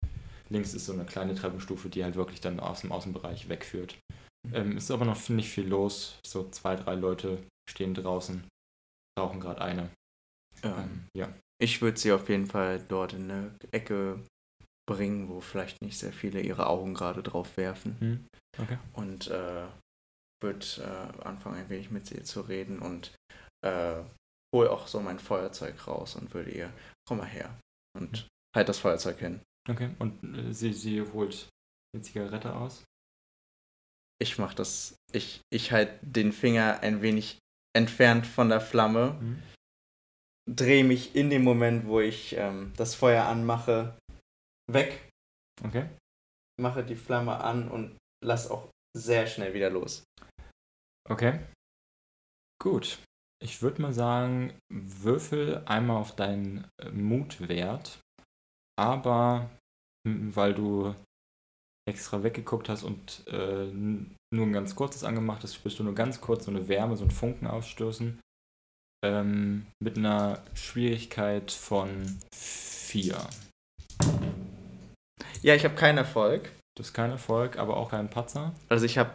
links 0.51 0.75
ist 0.75 0.87
so 0.87 0.93
eine 0.93 1.05
kleine 1.05 1.35
Treppenstufe, 1.35 1.89
die 1.89 2.05
halt 2.05 2.17
wirklich 2.17 2.41
dann 2.41 2.61
aus 2.61 2.81
dem 2.81 2.93
Außenbereich 2.93 3.49
wegführt. 3.49 3.99
Ähm, 4.53 4.77
ist 4.77 4.91
aber 4.91 5.05
noch 5.05 5.29
nicht 5.29 5.51
viel 5.51 5.67
los. 5.67 6.19
So 6.27 6.49
zwei, 6.51 6.77
drei 6.77 6.95
Leute 6.95 7.43
stehen 7.69 7.95
draußen, 7.95 8.47
rauchen 9.19 9.41
gerade 9.41 9.61
eine. 9.61 9.91
Ähm, 10.63 11.07
ja. 11.17 11.33
Ich 11.61 11.83
würde 11.83 11.99
sie 11.99 12.13
auf 12.13 12.29
jeden 12.29 12.47
Fall 12.47 12.81
dort 12.81 13.13
in 13.13 13.31
eine 13.31 13.55
Ecke 13.73 14.25
bringen, 14.89 15.29
wo 15.29 15.41
vielleicht 15.41 15.83
nicht 15.83 15.99
sehr 15.99 16.13
viele 16.13 16.41
ihre 16.41 16.67
Augen 16.67 16.95
gerade 16.95 17.23
drauf 17.23 17.57
werfen. 17.57 17.97
Hm. 18.01 18.27
Okay. 18.59 18.79
Und 18.95 19.29
äh, 19.29 19.67
würde 20.43 20.67
äh, 20.79 21.23
anfangen, 21.25 21.57
ein 21.57 21.69
wenig 21.69 21.91
mit 21.91 22.11
ihr 22.11 22.25
zu 22.25 22.41
reden 22.43 22.79
und 22.79 23.15
äh, 23.65 24.03
hol 24.55 24.69
auch 24.69 24.87
so 24.87 25.01
mein 25.01 25.19
Feuerzeug 25.19 25.87
raus 25.87 26.17
und 26.17 26.33
würde 26.33 26.51
ihr, 26.51 26.73
komm 27.07 27.19
mal 27.19 27.27
her. 27.27 27.59
Und 27.97 28.29
halt 28.57 28.69
das 28.69 28.79
Feuerzeug 28.79 29.19
hin. 29.19 29.41
Okay. 29.69 29.91
Und 29.99 30.23
äh, 30.37 30.53
sie, 30.53 30.73
sie 30.73 31.03
holt 31.03 31.49
eine 31.95 32.03
Zigarette 32.03 32.55
aus. 32.55 32.85
Ich 34.21 34.39
mach 34.39 34.55
das, 34.55 34.97
ich, 35.13 35.41
ich 35.51 35.71
halt 35.71 35.99
den 36.03 36.33
Finger 36.33 36.81
ein 36.81 37.03
wenig 37.03 37.39
entfernt 37.77 38.27
von 38.27 38.49
der 38.49 38.61
Flamme, 38.61 39.19
Hm. 39.21 39.43
Drehe 40.49 40.85
mich 40.85 41.15
in 41.15 41.31
dem 41.31 41.45
Moment, 41.45 41.87
wo 41.87 42.01
ich 42.01 42.37
ähm, 42.37 42.73
das 42.77 42.95
Feuer 42.95 43.25
anmache, 43.25 43.97
weg, 44.71 45.09
Okay. 45.65 45.89
mache 46.61 46.85
die 46.85 46.97
Flamme 46.97 47.41
an 47.41 47.69
und 47.69 47.97
lass 48.25 48.51
auch 48.51 48.69
sehr 48.97 49.27
schnell 49.27 49.55
wieder 49.55 49.71
los. 49.71 50.05
Okay. 51.09 51.41
Gut. 52.61 52.99
Ich 53.41 53.63
würde 53.63 53.83
mal 53.83 53.93
sagen, 53.93 54.59
würfel 54.69 55.63
einmal 55.67 55.99
auf 55.99 56.17
deinen 56.17 56.69
äh, 56.83 56.91
Mutwert. 56.91 58.01
Aber 58.77 59.51
weil 60.05 60.55
du 60.55 60.95
extra 61.89 62.23
weggeguckt 62.23 62.69
hast 62.69 62.83
und 62.83 63.27
äh, 63.29 63.67
nur 63.73 64.47
ein 64.47 64.53
ganz 64.53 64.75
kurzes 64.75 65.05
angemacht 65.05 65.43
hast, 65.43 65.55
spürst 65.55 65.79
du 65.79 65.85
nur 65.85 65.95
ganz 65.95 66.21
kurz 66.21 66.45
so 66.45 66.51
eine 66.51 66.69
Wärme, 66.69 66.97
so 66.97 67.03
einen 67.03 67.11
Funken 67.11 67.47
ausstoßen. 67.47 68.21
Ähm, 69.05 69.67
mit 69.83 69.97
einer 69.97 70.43
Schwierigkeit 70.55 71.53
von 71.53 72.19
4. 72.35 73.17
Ja, 75.43 75.55
ich 75.55 75.65
habe 75.65 75.75
keinen 75.77 75.99
Erfolg. 75.99 76.51
Das 76.77 76.89
ist 76.89 76.95
kein 76.95 77.11
Erfolg, 77.11 77.59
aber 77.59 77.77
auch 77.77 77.91
kein 77.91 78.11
Patzer. 78.11 78.55
Also 78.69 78.85
ich 78.87 78.99
habe 78.99 79.13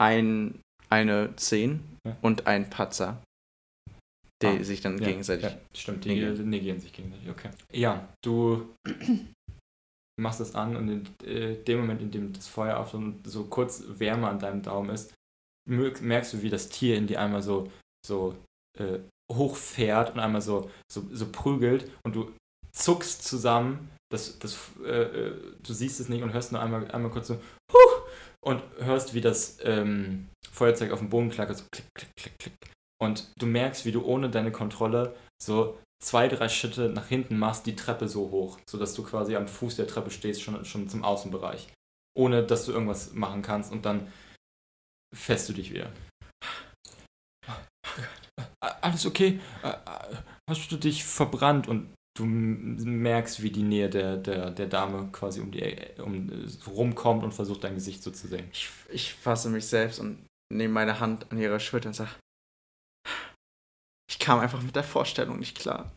ein, 0.00 0.60
eine 0.90 1.34
10 1.36 1.82
Ja. 2.06 2.16
und 2.20 2.46
einen 2.46 2.68
Patzer, 2.68 3.22
die 4.42 4.46
Ah, 4.46 4.64
sich 4.64 4.80
dann 4.80 4.98
Ja, 4.98 5.08
gegenseitig. 5.08 5.44
Ja, 5.44 5.58
stimmt, 5.74 6.04
die 6.04 6.08
negieren. 6.10 6.50
negieren 6.50 6.80
sich 6.80 6.92
gegenseitig, 6.92 7.28
okay. 7.30 7.50
Ja, 7.72 8.08
du 8.24 8.74
machst 10.20 10.40
das 10.40 10.54
an 10.54 10.76
und 10.76 10.88
in 10.88 11.26
äh, 11.26 11.56
dem 11.62 11.80
Moment, 11.80 12.02
in 12.02 12.10
dem 12.10 12.32
das 12.32 12.48
Feuer 12.48 12.78
auf 12.78 12.90
so, 12.90 13.02
so 13.24 13.44
kurz 13.44 13.82
Wärme 13.86 14.28
an 14.28 14.38
deinem 14.38 14.62
Daumen 14.62 14.90
ist, 14.90 15.14
merk- 15.68 16.02
merkst 16.02 16.34
du, 16.34 16.42
wie 16.42 16.50
das 16.50 16.68
Tier 16.68 16.96
in 16.96 17.06
dir 17.06 17.20
einmal 17.20 17.42
so, 17.42 17.70
so 18.06 18.36
äh, 18.78 18.98
hochfährt 19.30 20.14
und 20.14 20.20
einmal 20.20 20.42
so, 20.42 20.70
so, 20.90 21.04
so 21.12 21.26
prügelt 21.30 21.90
und 22.04 22.16
du 22.16 22.32
zuckst 22.72 23.24
zusammen, 23.24 23.90
das, 24.10 24.38
das, 24.38 24.58
äh, 24.84 25.02
äh, 25.02 25.54
du 25.62 25.72
siehst 25.72 26.00
es 26.00 26.08
nicht 26.08 26.22
und 26.22 26.32
hörst 26.32 26.52
nur 26.52 26.60
einmal, 26.60 26.90
einmal 26.90 27.10
kurz 27.10 27.28
so 27.28 27.40
Huch! 27.72 28.02
und 28.44 28.62
hörst, 28.78 29.14
wie 29.14 29.20
das 29.20 29.58
ähm, 29.62 30.28
Feuerzeug 30.50 30.92
auf 30.92 30.98
dem 30.98 31.08
Boden 31.08 31.30
klackert, 31.30 31.58
so 31.58 31.64
klick, 31.72 31.86
klick, 31.94 32.10
klick, 32.16 32.38
klick. 32.38 32.72
Und 33.00 33.32
du 33.38 33.46
merkst, 33.46 33.84
wie 33.84 33.92
du 33.92 34.04
ohne 34.04 34.30
deine 34.30 34.52
Kontrolle 34.52 35.16
so 35.42 35.78
zwei, 36.02 36.28
drei 36.28 36.48
Schritte 36.48 36.88
nach 36.88 37.06
hinten 37.06 37.38
machst, 37.38 37.66
die 37.66 37.76
Treppe 37.76 38.08
so 38.08 38.30
hoch, 38.30 38.58
sodass 38.68 38.94
du 38.94 39.02
quasi 39.02 39.36
am 39.36 39.48
Fuß 39.48 39.76
der 39.76 39.86
Treppe 39.86 40.10
stehst, 40.10 40.42
schon, 40.42 40.64
schon 40.64 40.88
zum 40.88 41.04
Außenbereich. 41.04 41.68
Ohne 42.16 42.44
dass 42.44 42.66
du 42.66 42.72
irgendwas 42.72 43.14
machen 43.14 43.42
kannst 43.42 43.72
und 43.72 43.86
dann 43.86 44.12
fährst 45.14 45.48
du 45.48 45.52
dich 45.52 45.72
wieder. 45.72 45.90
Alles 48.60 49.06
okay? 49.06 49.40
Hast 50.48 50.70
du 50.70 50.76
dich 50.76 51.04
verbrannt? 51.04 51.68
Und 51.68 51.92
du 52.16 52.24
merkst, 52.24 53.42
wie 53.42 53.50
die 53.50 53.62
Nähe 53.62 53.88
der, 53.88 54.16
der, 54.16 54.50
der 54.50 54.66
Dame 54.66 55.10
quasi 55.12 55.40
um 55.40 55.50
die 55.50 55.76
um, 55.98 56.30
rumkommt 56.66 57.24
und 57.24 57.32
versucht 57.32 57.64
dein 57.64 57.74
Gesicht 57.74 58.02
so 58.02 58.10
zu 58.10 58.28
sehen. 58.28 58.48
Ich, 58.52 58.68
ich 58.90 59.14
fasse 59.14 59.48
mich 59.48 59.66
selbst 59.66 59.98
und 59.98 60.26
nehme 60.52 60.74
meine 60.74 61.00
Hand 61.00 61.30
an 61.32 61.38
ihre 61.38 61.58
Schulter 61.60 61.88
und 61.88 61.94
sage, 61.94 62.14
ich 64.10 64.18
kam 64.18 64.40
einfach 64.40 64.62
mit 64.62 64.76
der 64.76 64.84
Vorstellung 64.84 65.38
nicht 65.38 65.56
klar, 65.56 65.90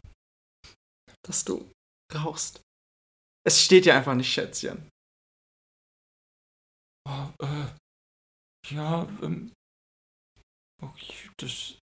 dass 1.25 1.43
du 1.43 1.69
rauchst. 2.13 2.61
Es 3.45 3.61
steht 3.61 3.85
ja 3.85 3.97
einfach 3.97 4.15
nicht, 4.15 4.31
Schätzchen. 4.31 4.89
Oh, 7.07 7.29
äh, 7.39 7.67
ja, 8.73 9.03
ähm, 9.21 9.51
okay, 10.81 11.29
das 11.37 11.73
äh, 11.73 11.84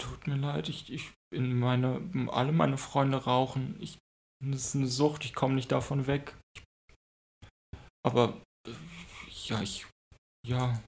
tut 0.00 0.26
mir 0.26 0.36
leid. 0.36 0.68
Ich, 0.68 0.92
ich 0.92 1.12
bin 1.30 1.58
meine, 1.58 2.00
alle 2.32 2.52
meine 2.52 2.78
Freunde 2.78 3.24
rauchen. 3.24 3.76
Ich, 3.80 3.98
das 4.44 4.66
ist 4.66 4.76
eine 4.76 4.86
Sucht, 4.86 5.24
ich 5.24 5.34
komme 5.34 5.54
nicht 5.54 5.70
davon 5.70 6.06
weg. 6.06 6.36
Aber, 8.04 8.40
äh, 8.66 8.72
ja, 9.44 9.60
ich, 9.60 9.86
ja, 10.46 10.82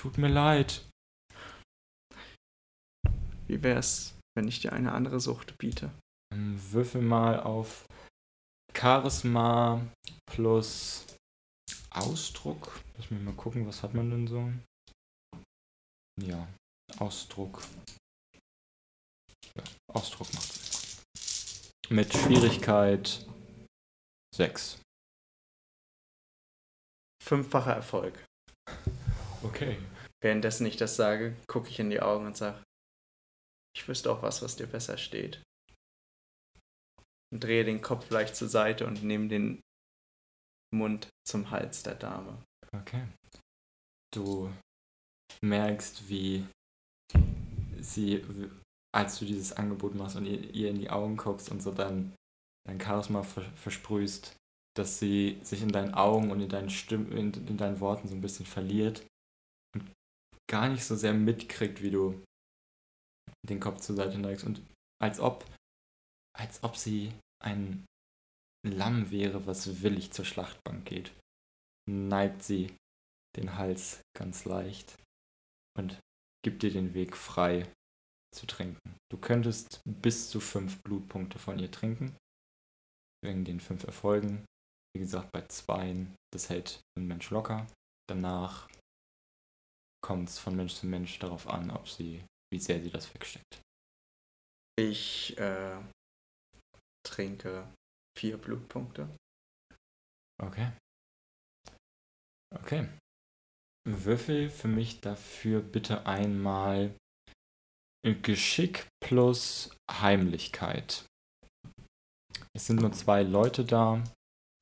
tut 0.00 0.18
mir 0.18 0.28
leid. 0.28 0.84
Wie 3.46 3.62
wär's, 3.62 4.18
wenn 4.36 4.46
ich 4.46 4.60
dir 4.60 4.72
eine 4.72 4.92
andere 4.92 5.20
Sucht 5.20 5.56
biete? 5.58 5.90
Würfel 6.34 7.00
mal 7.00 7.40
auf 7.40 7.86
Charisma 8.76 9.80
plus 10.26 11.06
Ausdruck. 11.90 12.80
Lass 12.96 13.10
mich 13.10 13.22
mal 13.22 13.34
gucken, 13.34 13.66
was 13.66 13.82
hat 13.82 13.94
man 13.94 14.10
denn 14.10 14.26
so? 14.26 14.52
Ja, 16.20 16.46
Ausdruck. 16.96 17.62
Ja, 19.54 19.62
Ausdruck 19.88 20.32
macht. 20.34 20.58
Mit 21.90 22.12
Schwierigkeit 22.12 23.26
6. 24.34 24.80
Fünffacher 27.22 27.74
Erfolg. 27.74 28.24
Okay. 29.42 29.78
Währenddessen 30.20 30.66
ich 30.66 30.76
das 30.76 30.96
sage, 30.96 31.36
gucke 31.46 31.68
ich 31.68 31.78
in 31.78 31.90
die 31.90 32.00
Augen 32.00 32.26
und 32.26 32.36
sage, 32.36 32.62
ich 33.76 33.86
wüsste 33.86 34.10
auch 34.10 34.22
was, 34.22 34.42
was 34.42 34.56
dir 34.56 34.66
besser 34.66 34.98
steht. 34.98 35.42
Und 37.32 37.44
drehe 37.44 37.64
den 37.64 37.82
Kopf 37.82 38.10
leicht 38.10 38.34
zur 38.34 38.48
Seite 38.48 38.86
und 38.86 39.02
nehme 39.04 39.28
den 39.28 39.60
Mund 40.74 41.08
zum 41.26 41.50
Hals 41.50 41.82
der 41.82 41.94
Dame. 41.94 42.42
Okay. 42.74 43.06
Du 44.12 44.52
merkst, 45.42 46.08
wie 46.08 46.46
sie, 47.82 48.24
als 48.94 49.18
du 49.18 49.24
dieses 49.24 49.52
Angebot 49.52 49.94
machst 49.94 50.16
und 50.16 50.26
ihr, 50.26 50.54
ihr 50.54 50.70
in 50.70 50.78
die 50.78 50.90
Augen 50.90 51.16
guckst 51.16 51.50
und 51.50 51.62
so 51.62 51.72
dein, 51.72 52.14
dein 52.66 52.80
Charisma 52.80 53.22
versprühst, 53.22 54.36
dass 54.76 54.98
sie 54.98 55.38
sich 55.42 55.62
in 55.62 55.72
deinen 55.72 55.94
Augen 55.94 56.30
und 56.30 56.40
in 56.40 56.48
deinen 56.48 56.70
Stimmen, 56.70 57.10
in, 57.12 57.32
in 57.46 57.56
deinen 57.56 57.80
Worten 57.80 58.08
so 58.08 58.14
ein 58.14 58.20
bisschen 58.20 58.46
verliert 58.46 59.04
und 59.74 59.90
gar 60.48 60.68
nicht 60.68 60.84
so 60.84 60.94
sehr 60.94 61.14
mitkriegt, 61.14 61.82
wie 61.82 61.90
du 61.90 62.22
den 63.48 63.60
Kopf 63.60 63.80
zur 63.80 63.96
Seite 63.96 64.18
neigst 64.18 64.44
und 64.44 64.62
als 65.00 65.20
ob, 65.20 65.44
als 66.36 66.62
ob 66.62 66.76
sie 66.76 67.12
ein 67.44 67.84
Lamm 68.66 69.10
wäre, 69.10 69.46
was 69.46 69.82
willig 69.82 70.12
zur 70.12 70.24
Schlachtbank 70.24 70.84
geht, 70.84 71.12
neigt 71.88 72.42
sie 72.42 72.74
den 73.36 73.56
Hals 73.56 74.00
ganz 74.16 74.44
leicht 74.44 74.96
und 75.78 75.98
gibt 76.48 76.62
dir 76.62 76.72
den 76.72 76.94
Weg 76.94 77.14
frei 77.14 77.70
zu 78.34 78.46
trinken. 78.46 78.96
Du 79.12 79.18
könntest 79.18 79.82
bis 79.84 80.30
zu 80.30 80.40
fünf 80.40 80.82
Blutpunkte 80.82 81.38
von 81.38 81.58
ihr 81.58 81.70
trinken, 81.70 82.16
wegen 83.22 83.44
den 83.44 83.60
fünf 83.60 83.84
Erfolgen. 83.84 84.46
Wie 84.94 85.00
gesagt, 85.00 85.30
bei 85.30 85.42
zweien, 85.42 86.16
das 86.32 86.48
hält 86.48 86.80
ein 86.96 87.06
Mensch 87.06 87.28
locker. 87.28 87.66
Danach 88.08 88.66
kommt 90.02 90.30
es 90.30 90.38
von 90.38 90.56
Mensch 90.56 90.72
zu 90.72 90.86
Mensch 90.86 91.18
darauf 91.18 91.46
an, 91.48 91.70
ob 91.70 91.86
sie 91.86 92.24
wie 92.50 92.58
sehr 92.58 92.80
sie 92.82 92.90
das 92.90 93.12
wegsteckt. 93.12 93.60
Ich 94.78 95.36
äh, 95.36 95.78
trinke 97.06 97.70
vier 98.18 98.38
Blutpunkte. 98.38 99.14
Okay. 100.42 100.72
Okay. 102.54 102.88
Würfel 103.88 104.50
für 104.50 104.68
mich 104.68 105.00
dafür 105.00 105.60
bitte 105.60 106.06
einmal 106.06 106.94
Geschick 108.22 108.86
plus 109.00 109.70
Heimlichkeit. 109.90 111.04
Es 112.54 112.66
sind 112.66 112.80
nur 112.80 112.92
zwei 112.92 113.22
Leute 113.22 113.64
da, 113.64 114.02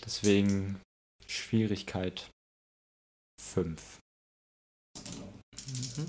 deswegen 0.05 0.81
Schwierigkeit 1.27 2.31
5. 3.41 3.99
Mhm. 5.67 6.07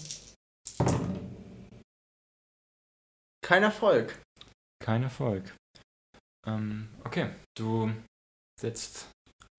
Kein 3.41 3.63
Erfolg. 3.63 4.21
Kein 4.83 5.03
Erfolg. 5.03 5.55
Ähm, 6.45 6.89
okay, 7.03 7.33
du 7.57 7.93
setzt 8.59 9.09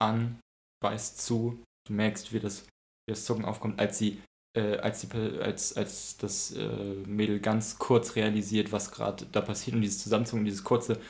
an, 0.01 0.41
beißt 0.83 1.21
zu, 1.21 1.63
du 1.87 1.93
merkst, 1.93 2.33
wie 2.33 2.41
das, 2.41 2.67
das 3.09 3.25
Zucken 3.25 3.45
aufkommt, 3.45 3.81
als 3.81 3.99
sie, 3.99 4.23
äh, 4.57 4.77
als, 4.79 5.01
die, 5.01 5.17
als, 5.41 5.77
als 5.77 6.17
das 6.17 6.53
äh, 6.53 6.95
Mädel 7.07 7.41
ganz 7.41 7.79
kurz 7.79 8.17
realisiert, 8.17 8.73
was 8.73 8.91
gerade 8.91 9.27
da 9.27 9.41
passiert 9.41 9.77
und 9.77 9.83
dieses 9.83 10.03
Zusammenzucken, 10.03 10.45
dieses 10.45 10.65
kurze 10.65 11.01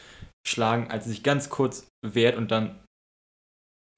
Schlagen, 0.47 0.91
als 0.91 1.05
sie 1.05 1.11
sich 1.11 1.23
ganz 1.23 1.51
kurz 1.51 1.87
wehrt 2.07 2.37
und 2.37 2.51
dann 2.51 2.83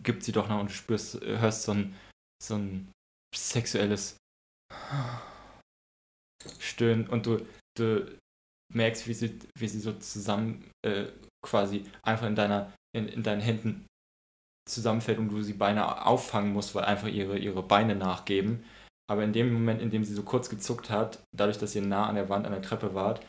gibt 0.02 0.24
sie 0.24 0.32
doch 0.32 0.48
noch 0.48 0.60
und 0.60 0.70
spürst, 0.70 1.20
hörst 1.20 1.62
so 1.62 1.72
ein, 1.72 1.94
so 2.42 2.56
ein 2.56 2.90
sexuelles 3.34 4.16
Stöhnen 6.58 7.06
und 7.06 7.26
du, 7.26 7.46
du 7.76 8.18
merkst, 8.72 9.06
wie 9.06 9.14
sie, 9.14 9.38
wie 9.58 9.68
sie 9.68 9.80
so 9.80 9.92
zusammen 9.92 10.70
äh, 10.82 11.08
quasi 11.44 11.84
einfach 12.02 12.26
in 12.26 12.34
deiner, 12.34 12.72
in, 12.96 13.08
in 13.08 13.22
deinen 13.22 13.42
Händen 13.42 13.86
zusammenfällt 14.70 15.18
und 15.18 15.28
du 15.28 15.42
sie 15.42 15.52
beinahe 15.52 16.06
auffangen 16.06 16.52
musst, 16.52 16.74
weil 16.74 16.84
einfach 16.84 17.08
ihre, 17.08 17.38
ihre 17.38 17.62
Beine 17.62 17.94
nachgeben. 17.94 18.64
Aber 19.10 19.24
in 19.24 19.32
dem 19.32 19.52
Moment, 19.52 19.82
in 19.82 19.90
dem 19.90 20.04
sie 20.04 20.14
so 20.14 20.22
kurz 20.22 20.48
gezuckt 20.48 20.88
hat, 20.88 21.22
dadurch, 21.36 21.58
dass 21.58 21.74
ihr 21.74 21.82
nah 21.82 22.06
an 22.06 22.14
der 22.14 22.28
Wand, 22.28 22.46
an 22.46 22.52
der 22.52 22.62
Treppe 22.62 22.94
wart, 22.94 23.26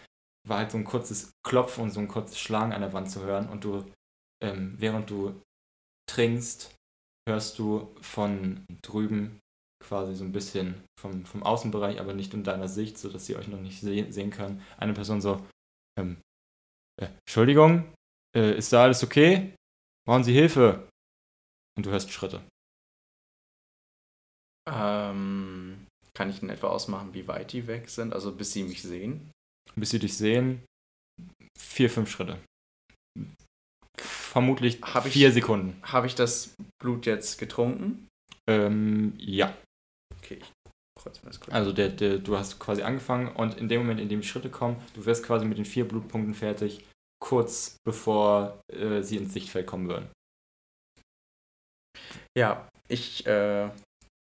war 0.48 0.60
halt 0.60 0.72
so 0.72 0.78
ein 0.78 0.84
kurzes 0.84 1.32
Klopfen 1.44 1.84
und 1.84 1.92
so 1.92 2.00
ein 2.00 2.08
kurzes 2.08 2.39
Schlagen 2.39 2.74
an 2.74 2.82
der 2.82 2.94
Wand 2.94 3.10
zu 3.10 3.24
hören. 3.24 3.50
Und 3.50 3.64
du, 3.64 3.86
ähm, 4.44 4.76
während 4.78 5.10
du 5.10 5.42
trinkst, 6.10 6.76
hörst 7.28 7.58
du 7.60 7.96
von 8.02 8.66
drüben 8.82 9.39
quasi 9.84 10.16
so 10.16 10.24
ein 10.24 10.32
bisschen 10.32 10.84
vom, 11.00 11.26
vom 11.26 11.44
Außenbereich, 11.44 12.00
aber 12.00 12.14
nicht 12.14 12.34
in 12.34 12.44
deiner 12.44 12.68
Sicht, 12.68 12.98
sodass 12.98 13.26
sie 13.26 13.36
euch 13.36 13.48
noch 13.48 13.60
nicht 13.60 13.82
se 13.82 14.12
sehen 14.12 14.30
können. 14.30 14.62
Eine 14.78 14.94
Person 14.94 15.22
so, 15.22 15.46
ähm, 16.00 16.22
äh, 17.02 17.08
Entschuldigung, 17.26 17.92
äh, 18.36 18.56
ist 18.56 18.72
da 18.72 18.84
alles 18.84 19.04
okay? 19.04 19.56
Brauchen 20.06 20.24
Sie 20.24 20.34
Hilfe? 20.34 20.88
Und 21.78 21.86
du 21.86 21.92
hörst 21.92 22.12
Schritte. 22.12 22.42
Ähm, 24.70 25.88
kann 26.14 26.30
ich 26.30 26.42
in 26.42 26.50
etwa 26.50 26.68
ausmachen, 26.68 27.14
wie 27.14 27.28
weit 27.28 27.54
die 27.54 27.68
weg 27.68 27.90
sind? 27.90 28.14
Also 28.14 28.32
bis 28.32 28.54
sie 28.54 28.64
mich 28.64 28.82
sehen? 28.82 29.32
Bis 29.76 29.92
sie 29.92 30.00
dich 30.00 30.18
sehen, 30.18 30.64
vier, 31.58 31.90
fünf 31.90 32.10
Schritte. 32.10 32.38
Vermutlich 33.98 34.82
hab 34.82 35.06
vier 35.08 35.30
ich, 35.30 35.34
Sekunden. 35.34 35.82
Habe 35.84 36.08
ich 36.08 36.16
das 36.16 36.56
Blut 36.82 37.06
jetzt 37.06 37.38
getrunken? 37.38 38.08
Ähm, 38.50 39.14
ja. 39.18 39.56
Okay, 40.18 40.40
ich 40.42 40.52
kreuze 41.02 41.22
mir 41.24 41.32
das 41.32 41.40
kurz. 41.40 41.54
Also 41.54 41.74
der, 41.74 41.90
der, 41.90 42.20
du 42.20 42.38
hast 42.38 42.60
quasi 42.60 42.82
angefangen 42.82 43.30
und 43.36 43.58
in 43.58 43.68
dem 43.68 43.82
Moment, 43.82 44.00
in 44.00 44.10
dem 44.10 44.22
die 44.22 44.28
Schritte 44.28 44.50
kommen, 44.50 44.82
du 44.94 45.06
wirst 45.06 45.24
quasi 45.26 45.46
mit 45.46 45.58
den 45.58 45.66
vier 45.66 45.88
Blutpunkten 45.88 46.34
fertig, 46.34 46.86
kurz 47.20 47.78
bevor 47.86 48.62
äh, 48.72 49.02
sie 49.02 49.18
ins 49.18 49.34
Sichtfeld 49.34 49.68
kommen 49.68 49.88
würden. 49.88 50.10
Ja, 52.38 52.70
ich 52.88 53.26
äh, 53.26 53.70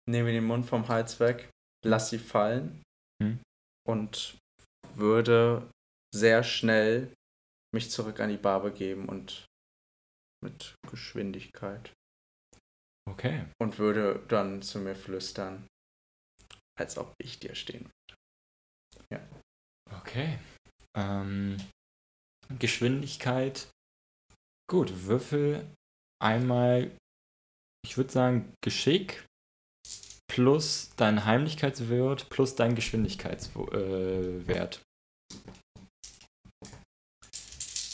nehme 0.08 0.32
den 0.32 0.44
Mund 0.44 0.66
vom 0.66 0.88
Hals 0.88 1.18
weg, 1.20 1.50
lass 1.84 2.10
sie 2.10 2.18
fallen 2.18 2.82
Hm. 3.22 3.40
und 3.86 4.38
würde 4.94 5.70
sehr 6.14 6.42
schnell 6.44 7.12
mich 7.74 7.90
zurück 7.90 8.20
an 8.20 8.30
die 8.30 8.36
Bar 8.36 8.62
begeben 8.62 9.08
und 9.08 9.46
mit 10.44 10.74
Geschwindigkeit 10.90 11.92
Okay. 13.08 13.46
und 13.60 13.78
würde 13.78 14.22
dann 14.28 14.60
zu 14.62 14.78
mir 14.78 14.94
flüstern, 14.94 15.66
als 16.78 16.98
ob 16.98 17.14
ich 17.18 17.38
dir 17.38 17.54
stehen 17.54 17.84
würde. 19.10 19.28
Okay. 19.94 20.38
Ähm, 20.96 21.56
Geschwindigkeit. 22.58 23.68
Gut, 24.68 25.06
Würfel 25.06 25.72
einmal, 26.20 26.96
ich 27.86 27.96
würde 27.96 28.12
sagen, 28.12 28.52
Geschick 28.64 29.24
plus 30.28 30.90
dein 30.96 31.24
Heimlichkeitswert 31.24 32.28
plus 32.28 32.56
dein 32.56 32.74
Geschwindigkeitswert. 32.74 34.82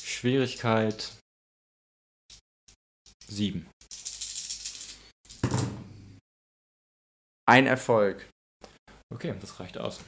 Schwierigkeit 0.03 1.12
7. 3.28 3.66
Ein 7.49 7.66
Erfolg. 7.66 8.28
Okay, 9.12 9.34
das 9.40 9.59
reicht 9.61 9.78
aus. 9.78 10.01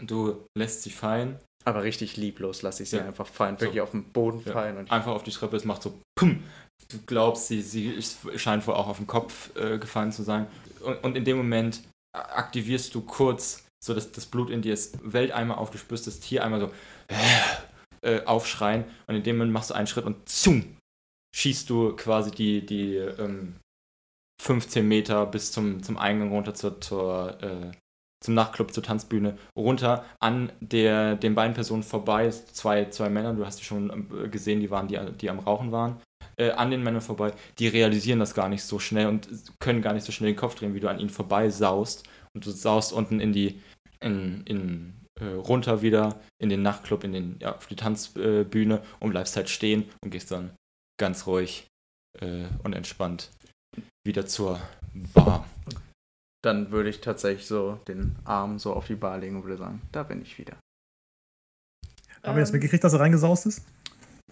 Du 0.00 0.46
lässt 0.58 0.82
sie 0.82 0.90
fallen. 0.90 1.38
Aber 1.64 1.84
richtig 1.84 2.16
lieblos 2.16 2.62
lasse 2.62 2.82
ich 2.82 2.90
sie 2.90 2.96
Ja. 2.96 3.04
einfach 3.06 3.28
fallen. 3.28 3.56
So. 3.56 3.66
Wirklich 3.66 3.80
auf 3.82 3.92
den 3.92 4.10
Boden 4.12 4.42
Ja. 4.44 4.52
fallen. 4.52 4.76
Und 4.78 4.90
Einfach 4.90 5.12
auf 5.12 5.22
die 5.22 5.30
Treppe, 5.30 5.56
es 5.56 5.64
macht 5.64 5.82
so 5.82 6.00
Pum. 6.18 6.42
Du 6.88 6.98
glaubst, 7.06 7.48
sie, 7.48 7.62
sie 7.62 7.98
scheint 8.36 8.66
wohl 8.66 8.74
auch 8.74 8.88
auf 8.88 8.98
den 8.98 9.06
Kopf 9.06 9.54
äh, 9.56 9.78
gefallen 9.78 10.12
zu 10.12 10.22
sein. 10.22 10.46
Und, 10.80 11.02
und 11.04 11.16
in 11.16 11.24
dem 11.24 11.36
Moment 11.36 11.82
aktivierst 12.12 12.94
du 12.94 13.00
kurz, 13.02 13.64
so 13.82 13.94
dass 13.94 14.12
das 14.12 14.26
Blut 14.26 14.50
in 14.50 14.62
dir 14.62 14.74
ist, 14.74 14.98
Welt 15.02 15.32
einmal 15.32 15.58
auf, 15.58 15.70
du 15.70 15.78
spürst 15.78 16.06
das 16.06 16.20
Tier 16.20 16.44
einmal 16.44 16.60
so 16.60 16.70
äh, 18.02 18.24
aufschreien. 18.24 18.84
Und 19.06 19.16
in 19.16 19.22
dem 19.22 19.36
Moment 19.36 19.52
machst 19.52 19.70
du 19.70 19.74
einen 19.74 19.86
Schritt 19.86 20.04
und 20.04 20.28
zum 20.28 20.76
schießt 21.34 21.70
du 21.70 21.96
quasi 21.96 22.30
die, 22.30 22.64
die 22.66 22.96
ähm, 22.96 23.56
15 24.42 24.86
Meter 24.86 25.24
bis 25.26 25.50
zum, 25.52 25.82
zum 25.82 25.96
Eingang 25.96 26.30
runter 26.30 26.54
zur, 26.54 26.80
zur 26.80 27.42
äh, 27.42 27.72
zum 28.22 28.34
Nachtclub, 28.34 28.72
zur 28.72 28.82
Tanzbühne, 28.82 29.36
runter 29.56 30.04
an 30.20 30.52
der, 30.60 31.16
den 31.16 31.34
beiden 31.34 31.54
Personen 31.54 31.82
vorbei. 31.82 32.30
Zwei, 32.30 32.86
zwei 32.86 33.10
Männer, 33.10 33.34
du 33.34 33.44
hast 33.44 33.60
die 33.60 33.64
schon 33.64 34.08
äh, 34.12 34.28
gesehen, 34.28 34.60
die 34.60 34.70
waren, 34.70 34.88
die, 34.88 34.98
die 35.20 35.28
am 35.28 35.40
Rauchen 35.40 35.72
waren. 35.72 36.00
Äh, 36.36 36.50
an 36.50 36.70
den 36.70 36.82
Männern 36.82 37.02
vorbei, 37.02 37.32
die 37.58 37.68
realisieren 37.68 38.18
das 38.18 38.34
gar 38.34 38.48
nicht 38.48 38.64
so 38.64 38.78
schnell 38.78 39.06
und 39.06 39.28
können 39.60 39.82
gar 39.82 39.92
nicht 39.92 40.04
so 40.04 40.12
schnell 40.12 40.30
den 40.30 40.36
Kopf 40.36 40.54
drehen, 40.54 40.74
wie 40.74 40.80
du 40.80 40.88
an 40.88 40.98
ihnen 40.98 41.10
vorbei 41.10 41.50
saust. 41.50 42.08
Und 42.34 42.46
du 42.46 42.50
saust 42.50 42.92
unten 42.92 43.20
in 43.20 43.32
die, 43.32 43.60
in, 44.00 44.42
in, 44.46 44.94
äh, 45.20 45.26
runter 45.26 45.82
wieder 45.82 46.20
in 46.38 46.48
den 46.48 46.62
Nachtclub, 46.62 47.04
in 47.04 47.12
den, 47.12 47.36
ja, 47.40 47.54
auf 47.54 47.66
die 47.66 47.76
Tanzbühne 47.76 48.82
und 49.00 49.10
bleibst 49.10 49.36
halt 49.36 49.50
stehen 49.50 49.84
und 50.02 50.10
gehst 50.10 50.30
dann 50.30 50.56
ganz 50.98 51.26
ruhig 51.26 51.66
äh, 52.20 52.46
und 52.62 52.72
entspannt 52.72 53.30
wieder 54.06 54.26
zur 54.26 54.60
Bar. 55.14 55.46
dann 56.44 56.70
würde 56.70 56.88
ich 56.90 57.00
tatsächlich 57.00 57.46
so 57.46 57.78
den 57.88 58.16
Arm 58.24 58.58
so 58.58 58.72
auf 58.72 58.86
die 58.86 58.96
Bar 58.96 59.18
legen 59.18 59.36
und 59.36 59.44
würde 59.44 59.58
sagen, 59.58 59.80
da 59.92 60.02
bin 60.02 60.22
ich 60.22 60.38
wieder. 60.38 60.56
Haben 62.22 62.36
wir 62.36 62.40
jetzt 62.40 62.50
Ähm, 62.50 62.54
mitgekriegt, 62.54 62.84
dass 62.84 62.92
er 62.92 63.00
reingesaust 63.00 63.46
ist? 63.46 63.64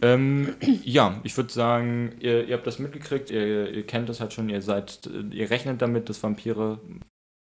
Ähm, 0.03 0.55
ja, 0.83 1.21
ich 1.25 1.37
würde 1.37 1.53
sagen, 1.53 2.17
ihr, 2.21 2.47
ihr 2.47 2.57
habt 2.57 2.67
das 2.67 2.79
mitgekriegt, 2.79 3.31
ihr, 3.31 3.71
ihr 3.71 3.87
kennt 3.87 4.09
das 4.09 4.21
halt 4.21 4.33
schon, 4.33 4.49
ihr 4.49 4.63
seid, 4.63 5.09
ihr 5.31 5.51
rechnet 5.51 5.83
damit, 5.83 6.09
dass 6.09 6.23
Vampire 6.23 6.81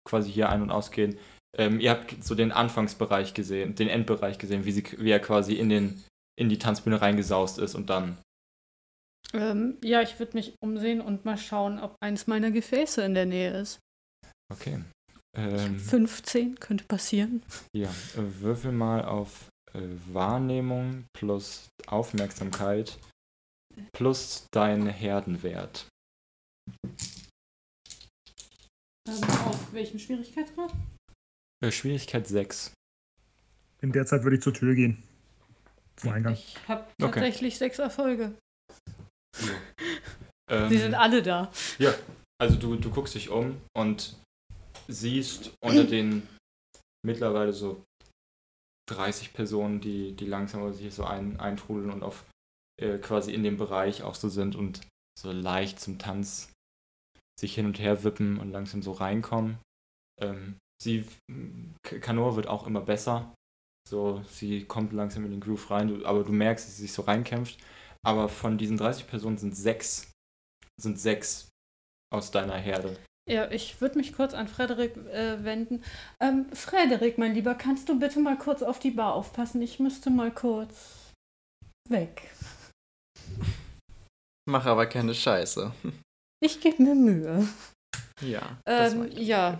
quasi 0.07 0.31
hier 0.31 0.49
ein- 0.49 0.61
und 0.61 0.71
ausgehen. 0.71 1.17
Ähm, 1.57 1.79
ihr 1.79 1.91
habt 1.91 2.23
so 2.23 2.35
den 2.35 2.51
Anfangsbereich 2.51 3.33
gesehen, 3.33 3.75
den 3.75 3.87
Endbereich 3.87 4.37
gesehen, 4.37 4.65
wie, 4.65 4.71
sie, 4.71 4.83
wie 4.97 5.11
er 5.11 5.19
quasi 5.19 5.53
in, 5.53 5.69
den, 5.69 6.03
in 6.39 6.49
die 6.49 6.59
Tanzbühne 6.59 7.01
reingesaust 7.01 7.59
ist 7.59 7.75
und 7.75 7.89
dann. 7.89 8.17
Ähm, 9.33 9.77
ja, 9.83 10.01
ich 10.01 10.19
würde 10.19 10.33
mich 10.33 10.53
umsehen 10.61 11.01
und 11.01 11.25
mal 11.25 11.37
schauen, 11.37 11.79
ob 11.79 11.95
eins 12.01 12.27
meiner 12.27 12.51
Gefäße 12.51 13.01
in 13.03 13.13
der 13.13 13.25
Nähe 13.25 13.59
ist. 13.59 13.79
Okay. 14.51 14.81
Ähm, 15.37 15.79
15 15.79 16.59
könnte 16.59 16.85
passieren. 16.85 17.41
ja, 17.75 17.89
würfel 18.15 18.71
mal 18.71 19.03
auf 19.03 19.49
Wahrnehmung 20.13 21.05
plus 21.13 21.67
Aufmerksamkeit 21.87 22.97
plus 23.93 24.47
dein 24.51 24.87
Herdenwert. 24.87 25.87
Ähm, 29.07 29.23
auf 29.45 29.73
welchem 29.73 29.99
Schwierigkeitsgrad? 29.99 30.73
Äh, 31.63 31.71
Schwierigkeit 31.71 32.27
6. 32.27 32.73
In 33.81 33.91
der 33.91 34.05
Zeit 34.05 34.23
würde 34.23 34.37
ich 34.37 34.41
zur 34.41 34.53
Tür 34.53 34.73
gehen. 34.75 35.03
Zum 35.97 36.11
Eingang. 36.11 36.33
Ich 36.33 36.55
habe 36.67 36.83
Okay. 37.01 37.11
tatsächlich 37.11 37.57
sechs 37.57 37.79
Erfolge. 37.79 38.37
Ähm, 40.47 40.69
Sie 40.69 40.77
sind 40.77 40.93
alle 40.93 41.23
da. 41.23 41.51
Also 42.39 42.57
du, 42.57 42.75
du 42.75 42.91
guckst 42.91 43.15
dich 43.15 43.29
um 43.29 43.59
und 43.75 44.15
siehst 44.87 45.51
unter 45.59 45.83
den 45.89 46.27
mittlerweile 47.03 47.51
so 47.51 47.83
30 48.89 49.33
Personen, 49.33 49.81
die, 49.81 50.13
die 50.15 50.25
langsam 50.25 50.61
aber 50.61 50.73
sich 50.73 50.93
so 50.93 51.03
ein, 51.03 51.39
eintrudeln 51.39 51.91
und 51.91 52.03
auf 52.03 52.25
äh, 52.81 52.97
quasi 52.97 53.33
in 53.33 53.43
dem 53.43 53.57
Bereich 53.57 54.03
auch 54.03 54.15
so 54.15 54.29
sind 54.29 54.55
und 54.55 54.81
so 55.19 55.31
leicht 55.31 55.79
zum 55.79 55.97
Tanz 55.97 56.51
sich 57.39 57.55
hin 57.55 57.65
und 57.65 57.79
her 57.79 58.03
wippen 58.03 58.37
und 58.37 58.51
langsam 58.51 58.81
so 58.81 58.91
reinkommen. 58.91 59.57
Ähm, 60.21 60.57
sie, 60.81 61.05
Kanoa 61.83 62.35
wird 62.35 62.47
auch 62.47 62.65
immer 62.67 62.81
besser. 62.81 63.33
So, 63.87 64.23
sie 64.29 64.65
kommt 64.65 64.93
langsam 64.93 65.25
in 65.25 65.31
den 65.31 65.41
Groove 65.41 65.69
rein, 65.69 66.05
aber 66.05 66.23
du 66.23 66.31
merkst, 66.31 66.67
dass 66.67 66.75
sie 66.75 66.83
sich 66.83 66.93
so 66.93 67.03
reinkämpft. 67.03 67.59
Aber 68.03 68.29
von 68.29 68.57
diesen 68.57 68.77
30 68.77 69.07
Personen 69.07 69.37
sind 69.37 69.55
sechs, 69.55 70.11
sind 70.79 70.99
sechs 70.99 71.49
aus 72.13 72.31
deiner 72.31 72.57
Herde. 72.57 72.97
Ja, 73.27 73.49
ich 73.49 73.81
würde 73.81 73.97
mich 73.97 74.13
kurz 74.13 74.33
an 74.35 74.47
Frederik 74.47 74.95
äh, 74.97 75.43
wenden. 75.43 75.83
Ähm, 76.19 76.45
Frederik, 76.53 77.17
mein 77.17 77.33
Lieber, 77.33 77.55
kannst 77.55 77.89
du 77.89 77.97
bitte 77.97 78.19
mal 78.19 78.37
kurz 78.37 78.61
auf 78.61 78.77
die 78.77 78.91
Bar 78.91 79.13
aufpassen? 79.15 79.61
Ich 79.63 79.79
müsste 79.79 80.11
mal 80.11 80.31
kurz 80.31 81.11
weg. 81.89 82.29
Mach 84.47 84.65
aber 84.65 84.85
keine 84.85 85.15
Scheiße. 85.15 85.71
Ich 86.43 86.59
gebe 86.59 86.83
mir 86.83 86.93
Mühe. 86.93 87.47
Ja. 88.21 88.59
das 88.65 88.93
Ähm, 88.93 89.09
ja. 89.11 89.59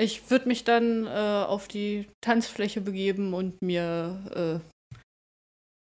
Ich 0.00 0.28
würde 0.30 0.48
mich 0.48 0.64
dann 0.64 1.06
äh, 1.06 1.44
auf 1.46 1.68
die 1.68 2.08
Tanzfläche 2.20 2.80
begeben 2.80 3.34
und 3.34 3.62
mir 3.62 4.60
äh, 4.64 4.98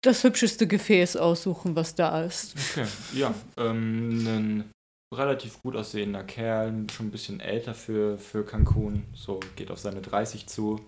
das 0.04 0.24
hübscheste 0.24 0.68
Gefäß 0.68 1.18
aussuchen, 1.18 1.76
was 1.76 1.94
da 1.94 2.24
ist. 2.24 2.56
Okay, 2.72 2.88
ja. 3.14 3.34
Ähm, 3.58 4.70
relativ 5.18 5.62
gut 5.62 5.76
aussehender 5.76 6.24
Kerl, 6.24 6.86
schon 6.92 7.08
ein 7.08 7.12
bisschen 7.12 7.40
älter 7.40 7.74
für, 7.74 8.18
für 8.18 8.46
Cancun, 8.46 9.06
so 9.14 9.40
geht 9.56 9.72
auf 9.72 9.80
seine 9.80 10.02
30 10.02 10.48
zu, 10.48 10.80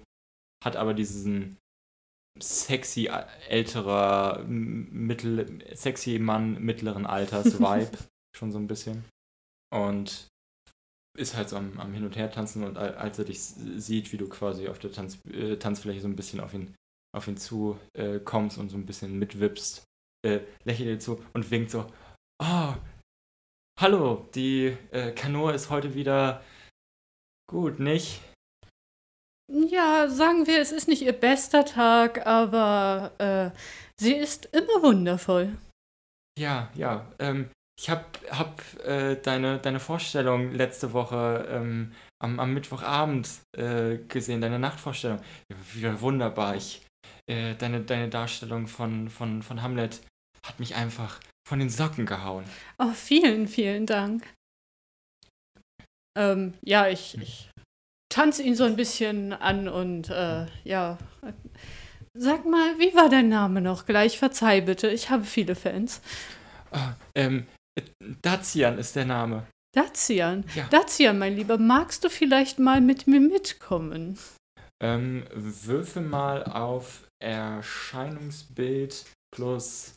hat 0.64 0.76
aber 0.76 0.94
diesen 0.94 1.58
sexy 2.42 3.10
älterer, 3.50 4.44
mittel, 4.48 5.64
sexy 5.76 6.20
Mann 6.20 6.62
mittleren 6.62 7.06
Alters 7.06 7.60
Vibe, 7.60 7.98
schon 8.36 8.52
so 8.52 8.58
ein 8.60 8.68
bisschen. 8.68 9.06
Und 9.74 10.28
ist 11.18 11.36
halt 11.36 11.48
so 11.50 11.56
am, 11.58 11.80
am 11.80 11.94
Hin 11.94 12.04
und 12.06 12.18
Her 12.18 12.30
tanzen 12.30 12.64
und 12.64 12.78
al- 12.78 12.96
als 12.96 13.18
er 13.20 13.26
dich 13.26 13.40
sieht, 13.42 14.12
wie 14.12 14.18
du 14.18 14.28
quasi 14.28 14.68
auf 14.68 14.80
der 14.80 14.92
Tanz, 14.92 15.18
äh, 15.32 15.56
Tanzfläche 15.56 16.02
so 16.02 16.08
ein 16.10 16.16
bisschen 16.18 16.42
auf 16.42 16.54
ihn, 16.54 16.76
auf 17.16 17.28
ihn 17.30 17.38
zu 17.38 17.80
äh, 17.98 18.20
kommst 18.20 18.58
und 18.58 18.70
so 18.70 18.76
ein 18.78 18.86
bisschen 18.86 19.18
mitwippst, 19.18 19.86
äh, 20.26 20.42
lächelt 20.66 20.90
dir 20.90 21.00
zu 21.00 21.24
und 21.34 21.50
winkt 21.52 21.72
so, 21.72 21.88
oh, 22.44 22.74
hallo, 23.80 24.28
die 24.34 24.78
äh, 24.92 25.12
Kanoa 25.12 25.52
ist 25.52 25.70
heute 25.70 25.94
wieder 25.94 26.44
gut, 27.50 27.80
nicht? 27.80 28.22
Ja, 29.48 30.08
sagen 30.10 30.48
wir, 30.48 30.60
es 30.60 30.72
ist 30.72 30.88
nicht 30.88 31.04
ihr 31.04 31.14
bester 31.14 31.66
Tag, 31.66 32.26
aber 32.26 33.12
äh, 33.20 33.52
sie 34.00 34.14
ist 34.14 34.46
immer 34.46 34.82
wundervoll. 34.82 35.56
Ja, 36.38 36.72
ja, 36.74 37.06
ähm, 37.20 37.50
ich 37.80 37.90
hab, 37.90 38.20
hab 38.32 38.62
äh, 38.86 39.18
deine, 39.18 39.60
deine 39.60 39.80
Vorstellung 39.80 40.52
letzte 40.52 40.94
Woche 40.94 41.48
ähm, 41.50 41.94
am, 42.20 42.40
am 42.40 42.54
Mittwochabend 42.54 43.30
äh, 43.56 43.98
gesehen, 44.08 44.42
deine 44.42 44.60
Nachtvorstellung. 44.60 45.20
Wieder 45.74 46.02
wunderbar. 46.02 46.56
Ich, 46.56 46.86
äh, 47.30 47.56
deine, 47.56 47.82
deine 47.82 48.10
Darstellung 48.10 48.68
von, 48.68 49.10
von, 49.10 49.44
von 49.44 49.62
Hamlet 49.62 50.02
hat 50.46 50.60
mich 50.60 50.76
einfach 50.76 51.20
von 51.48 51.60
den 51.60 51.70
Socken 51.70 52.06
gehauen. 52.06 52.46
Oh, 52.78 52.92
vielen, 52.94 53.48
vielen 53.48 53.86
Dank. 53.86 54.24
Ähm, 56.18 56.54
ja, 56.64 56.88
ich, 56.88 57.18
ich 57.22 57.50
tanze 58.10 58.44
ihn 58.44 58.56
so 58.56 58.64
ein 58.64 58.76
bisschen 58.76 59.34
an 59.34 59.68
und 59.68 60.10
äh, 60.10 60.48
ja. 60.64 60.98
Sag 62.18 62.46
mal, 62.46 62.80
wie 62.80 62.96
war 62.96 63.10
dein 63.10 63.28
Name 63.28 63.60
noch 63.62 63.86
gleich? 63.86 64.18
Verzeih 64.18 64.62
bitte, 64.62 64.90
ich 64.90 65.10
habe 65.10 65.26
viele 65.26 65.56
Fans. 65.56 66.02
Ah, 66.72 66.94
ähm, 67.14 67.46
äh, 67.78 67.84
Dacian 68.22 68.78
ist 68.78 68.96
der 68.96 69.06
Name. 69.06 69.46
Dacian, 69.76 70.46
Ja. 70.56 70.68
Dacian, 70.70 71.20
mein 71.20 71.36
Lieber, 71.36 71.58
magst 71.58 72.06
du 72.06 72.10
vielleicht 72.10 72.60
mal 72.60 72.80
mit 72.80 73.08
mir 73.08 73.20
mitkommen? 73.20 74.18
Ähm, 74.82 75.26
würfel 75.34 76.04
mal 76.04 76.44
auf 76.46 77.06
Erscheinungsbild 77.22 79.06
plus. 79.36 79.96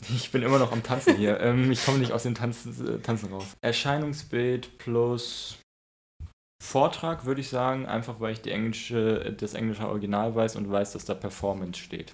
Ich 0.14 0.30
bin 0.30 0.42
immer 0.42 0.58
noch 0.58 0.72
am 0.72 0.82
Tanzen 0.82 1.16
hier. 1.16 1.40
ähm, 1.40 1.70
ich 1.70 1.84
komme 1.84 1.98
nicht 1.98 2.12
aus 2.12 2.22
dem 2.22 2.34
Tanzen, 2.34 2.96
äh, 2.96 2.98
Tanzen 3.00 3.32
raus. 3.32 3.44
Erscheinungsbild 3.60 4.78
plus 4.78 5.58
Vortrag, 6.62 7.24
würde 7.24 7.40
ich 7.40 7.48
sagen, 7.48 7.86
einfach 7.86 8.20
weil 8.20 8.32
ich 8.32 8.42
die 8.42 8.50
englische, 8.50 9.34
das 9.38 9.54
englische 9.54 9.86
Original 9.88 10.34
weiß 10.34 10.56
und 10.56 10.70
weiß, 10.70 10.92
dass 10.92 11.04
da 11.04 11.14
Performance 11.14 11.80
steht. 11.80 12.12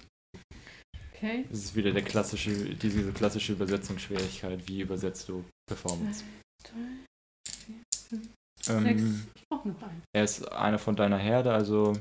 Okay. 1.13 1.45
Das 1.49 1.59
ist 1.59 1.75
wieder 1.75 1.91
der 1.91 2.03
klassische, 2.03 2.51
diese 2.75 3.11
klassische 3.11 3.53
Übersetzungsschwierigkeit. 3.53 4.67
Wie 4.67 4.81
übersetzt 4.81 5.27
du 5.27 5.43
Performance? 5.67 6.23
Drei, 6.63 6.71
vier, 7.49 7.75
fünf, 8.09 8.29
Ähm, 8.69 8.83
sechs. 8.83 9.01
Ich 9.35 9.43
brauche 9.49 9.67
noch 9.69 9.81
einen. 9.81 10.03
er 10.15 10.23
ist 10.23 10.51
einer 10.51 10.79
von 10.79 10.95
deiner 10.95 11.17
Herde, 11.17 11.51
also 11.53 11.93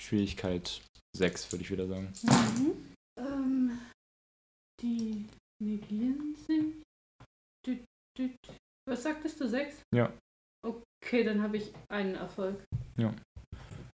Schwierigkeit 0.00 0.80
6, 1.16 1.52
würde 1.52 1.62
ich 1.64 1.70
wieder 1.70 1.86
sagen. 1.86 2.12
Mhm. 2.22 2.87
Die 4.80 5.26
Negieren 5.62 6.36
sind. 6.46 6.82
Düt, 7.66 7.84
düt. 8.16 8.36
Was 8.88 9.02
sagtest 9.02 9.40
du? 9.40 9.48
Sechs? 9.48 9.82
Ja. 9.94 10.12
Okay, 10.64 11.24
dann 11.24 11.42
habe 11.42 11.56
ich 11.56 11.72
einen 11.90 12.14
Erfolg. 12.14 12.62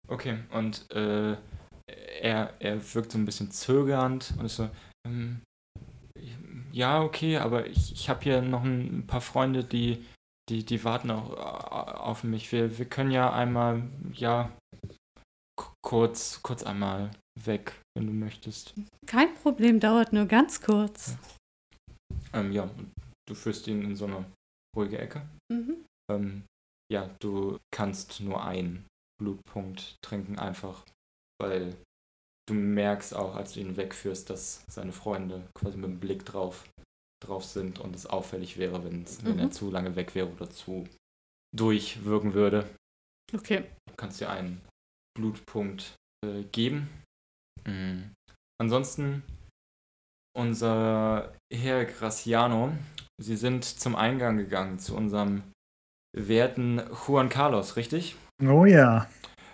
Okay, 0.08 0.38
und 0.50 0.90
äh, 0.90 1.36
er, 2.20 2.54
er 2.60 2.94
wirkt 2.94 3.12
so 3.12 3.18
ein 3.18 3.24
bisschen 3.24 3.50
zögernd 3.50 4.34
und 4.38 4.46
ist 4.46 4.56
so, 4.56 4.68
ähm, 5.06 5.42
ja, 6.72 7.02
okay, 7.02 7.38
aber 7.38 7.66
ich, 7.66 7.92
ich 7.92 8.08
habe 8.08 8.22
hier 8.22 8.42
noch 8.42 8.64
ein 8.64 9.06
paar 9.06 9.20
Freunde, 9.20 9.64
die, 9.64 10.04
die, 10.48 10.64
die 10.64 10.84
warten 10.84 11.10
auch 11.10 11.32
äh, 11.32 11.92
auf 11.98 12.24
mich. 12.24 12.50
Wir, 12.52 12.78
wir 12.78 12.86
können 12.86 13.10
ja 13.10 13.32
einmal, 13.32 13.82
ja, 14.12 14.50
kurz, 15.82 16.42
kurz 16.42 16.62
einmal 16.62 17.10
weg, 17.46 17.80
wenn 17.96 18.06
du 18.06 18.12
möchtest. 18.12 18.74
Kein 19.06 19.34
Problem, 19.34 19.80
dauert 19.80 20.12
nur 20.12 20.26
ganz 20.26 20.60
kurz. 20.60 21.16
Ähm, 22.32 22.52
ja, 22.52 22.62
und 22.64 22.90
du 23.28 23.34
führst 23.34 23.66
ihn 23.66 23.82
in 23.82 23.96
so 23.96 24.06
eine 24.06 24.24
ruhige 24.76 24.98
Ecke. 24.98 25.28
Mhm. 25.52 25.84
Ähm, 26.10 26.42
ja, 26.92 27.08
du 27.20 27.58
kannst 27.72 28.20
nur 28.20 28.42
einen 28.44 28.86
Blutpunkt 29.20 29.96
trinken, 30.02 30.38
einfach 30.38 30.84
weil 31.40 31.74
du 32.48 32.54
merkst 32.54 33.14
auch, 33.14 33.34
als 33.36 33.54
du 33.54 33.60
ihn 33.60 33.76
wegführst, 33.76 34.28
dass 34.28 34.64
seine 34.68 34.92
Freunde 34.92 35.48
quasi 35.54 35.76
mit 35.78 35.88
dem 35.88 36.00
Blick 36.00 36.24
drauf, 36.26 36.68
drauf 37.24 37.44
sind 37.44 37.78
und 37.78 37.94
es 37.96 38.06
auffällig 38.06 38.58
wäre, 38.58 38.84
wenn's, 38.84 39.24
wenn 39.24 39.38
er 39.38 39.46
Mhm. 39.46 39.52
zu 39.52 39.70
lange 39.70 39.96
weg 39.96 40.14
wäre 40.14 40.28
oder 40.28 40.50
zu 40.50 40.86
durchwirken 41.56 42.34
würde. 42.34 42.68
Okay. 43.32 43.64
Du 43.88 43.94
kannst 43.96 44.20
dir 44.20 44.30
einen 44.30 44.60
Blutpunkt 45.16 45.94
äh, 46.24 46.42
geben. 46.52 46.88
Mhm. 47.70 48.10
Ansonsten 48.60 49.22
unser 50.36 51.32
Herr 51.52 51.84
Graciano, 51.84 52.72
Sie 53.20 53.36
sind 53.36 53.64
zum 53.64 53.96
Eingang 53.96 54.38
gegangen 54.38 54.78
zu 54.78 54.96
unserem 54.96 55.42
werten 56.16 56.80
Juan 57.06 57.28
Carlos, 57.28 57.76
richtig? 57.76 58.16
Oh 58.42 58.64
ja. 58.64 59.06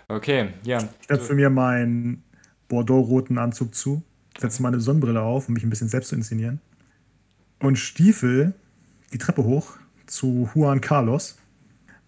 Okay, 0.07 0.53
ja. 0.63 0.77
Ich 1.01 1.07
knöpfe 1.07 1.33
mir 1.33 1.49
meinen 1.49 2.23
bordeaux-roten 2.69 3.37
Anzug 3.37 3.75
zu, 3.75 4.03
setze 4.37 4.61
meine 4.61 4.79
Sonnenbrille 4.79 5.21
auf, 5.21 5.47
um 5.47 5.53
mich 5.53 5.63
ein 5.63 5.69
bisschen 5.69 5.89
selbst 5.89 6.09
zu 6.09 6.15
inszenieren. 6.15 6.61
Und 7.59 7.77
stiefel 7.77 8.53
die 9.11 9.17
Treppe 9.17 9.43
hoch 9.43 9.77
zu 10.05 10.49
Juan 10.53 10.79
Carlos. 10.79 11.37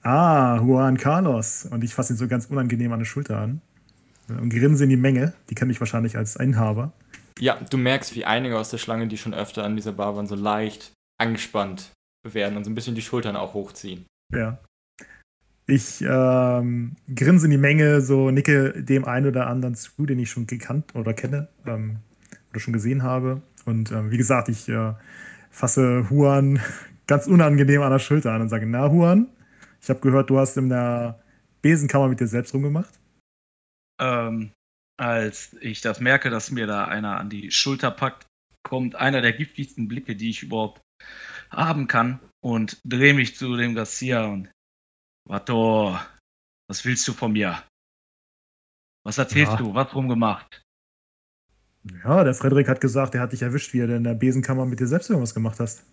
Ah, 0.02 0.58
Juan 0.62 0.98
Carlos. 0.98 1.66
Und 1.66 1.84
ich 1.84 1.94
fasse 1.94 2.14
ihn 2.14 2.18
so 2.18 2.28
ganz 2.28 2.46
unangenehm 2.46 2.94
an 2.94 3.00
der 3.00 3.06
Schulter 3.06 3.38
an. 3.40 3.62
Und 4.30 4.50
grinse 4.50 4.84
in 4.84 4.90
die 4.90 4.98
Menge. 4.98 5.34
Die 5.50 5.56
kennt 5.56 5.70
mich 5.70 5.80
wahrscheinlich 5.80 6.18
als 6.18 6.36
Inhaber. 6.36 6.94
Ja, 7.40 7.58
du 7.70 7.78
merkst, 7.78 8.16
wie 8.16 8.26
einige 8.26 8.58
aus 8.58 8.70
der 8.70 8.78
Schlange, 8.78 9.08
die 9.08 9.18
schon 9.18 9.34
öfter 9.34 9.64
an 9.64 9.76
dieser 9.76 9.94
Bar 9.94 10.16
waren, 10.16 10.28
so 10.28 10.36
leicht 10.36 10.92
angespannt 11.18 11.92
werden 12.24 12.58
und 12.58 12.64
so 12.64 12.70
ein 12.70 12.76
bisschen 12.76 12.96
die 12.96 13.02
Schultern 13.02 13.36
auch 13.36 13.54
hochziehen. 13.54 14.06
Ja. 14.34 14.60
Ich 15.68 16.02
ähm, 16.02 16.96
grinse 17.16 17.46
in 17.46 17.52
die 17.52 17.58
Menge, 17.58 18.02
so 18.02 18.32
nicke 18.32 18.84
dem 18.84 19.06
einen 19.06 19.28
oder 19.28 19.48
anderen 19.48 19.76
zu, 19.76 20.06
den 20.06 20.20
ich 20.20 20.32
schon 20.32 20.48
gekannt 20.48 20.96
oder 20.96 21.14
kenne 21.14 21.48
ähm, 21.66 21.98
oder 22.50 22.60
schon 22.60 22.74
gesehen 22.74 23.04
habe. 23.04 23.42
Und 23.66 23.92
ähm, 23.92 24.12
wie 24.12 24.18
gesagt, 24.18 24.50
ich 24.50 24.68
äh, 24.68 24.94
fasse 25.52 26.08
Juan 26.10 26.60
ganz 27.08 27.28
unangenehm 27.28 27.82
an 27.84 27.92
der 27.92 28.00
Schulter 28.00 28.32
an 28.34 28.42
und 28.42 28.50
sage: 28.50 28.66
Na, 28.66 28.88
Juan, 28.88 29.28
ich 29.82 29.90
habe 29.90 30.00
gehört, 30.00 30.30
du 30.30 30.40
hast 30.40 30.58
in 30.58 30.70
der 30.70 31.20
Besenkammer 31.62 32.08
mit 32.08 32.20
dir 32.20 32.28
selbst 32.28 32.54
rumgemacht. 32.54 32.99
Ähm, 34.00 34.52
als 35.00 35.54
ich 35.62 35.82
das 35.82 36.00
merke, 36.00 36.30
dass 36.30 36.52
mir 36.52 36.68
da 36.68 36.86
einer 36.86 37.18
an 37.18 37.30
die 37.30 37.52
Schulter 37.52 37.92
packt, 37.92 38.26
kommt 38.64 38.96
einer 38.96 39.22
der 39.22 39.34
giftigsten 39.34 39.88
Blicke, 39.88 40.16
die 40.16 40.30
ich 40.30 40.44
überhaupt 40.44 40.82
haben 41.50 41.88
kann 41.88 42.20
und 42.44 42.80
drehe 42.84 43.14
mich 43.14 43.36
zu 43.36 43.56
dem 43.56 43.76
Garcia 43.76 44.26
und 44.26 44.52
Vato, 45.28 45.98
was 46.70 46.86
willst 46.86 47.08
du 47.08 47.14
von 47.14 47.32
mir? 47.32 47.64
Was 49.06 49.18
erzählst 49.18 49.54
Ja. 49.54 49.58
du? 49.58 49.74
Was 49.74 49.96
rumgemacht? 49.96 50.62
Ja, 52.04 52.24
der 52.24 52.34
Frederik 52.34 52.68
hat 52.68 52.82
gesagt, 52.82 53.16
er 53.16 53.22
hat 53.22 53.32
dich 53.32 53.42
erwischt, 53.42 53.74
wie 53.74 53.80
du 53.80 53.96
in 53.96 54.04
der 54.04 54.14
Besenkammer 54.14 54.66
mit 54.66 54.80
dir 54.80 54.88
selbst 54.88 55.10
irgendwas 55.10 55.34
gemacht 55.34 55.60
hast. 55.60 55.86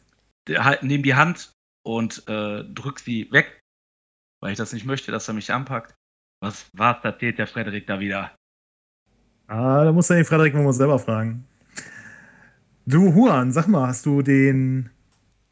Der 0.49 0.65
halt, 0.65 0.83
nimm 0.83 1.03
die 1.03 1.15
Hand 1.15 1.53
und 1.85 2.27
äh, 2.29 2.65
drück 2.65 2.99
sie 2.99 3.31
weg, 3.31 3.61
weil 4.43 4.53
ich 4.53 4.59
das 4.59 4.73
nicht 4.73 4.85
möchte, 4.85 5.13
dass 5.13 5.29
er 5.29 5.35
mich 5.35 5.53
anpackt. 5.53 5.95
Was, 6.41 6.67
was 6.73 7.03
erzählt 7.03 7.39
der 7.39 7.47
Frederik 7.47 7.87
da 7.87 7.99
wieder? 7.99 8.35
Ah, 9.47 9.85
da 9.85 9.93
muss 9.93 10.11
er 10.11 10.17
den 10.17 10.25
Frederik 10.25 10.55
mal 10.55 10.73
selber 10.73 10.99
fragen. 10.99 11.47
Du, 12.85 13.11
Juan, 13.11 13.53
sag 13.53 13.69
mal, 13.69 13.89
hast 13.89 14.07
du 14.07 14.23
den. 14.23 14.91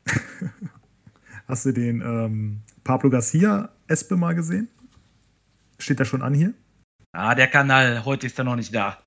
hast 1.49 1.67
du 1.67 1.73
den 1.73 2.01
ähm, 2.01 2.63
Pablo 2.85 3.11
Garcia 3.11 3.71
Espe 3.87 4.17
mal 4.17 4.35
gesehen? 4.35 4.69
Steht 5.79 5.99
der 5.99 6.05
schon 6.05 6.23
an 6.23 6.35
hier? 6.35 6.55
Ah, 7.13 7.35
der 7.35 7.49
Kanal, 7.49 8.05
heute 8.05 8.27
ist 8.27 8.39
er 8.39 8.45
noch 8.45 8.57
nicht 8.57 8.75
da. 8.75 9.03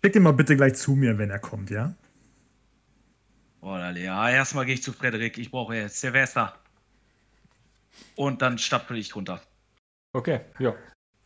Schick 0.00 0.12
den 0.12 0.22
mal 0.22 0.32
bitte 0.32 0.56
gleich 0.56 0.74
zu 0.74 0.94
mir, 0.94 1.18
wenn 1.18 1.30
er 1.30 1.38
kommt, 1.38 1.70
ja? 1.70 1.94
Oder 3.60 3.90
ja, 3.92 4.28
erstmal 4.30 4.66
gehe 4.66 4.74
ich 4.74 4.82
zu 4.82 4.92
Frederik. 4.92 5.38
Ich 5.38 5.50
brauche 5.50 5.74
jetzt 5.74 6.00
Silvester. 6.00 6.54
Und 8.14 8.42
dann 8.42 8.58
stapel 8.58 8.98
ich 8.98 9.16
runter. 9.16 9.40
Okay, 10.12 10.40
ja. 10.58 10.74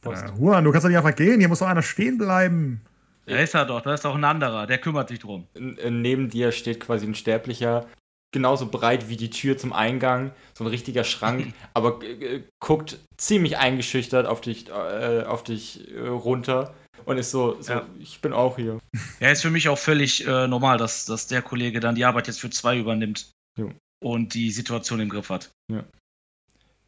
Äh, 0.05 0.31
Juan, 0.39 0.65
du 0.65 0.71
kannst 0.73 0.85
doch 0.85 0.89
nicht 0.89 0.99
einfach 0.99 1.15
gehen, 1.17 1.41
hier 1.41 1.49
muss 1.49 1.59
doch 1.59 1.67
einer 1.67 1.83
stehen 1.83 2.19
bleiben. 2.19 2.81
Da 3.27 3.37
ist 3.37 3.55
er 3.55 3.67
doch, 3.67 3.81
da 3.83 3.93
ist 3.95 4.07
auch 4.07 4.15
ein 4.15 4.25
anderer, 4.25 4.67
der 4.67 4.79
kümmert 4.79 5.09
sich 5.09 5.19
drum. 5.19 5.47
N- 5.55 5.77
äh, 5.79 5.91
Neben 5.91 6.31
dir 6.31 6.51
steht 6.53 6.81
quasi 6.81 7.07
ein 7.07 7.15
Sterblicher, 7.15 7.87
genauso 8.33 8.69
breit 8.69 9.09
wie 9.09 9.17
die 9.17 9.31
Tür 9.31 9.59
zum 9.59 9.73
Eingang, 9.73 10.31
so 10.55 10.65
ein 10.65 10.69
richtiger 10.69 11.05
Schrank, 11.05 11.53
aber 11.75 12.03
äh, 12.05 12.43
guckt 12.61 12.99
ziemlich 13.19 13.59
eingeschüchtert 13.59 14.27
auf 14.27 14.41
dich, 14.41 14.69
äh, 14.71 15.25
auf 15.25 15.43
dich 15.45 15.91
äh, 15.95 16.07
runter 16.07 16.75
und 17.05 17.19
ist 17.19 17.31
so, 17.31 17.61
so 17.61 17.73
Ja. 17.73 17.87
ich 17.99 18.21
bin 18.21 18.33
auch 18.33 18.57
hier. 18.57 18.79
Ja, 19.21 19.31
ist 19.31 19.43
für 19.43 19.51
mich 19.51 19.69
auch 19.69 19.79
völlig 19.79 20.27
äh, 20.27 20.47
normal, 20.47 20.79
dass, 20.79 21.05
dass 21.05 21.27
der 21.27 21.43
Kollege 21.43 21.81
dann 21.81 21.97
die 21.97 22.05
Arbeit 22.05 22.29
jetzt 22.29 22.41
für 22.41 22.51
zwei 22.51 22.79
übernimmt 22.79 23.31
Jo. 23.59 23.73
und 24.03 24.33
die 24.35 24.51
Situation 24.53 25.01
im 25.01 25.09
Griff 25.09 25.29
hat. 25.29 25.51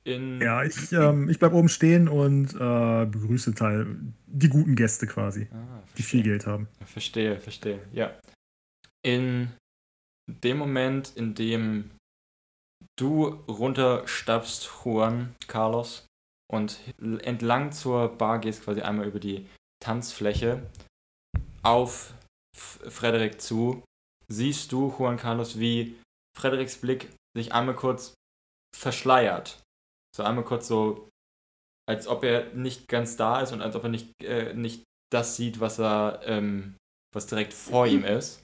In, 0.04 0.40
Ja, 0.40 0.64
ich, 0.64 0.92
ähm, 0.92 1.28
ich 1.28 1.38
bleib 1.38 1.52
oben 1.52 1.68
stehen 1.68 2.08
und 2.08 2.54
äh, 2.54 3.06
begrüße 3.06 3.54
Teil 3.54 3.96
die 4.26 4.48
guten 4.48 4.74
Gäste 4.74 5.06
quasi, 5.06 5.48
Ah, 5.52 5.82
die 5.98 6.02
viel 6.02 6.22
Geld 6.22 6.46
haben. 6.46 6.68
Verstehe, 6.86 7.38
verstehe, 7.38 7.80
ja. 7.92 8.18
In 9.02 9.52
dem 10.26 10.58
Moment, 10.58 11.16
in 11.16 11.34
dem 11.34 11.90
du 12.98 13.26
runterstapfst, 13.48 14.70
Juan 14.84 15.34
Carlos, 15.46 16.06
und 16.50 16.80
entlang 16.98 17.72
zur 17.72 18.08
Bar 18.16 18.40
gehst, 18.40 18.64
quasi 18.64 18.80
einmal 18.80 19.06
über 19.06 19.20
die 19.20 19.46
Tanzfläche, 19.82 20.62
auf 21.62 22.14
Frederik 22.56 23.40
zu, 23.40 23.82
siehst 24.28 24.72
du, 24.72 24.94
Juan 24.98 25.16
Carlos, 25.16 25.58
wie 25.58 25.96
Frederiks 26.36 26.76
Blick 26.78 27.08
sich 27.36 27.52
einmal 27.52 27.74
kurz 27.74 28.14
verschleiert. 28.76 29.59
So 30.20 30.26
einmal 30.26 30.44
kurz 30.44 30.68
so, 30.68 31.08
als 31.88 32.06
ob 32.06 32.24
er 32.24 32.52
nicht 32.52 32.88
ganz 32.88 33.16
da 33.16 33.40
ist 33.40 33.52
und 33.52 33.62
als 33.62 33.74
ob 33.74 33.84
er 33.84 33.88
nicht, 33.88 34.12
äh, 34.22 34.52
nicht 34.52 34.84
das 35.10 35.36
sieht, 35.36 35.60
was 35.60 35.80
er, 35.80 36.20
ähm, 36.24 36.76
was 37.14 37.26
direkt 37.26 37.54
vor 37.54 37.86
ihm 37.86 38.04
ist. 38.04 38.42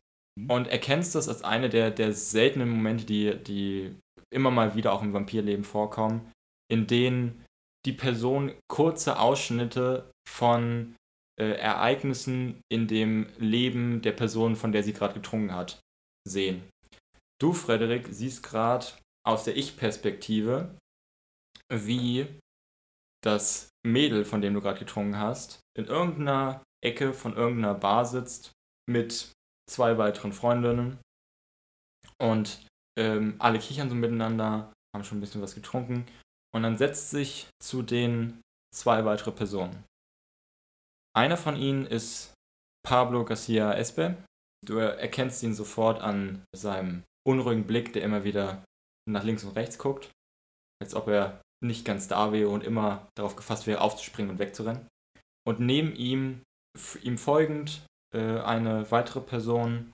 Und 0.48 0.68
erkennst 0.68 1.14
das 1.14 1.28
als 1.28 1.42
eine 1.42 1.68
der, 1.68 1.90
der 1.90 2.14
seltenen 2.14 2.70
Momente, 2.70 3.04
die, 3.04 3.36
die 3.44 3.94
immer 4.34 4.50
mal 4.50 4.74
wieder 4.74 4.94
auch 4.94 5.02
im 5.02 5.12
Vampirleben 5.12 5.64
vorkommen, 5.66 6.32
in 6.72 6.86
denen 6.86 7.44
die 7.84 7.92
Person 7.92 8.54
kurze 8.68 9.18
Ausschnitte 9.18 10.10
von 10.26 10.96
äh, 11.38 11.58
Ereignissen 11.58 12.62
in 12.72 12.88
dem 12.88 13.26
Leben 13.36 14.00
der 14.00 14.12
Person, 14.12 14.56
von 14.56 14.72
der 14.72 14.82
sie 14.82 14.94
gerade 14.94 15.12
getrunken 15.12 15.54
hat, 15.54 15.78
sehen. 16.26 16.62
Du, 17.38 17.52
Frederik, 17.52 18.08
siehst 18.10 18.42
gerade 18.42 18.86
aus 19.26 19.44
der 19.44 19.58
Ich-Perspektive, 19.58 20.74
wie 21.72 22.40
das 23.24 23.68
Mädel, 23.86 24.24
von 24.24 24.40
dem 24.40 24.54
du 24.54 24.60
gerade 24.60 24.78
getrunken 24.78 25.18
hast, 25.18 25.60
in 25.76 25.86
irgendeiner 25.86 26.62
Ecke 26.84 27.12
von 27.12 27.34
irgendeiner 27.36 27.74
Bar 27.74 28.04
sitzt 28.04 28.52
mit 28.88 29.32
zwei 29.68 29.98
weiteren 29.98 30.32
Freundinnen 30.32 30.98
und 32.20 32.64
ähm, 32.98 33.36
alle 33.38 33.58
kichern 33.58 33.88
so 33.88 33.94
miteinander, 33.94 34.72
haben 34.94 35.04
schon 35.04 35.18
ein 35.18 35.20
bisschen 35.20 35.42
was 35.42 35.54
getrunken 35.54 36.06
und 36.54 36.62
dann 36.62 36.78
setzt 36.78 37.10
sich 37.10 37.48
zu 37.62 37.82
den 37.82 38.40
zwei 38.74 39.04
weitere 39.04 39.32
Personen. 39.32 39.84
Einer 41.16 41.36
von 41.36 41.56
ihnen 41.56 41.86
ist 41.86 42.34
Pablo 42.86 43.24
Garcia 43.24 43.72
Espe, 43.72 44.16
Du 44.66 44.78
erkennst 44.78 45.42
ihn 45.42 45.54
sofort 45.54 46.00
an 46.00 46.44
seinem 46.54 47.04
unruhigen 47.26 47.66
Blick, 47.66 47.92
der 47.92 48.02
immer 48.02 48.24
wieder 48.24 48.64
nach 49.08 49.22
links 49.22 49.44
und 49.44 49.54
rechts 49.54 49.78
guckt, 49.78 50.10
als 50.82 50.94
ob 50.94 51.08
er 51.08 51.40
nicht 51.64 51.84
ganz 51.84 52.08
da 52.08 52.32
wäre 52.32 52.48
und 52.48 52.64
immer 52.64 53.08
darauf 53.16 53.36
gefasst 53.36 53.66
wäre, 53.66 53.80
aufzuspringen 53.80 54.30
und 54.30 54.38
wegzurennen. 54.38 54.86
Und 55.46 55.60
neben 55.60 55.94
ihm, 55.94 56.42
ihm 57.02 57.18
folgend, 57.18 57.86
äh, 58.14 58.40
eine 58.40 58.90
weitere 58.90 59.20
Person, 59.20 59.92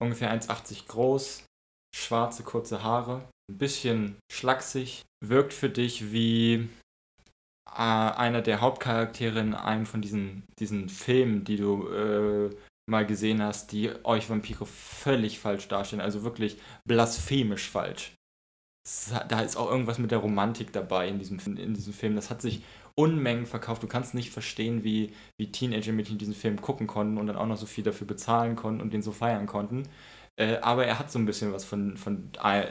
ungefähr 0.00 0.30
1,80 0.30 0.86
groß, 0.86 1.44
schwarze 1.94 2.42
kurze 2.42 2.82
Haare, 2.82 3.28
ein 3.50 3.58
bisschen 3.58 4.18
schlaksig, 4.32 5.02
wirkt 5.24 5.52
für 5.52 5.68
dich 5.68 6.12
wie 6.12 6.68
äh, 7.68 7.72
einer 7.72 8.42
der 8.42 8.60
Hauptcharaktere 8.60 9.40
in 9.40 9.54
einem 9.54 9.86
von 9.86 10.00
diesen, 10.00 10.44
diesen 10.58 10.88
Filmen, 10.88 11.44
die 11.44 11.56
du 11.56 11.88
äh, 11.88 12.56
mal 12.88 13.06
gesehen 13.06 13.42
hast, 13.42 13.72
die 13.72 13.92
euch 14.04 14.28
Vampire 14.28 14.66
völlig 14.66 15.38
falsch 15.38 15.68
darstellen, 15.68 16.02
also 16.02 16.24
wirklich 16.24 16.58
blasphemisch 16.86 17.70
falsch. 17.70 18.12
Da 19.28 19.40
ist 19.40 19.56
auch 19.56 19.70
irgendwas 19.70 19.98
mit 19.98 20.10
der 20.10 20.18
Romantik 20.18 20.72
dabei 20.72 21.08
in 21.08 21.18
diesem, 21.18 21.38
in 21.56 21.74
diesem 21.74 21.92
Film. 21.92 22.16
Das 22.16 22.30
hat 22.30 22.40
sich 22.40 22.62
Unmengen 22.94 23.46
verkauft. 23.46 23.82
Du 23.82 23.86
kannst 23.86 24.14
nicht 24.14 24.30
verstehen, 24.30 24.84
wie, 24.84 25.14
wie 25.38 25.52
Teenager-Mädchen 25.52 26.18
diesen 26.18 26.34
Film 26.34 26.60
gucken 26.60 26.86
konnten 26.86 27.18
und 27.18 27.26
dann 27.26 27.36
auch 27.36 27.46
noch 27.46 27.56
so 27.56 27.66
viel 27.66 27.84
dafür 27.84 28.06
bezahlen 28.06 28.56
konnten 28.56 28.80
und 28.80 28.92
den 28.92 29.02
so 29.02 29.12
feiern 29.12 29.46
konnten. 29.46 29.88
Äh, 30.40 30.56
aber 30.58 30.86
er 30.86 30.98
hat 30.98 31.10
so 31.10 31.18
ein 31.18 31.26
bisschen 31.26 31.52
was 31.52 31.64
von, 31.64 31.96
von 31.96 32.30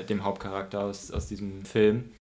dem 0.10 0.24
Hauptcharakter 0.24 0.84
aus, 0.84 1.12
aus 1.12 1.28
diesem 1.28 1.64
Film. 1.64 2.16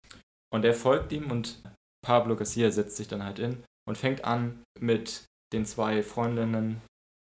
Und 0.52 0.64
er 0.64 0.74
folgt 0.74 1.12
ihm 1.12 1.30
und 1.30 1.62
Pablo 2.04 2.36
Garcia 2.36 2.70
setzt 2.70 2.96
sich 2.96 3.08
dann 3.08 3.24
halt 3.24 3.38
in 3.38 3.64
und 3.88 3.98
fängt 3.98 4.24
an 4.24 4.62
mit 4.80 5.24
den 5.52 5.66
zwei 5.66 6.02
Freundinnen 6.02 6.80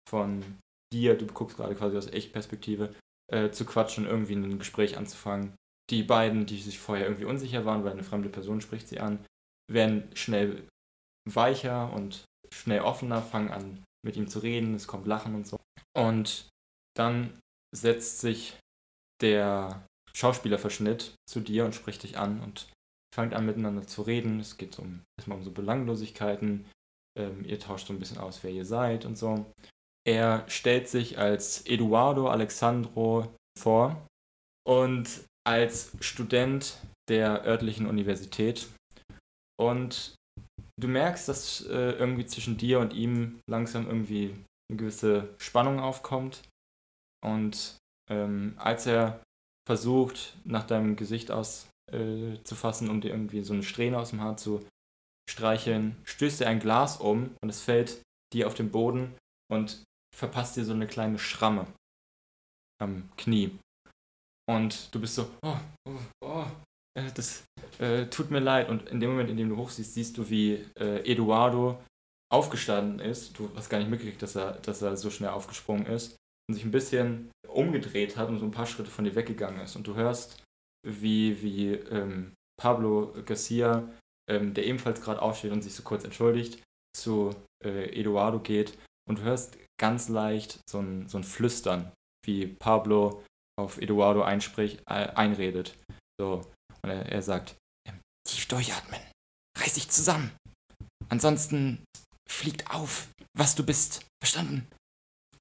von 0.09 0.43
dir, 0.93 1.17
du 1.17 1.25
guckst 1.25 1.57
gerade 1.57 1.75
quasi 1.75 1.97
aus 1.97 2.07
Echtperspektive, 2.07 2.93
äh, 3.31 3.49
zu 3.49 3.65
quatschen, 3.65 4.05
irgendwie 4.05 4.35
ein 4.35 4.59
Gespräch 4.59 4.97
anzufangen. 4.97 5.55
Die 5.89 6.03
beiden, 6.03 6.45
die 6.45 6.61
sich 6.61 6.79
vorher 6.79 7.05
irgendwie 7.05 7.25
unsicher 7.25 7.65
waren, 7.65 7.83
weil 7.83 7.91
eine 7.91 8.03
fremde 8.03 8.29
Person 8.29 8.61
spricht 8.61 8.87
sie 8.87 8.99
an, 8.99 9.25
werden 9.71 10.09
schnell 10.15 10.67
weicher 11.29 11.91
und 11.93 12.25
schnell 12.53 12.81
offener, 12.81 13.21
fangen 13.21 13.51
an 13.51 13.83
mit 14.05 14.15
ihm 14.15 14.27
zu 14.27 14.39
reden, 14.39 14.75
es 14.75 14.87
kommt 14.87 15.07
Lachen 15.07 15.35
und 15.35 15.47
so. 15.47 15.57
Und 15.97 16.49
dann 16.95 17.39
setzt 17.75 18.19
sich 18.19 18.57
der 19.21 19.85
Schauspielerverschnitt 20.13 21.15
zu 21.27 21.39
dir 21.39 21.65
und 21.65 21.73
spricht 21.73 22.03
dich 22.03 22.17
an 22.17 22.41
und 22.41 22.69
fangt 23.15 23.33
an 23.33 23.45
miteinander 23.45 23.87
zu 23.87 24.01
reden. 24.01 24.39
Es 24.39 24.57
geht 24.57 24.77
um, 24.79 25.03
erstmal 25.17 25.37
um 25.37 25.43
so 25.43 25.51
Belanglosigkeiten. 25.51 26.65
Ähm, 27.17 27.45
ihr 27.45 27.59
tauscht 27.59 27.87
so 27.87 27.93
ein 27.93 27.99
bisschen 27.99 28.17
aus, 28.17 28.43
wer 28.43 28.51
ihr 28.51 28.65
seid 28.65 29.05
und 29.05 29.17
so. 29.17 29.45
Er 30.05 30.43
stellt 30.49 30.89
sich 30.89 31.17
als 31.17 31.65
Eduardo 31.65 32.27
Alexandro 32.27 33.33
vor 33.57 34.07
und 34.67 35.25
als 35.45 35.91
Student 35.99 36.77
der 37.09 37.43
örtlichen 37.45 37.87
Universität. 37.87 38.67
Und 39.59 40.15
du 40.79 40.87
merkst, 40.87 41.27
dass 41.27 41.65
äh, 41.65 41.91
irgendwie 41.91 42.25
zwischen 42.25 42.57
dir 42.57 42.79
und 42.79 42.93
ihm 42.93 43.39
langsam 43.49 43.87
irgendwie 43.87 44.33
eine 44.69 44.77
gewisse 44.77 45.29
Spannung 45.37 45.79
aufkommt. 45.79 46.41
Und 47.23 47.77
ähm, 48.09 48.53
als 48.57 48.85
er 48.85 49.21
versucht, 49.67 50.37
nach 50.43 50.65
deinem 50.65 50.95
Gesicht 50.95 51.31
auszufassen, 51.31 52.87
äh, 52.87 52.91
um 52.91 53.01
dir 53.01 53.11
irgendwie 53.11 53.43
so 53.43 53.53
eine 53.53 53.63
Strähne 53.63 53.97
aus 53.97 54.09
dem 54.09 54.21
Haar 54.21 54.37
zu 54.37 54.65
streicheln, 55.29 55.95
stößt 56.03 56.41
er 56.41 56.49
ein 56.49 56.59
Glas 56.59 56.97
um 56.97 57.35
und 57.41 57.49
es 57.49 57.61
fällt 57.61 58.01
dir 58.33 58.47
auf 58.47 58.55
den 58.55 58.71
Boden 58.71 59.15
und 59.51 59.83
verpasst 60.15 60.57
dir 60.57 60.65
so 60.65 60.73
eine 60.73 60.87
kleine 60.87 61.19
Schramme 61.19 61.67
am 62.81 63.09
Knie. 63.17 63.57
Und 64.49 64.93
du 64.93 64.99
bist 64.99 65.15
so, 65.15 65.29
oh, 65.43 65.57
oh, 65.87 65.99
oh, 66.25 66.45
das 67.15 67.43
äh, 67.79 68.05
tut 68.07 68.31
mir 68.31 68.39
leid. 68.39 68.69
Und 68.69 68.89
in 68.89 68.99
dem 68.99 69.11
Moment, 69.11 69.29
in 69.29 69.37
dem 69.37 69.49
du 69.49 69.57
hochsiehst, 69.57 69.93
siehst 69.93 70.17
du, 70.17 70.29
wie 70.29 70.65
äh, 70.79 71.09
Eduardo 71.09 71.81
aufgestanden 72.31 72.99
ist. 72.99 73.37
Du 73.37 73.49
hast 73.55 73.69
gar 73.69 73.77
nicht 73.77 73.89
mitgekriegt, 73.89 74.21
dass 74.21 74.35
er, 74.35 74.53
dass 74.53 74.81
er 74.81 74.97
so 74.97 75.09
schnell 75.09 75.29
aufgesprungen 75.29 75.85
ist 75.85 76.17
und 76.49 76.55
sich 76.55 76.65
ein 76.65 76.71
bisschen 76.71 77.31
umgedreht 77.47 78.17
hat 78.17 78.29
und 78.29 78.39
so 78.39 78.45
ein 78.45 78.51
paar 78.51 78.65
Schritte 78.65 78.89
von 78.89 79.05
dir 79.05 79.15
weggegangen 79.15 79.61
ist. 79.61 79.75
Und 79.75 79.87
du 79.87 79.95
hörst, 79.95 80.43
wie, 80.85 81.41
wie 81.41 81.73
ähm, 81.73 82.33
Pablo 82.59 83.13
Garcia, 83.25 83.87
ähm, 84.29 84.53
der 84.53 84.65
ebenfalls 84.65 85.01
gerade 85.01 85.21
aufsteht 85.21 85.51
und 85.51 85.61
sich 85.61 85.73
so 85.73 85.83
kurz 85.83 86.03
entschuldigt, 86.03 86.61
zu 86.97 87.35
äh, 87.63 87.99
Eduardo 87.99 88.39
geht 88.39 88.77
und 89.07 89.19
du 89.19 89.23
hörst 89.23 89.57
ganz 89.79 90.09
leicht 90.09 90.59
so 90.69 90.79
ein, 90.79 91.07
so 91.07 91.17
ein 91.17 91.23
Flüstern, 91.23 91.91
wie 92.25 92.47
Pablo 92.47 93.23
auf 93.57 93.77
Eduardo 93.77 94.23
einspricht, 94.23 94.81
äh, 94.87 95.09
einredet. 95.15 95.77
So. 96.19 96.51
Und 96.81 96.89
er, 96.89 97.05
er 97.05 97.21
sagt, 97.21 97.55
ähm, 97.87 97.99
tief 98.27 98.47
durchatmen, 98.47 99.01
reiß 99.57 99.73
dich 99.75 99.89
zusammen. 99.89 100.31
Ansonsten 101.09 101.83
fliegt 102.29 102.71
auf, 102.71 103.09
was 103.37 103.55
du 103.55 103.65
bist. 103.65 104.05
Verstanden? 104.21 104.67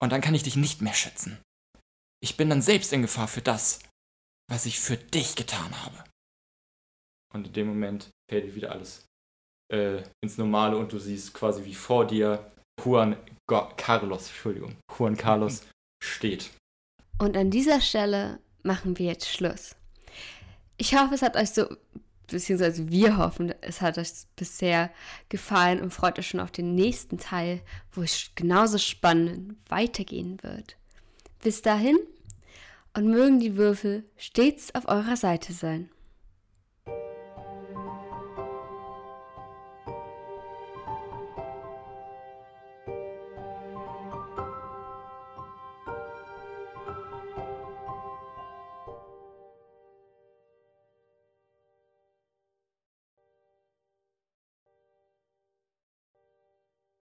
Und 0.01 0.11
dann 0.11 0.21
kann 0.21 0.35
ich 0.35 0.43
dich 0.43 0.57
nicht 0.57 0.83
mehr 0.83 0.95
schützen. 0.95 1.41
Ich 2.21 2.37
bin 2.37 2.51
dann 2.51 2.63
selbst 2.63 2.93
in 2.93 3.03
Gefahr 3.03 3.29
für 3.29 3.43
das, 3.43 3.81
was 4.51 4.67
ich 4.67 4.81
für 4.81 4.97
dich 4.97 5.37
getan 5.37 5.81
habe. 5.83 6.05
Und 7.33 7.47
in 7.47 7.53
dem 7.53 7.67
Moment 7.69 8.11
fällt 8.29 8.55
wieder 8.55 8.73
alles 8.73 9.07
äh, 9.73 10.03
ins 10.23 10.39
Normale 10.39 10.77
und 10.77 10.93
du 10.93 10.99
siehst 10.99 11.33
quasi 11.33 11.65
wie 11.65 11.75
vor 11.75 12.07
dir 12.07 12.53
Juan 12.83 13.17
Carlos, 13.47 14.29
Entschuldigung, 14.29 14.77
Juan 14.97 15.17
Carlos 15.17 15.67
steht. 16.03 16.51
Und 17.19 17.37
an 17.37 17.51
dieser 17.51 17.81
Stelle 17.81 18.41
machen 18.63 18.99
wir 18.99 19.07
jetzt 19.07 19.29
Schluss. 19.29 19.77
Ich 20.77 20.97
hoffe, 20.97 21.15
es 21.15 21.23
hat 21.23 21.37
euch 21.37 21.51
so, 21.51 21.67
beziehungsweise 22.27 22.91
wir 22.91 23.17
hoffen, 23.17 23.55
es 23.61 23.81
hat 23.81 23.99
euch 23.99 24.11
bisher 24.37 24.91
gefallen 25.29 25.81
und 25.81 25.93
freut 25.93 26.19
euch 26.19 26.29
schon 26.29 26.41
auf 26.41 26.51
den 26.51 26.75
nächsten 26.75 27.19
Teil, 27.19 27.61
wo 27.93 28.03
es 28.03 28.31
genauso 28.35 28.79
spannend 28.79 29.57
weitergehen 29.69 30.39
wird. 30.43 30.77
Bis 31.43 31.63
dahin 31.63 31.99
und 32.95 33.09
mögen 33.09 33.41
die 33.41 33.57
Würfel 33.57 34.05
stets 34.17 34.75
auf 34.75 34.89
eurer 34.89 35.17
Seite 35.17 35.53
sein. 35.53 35.89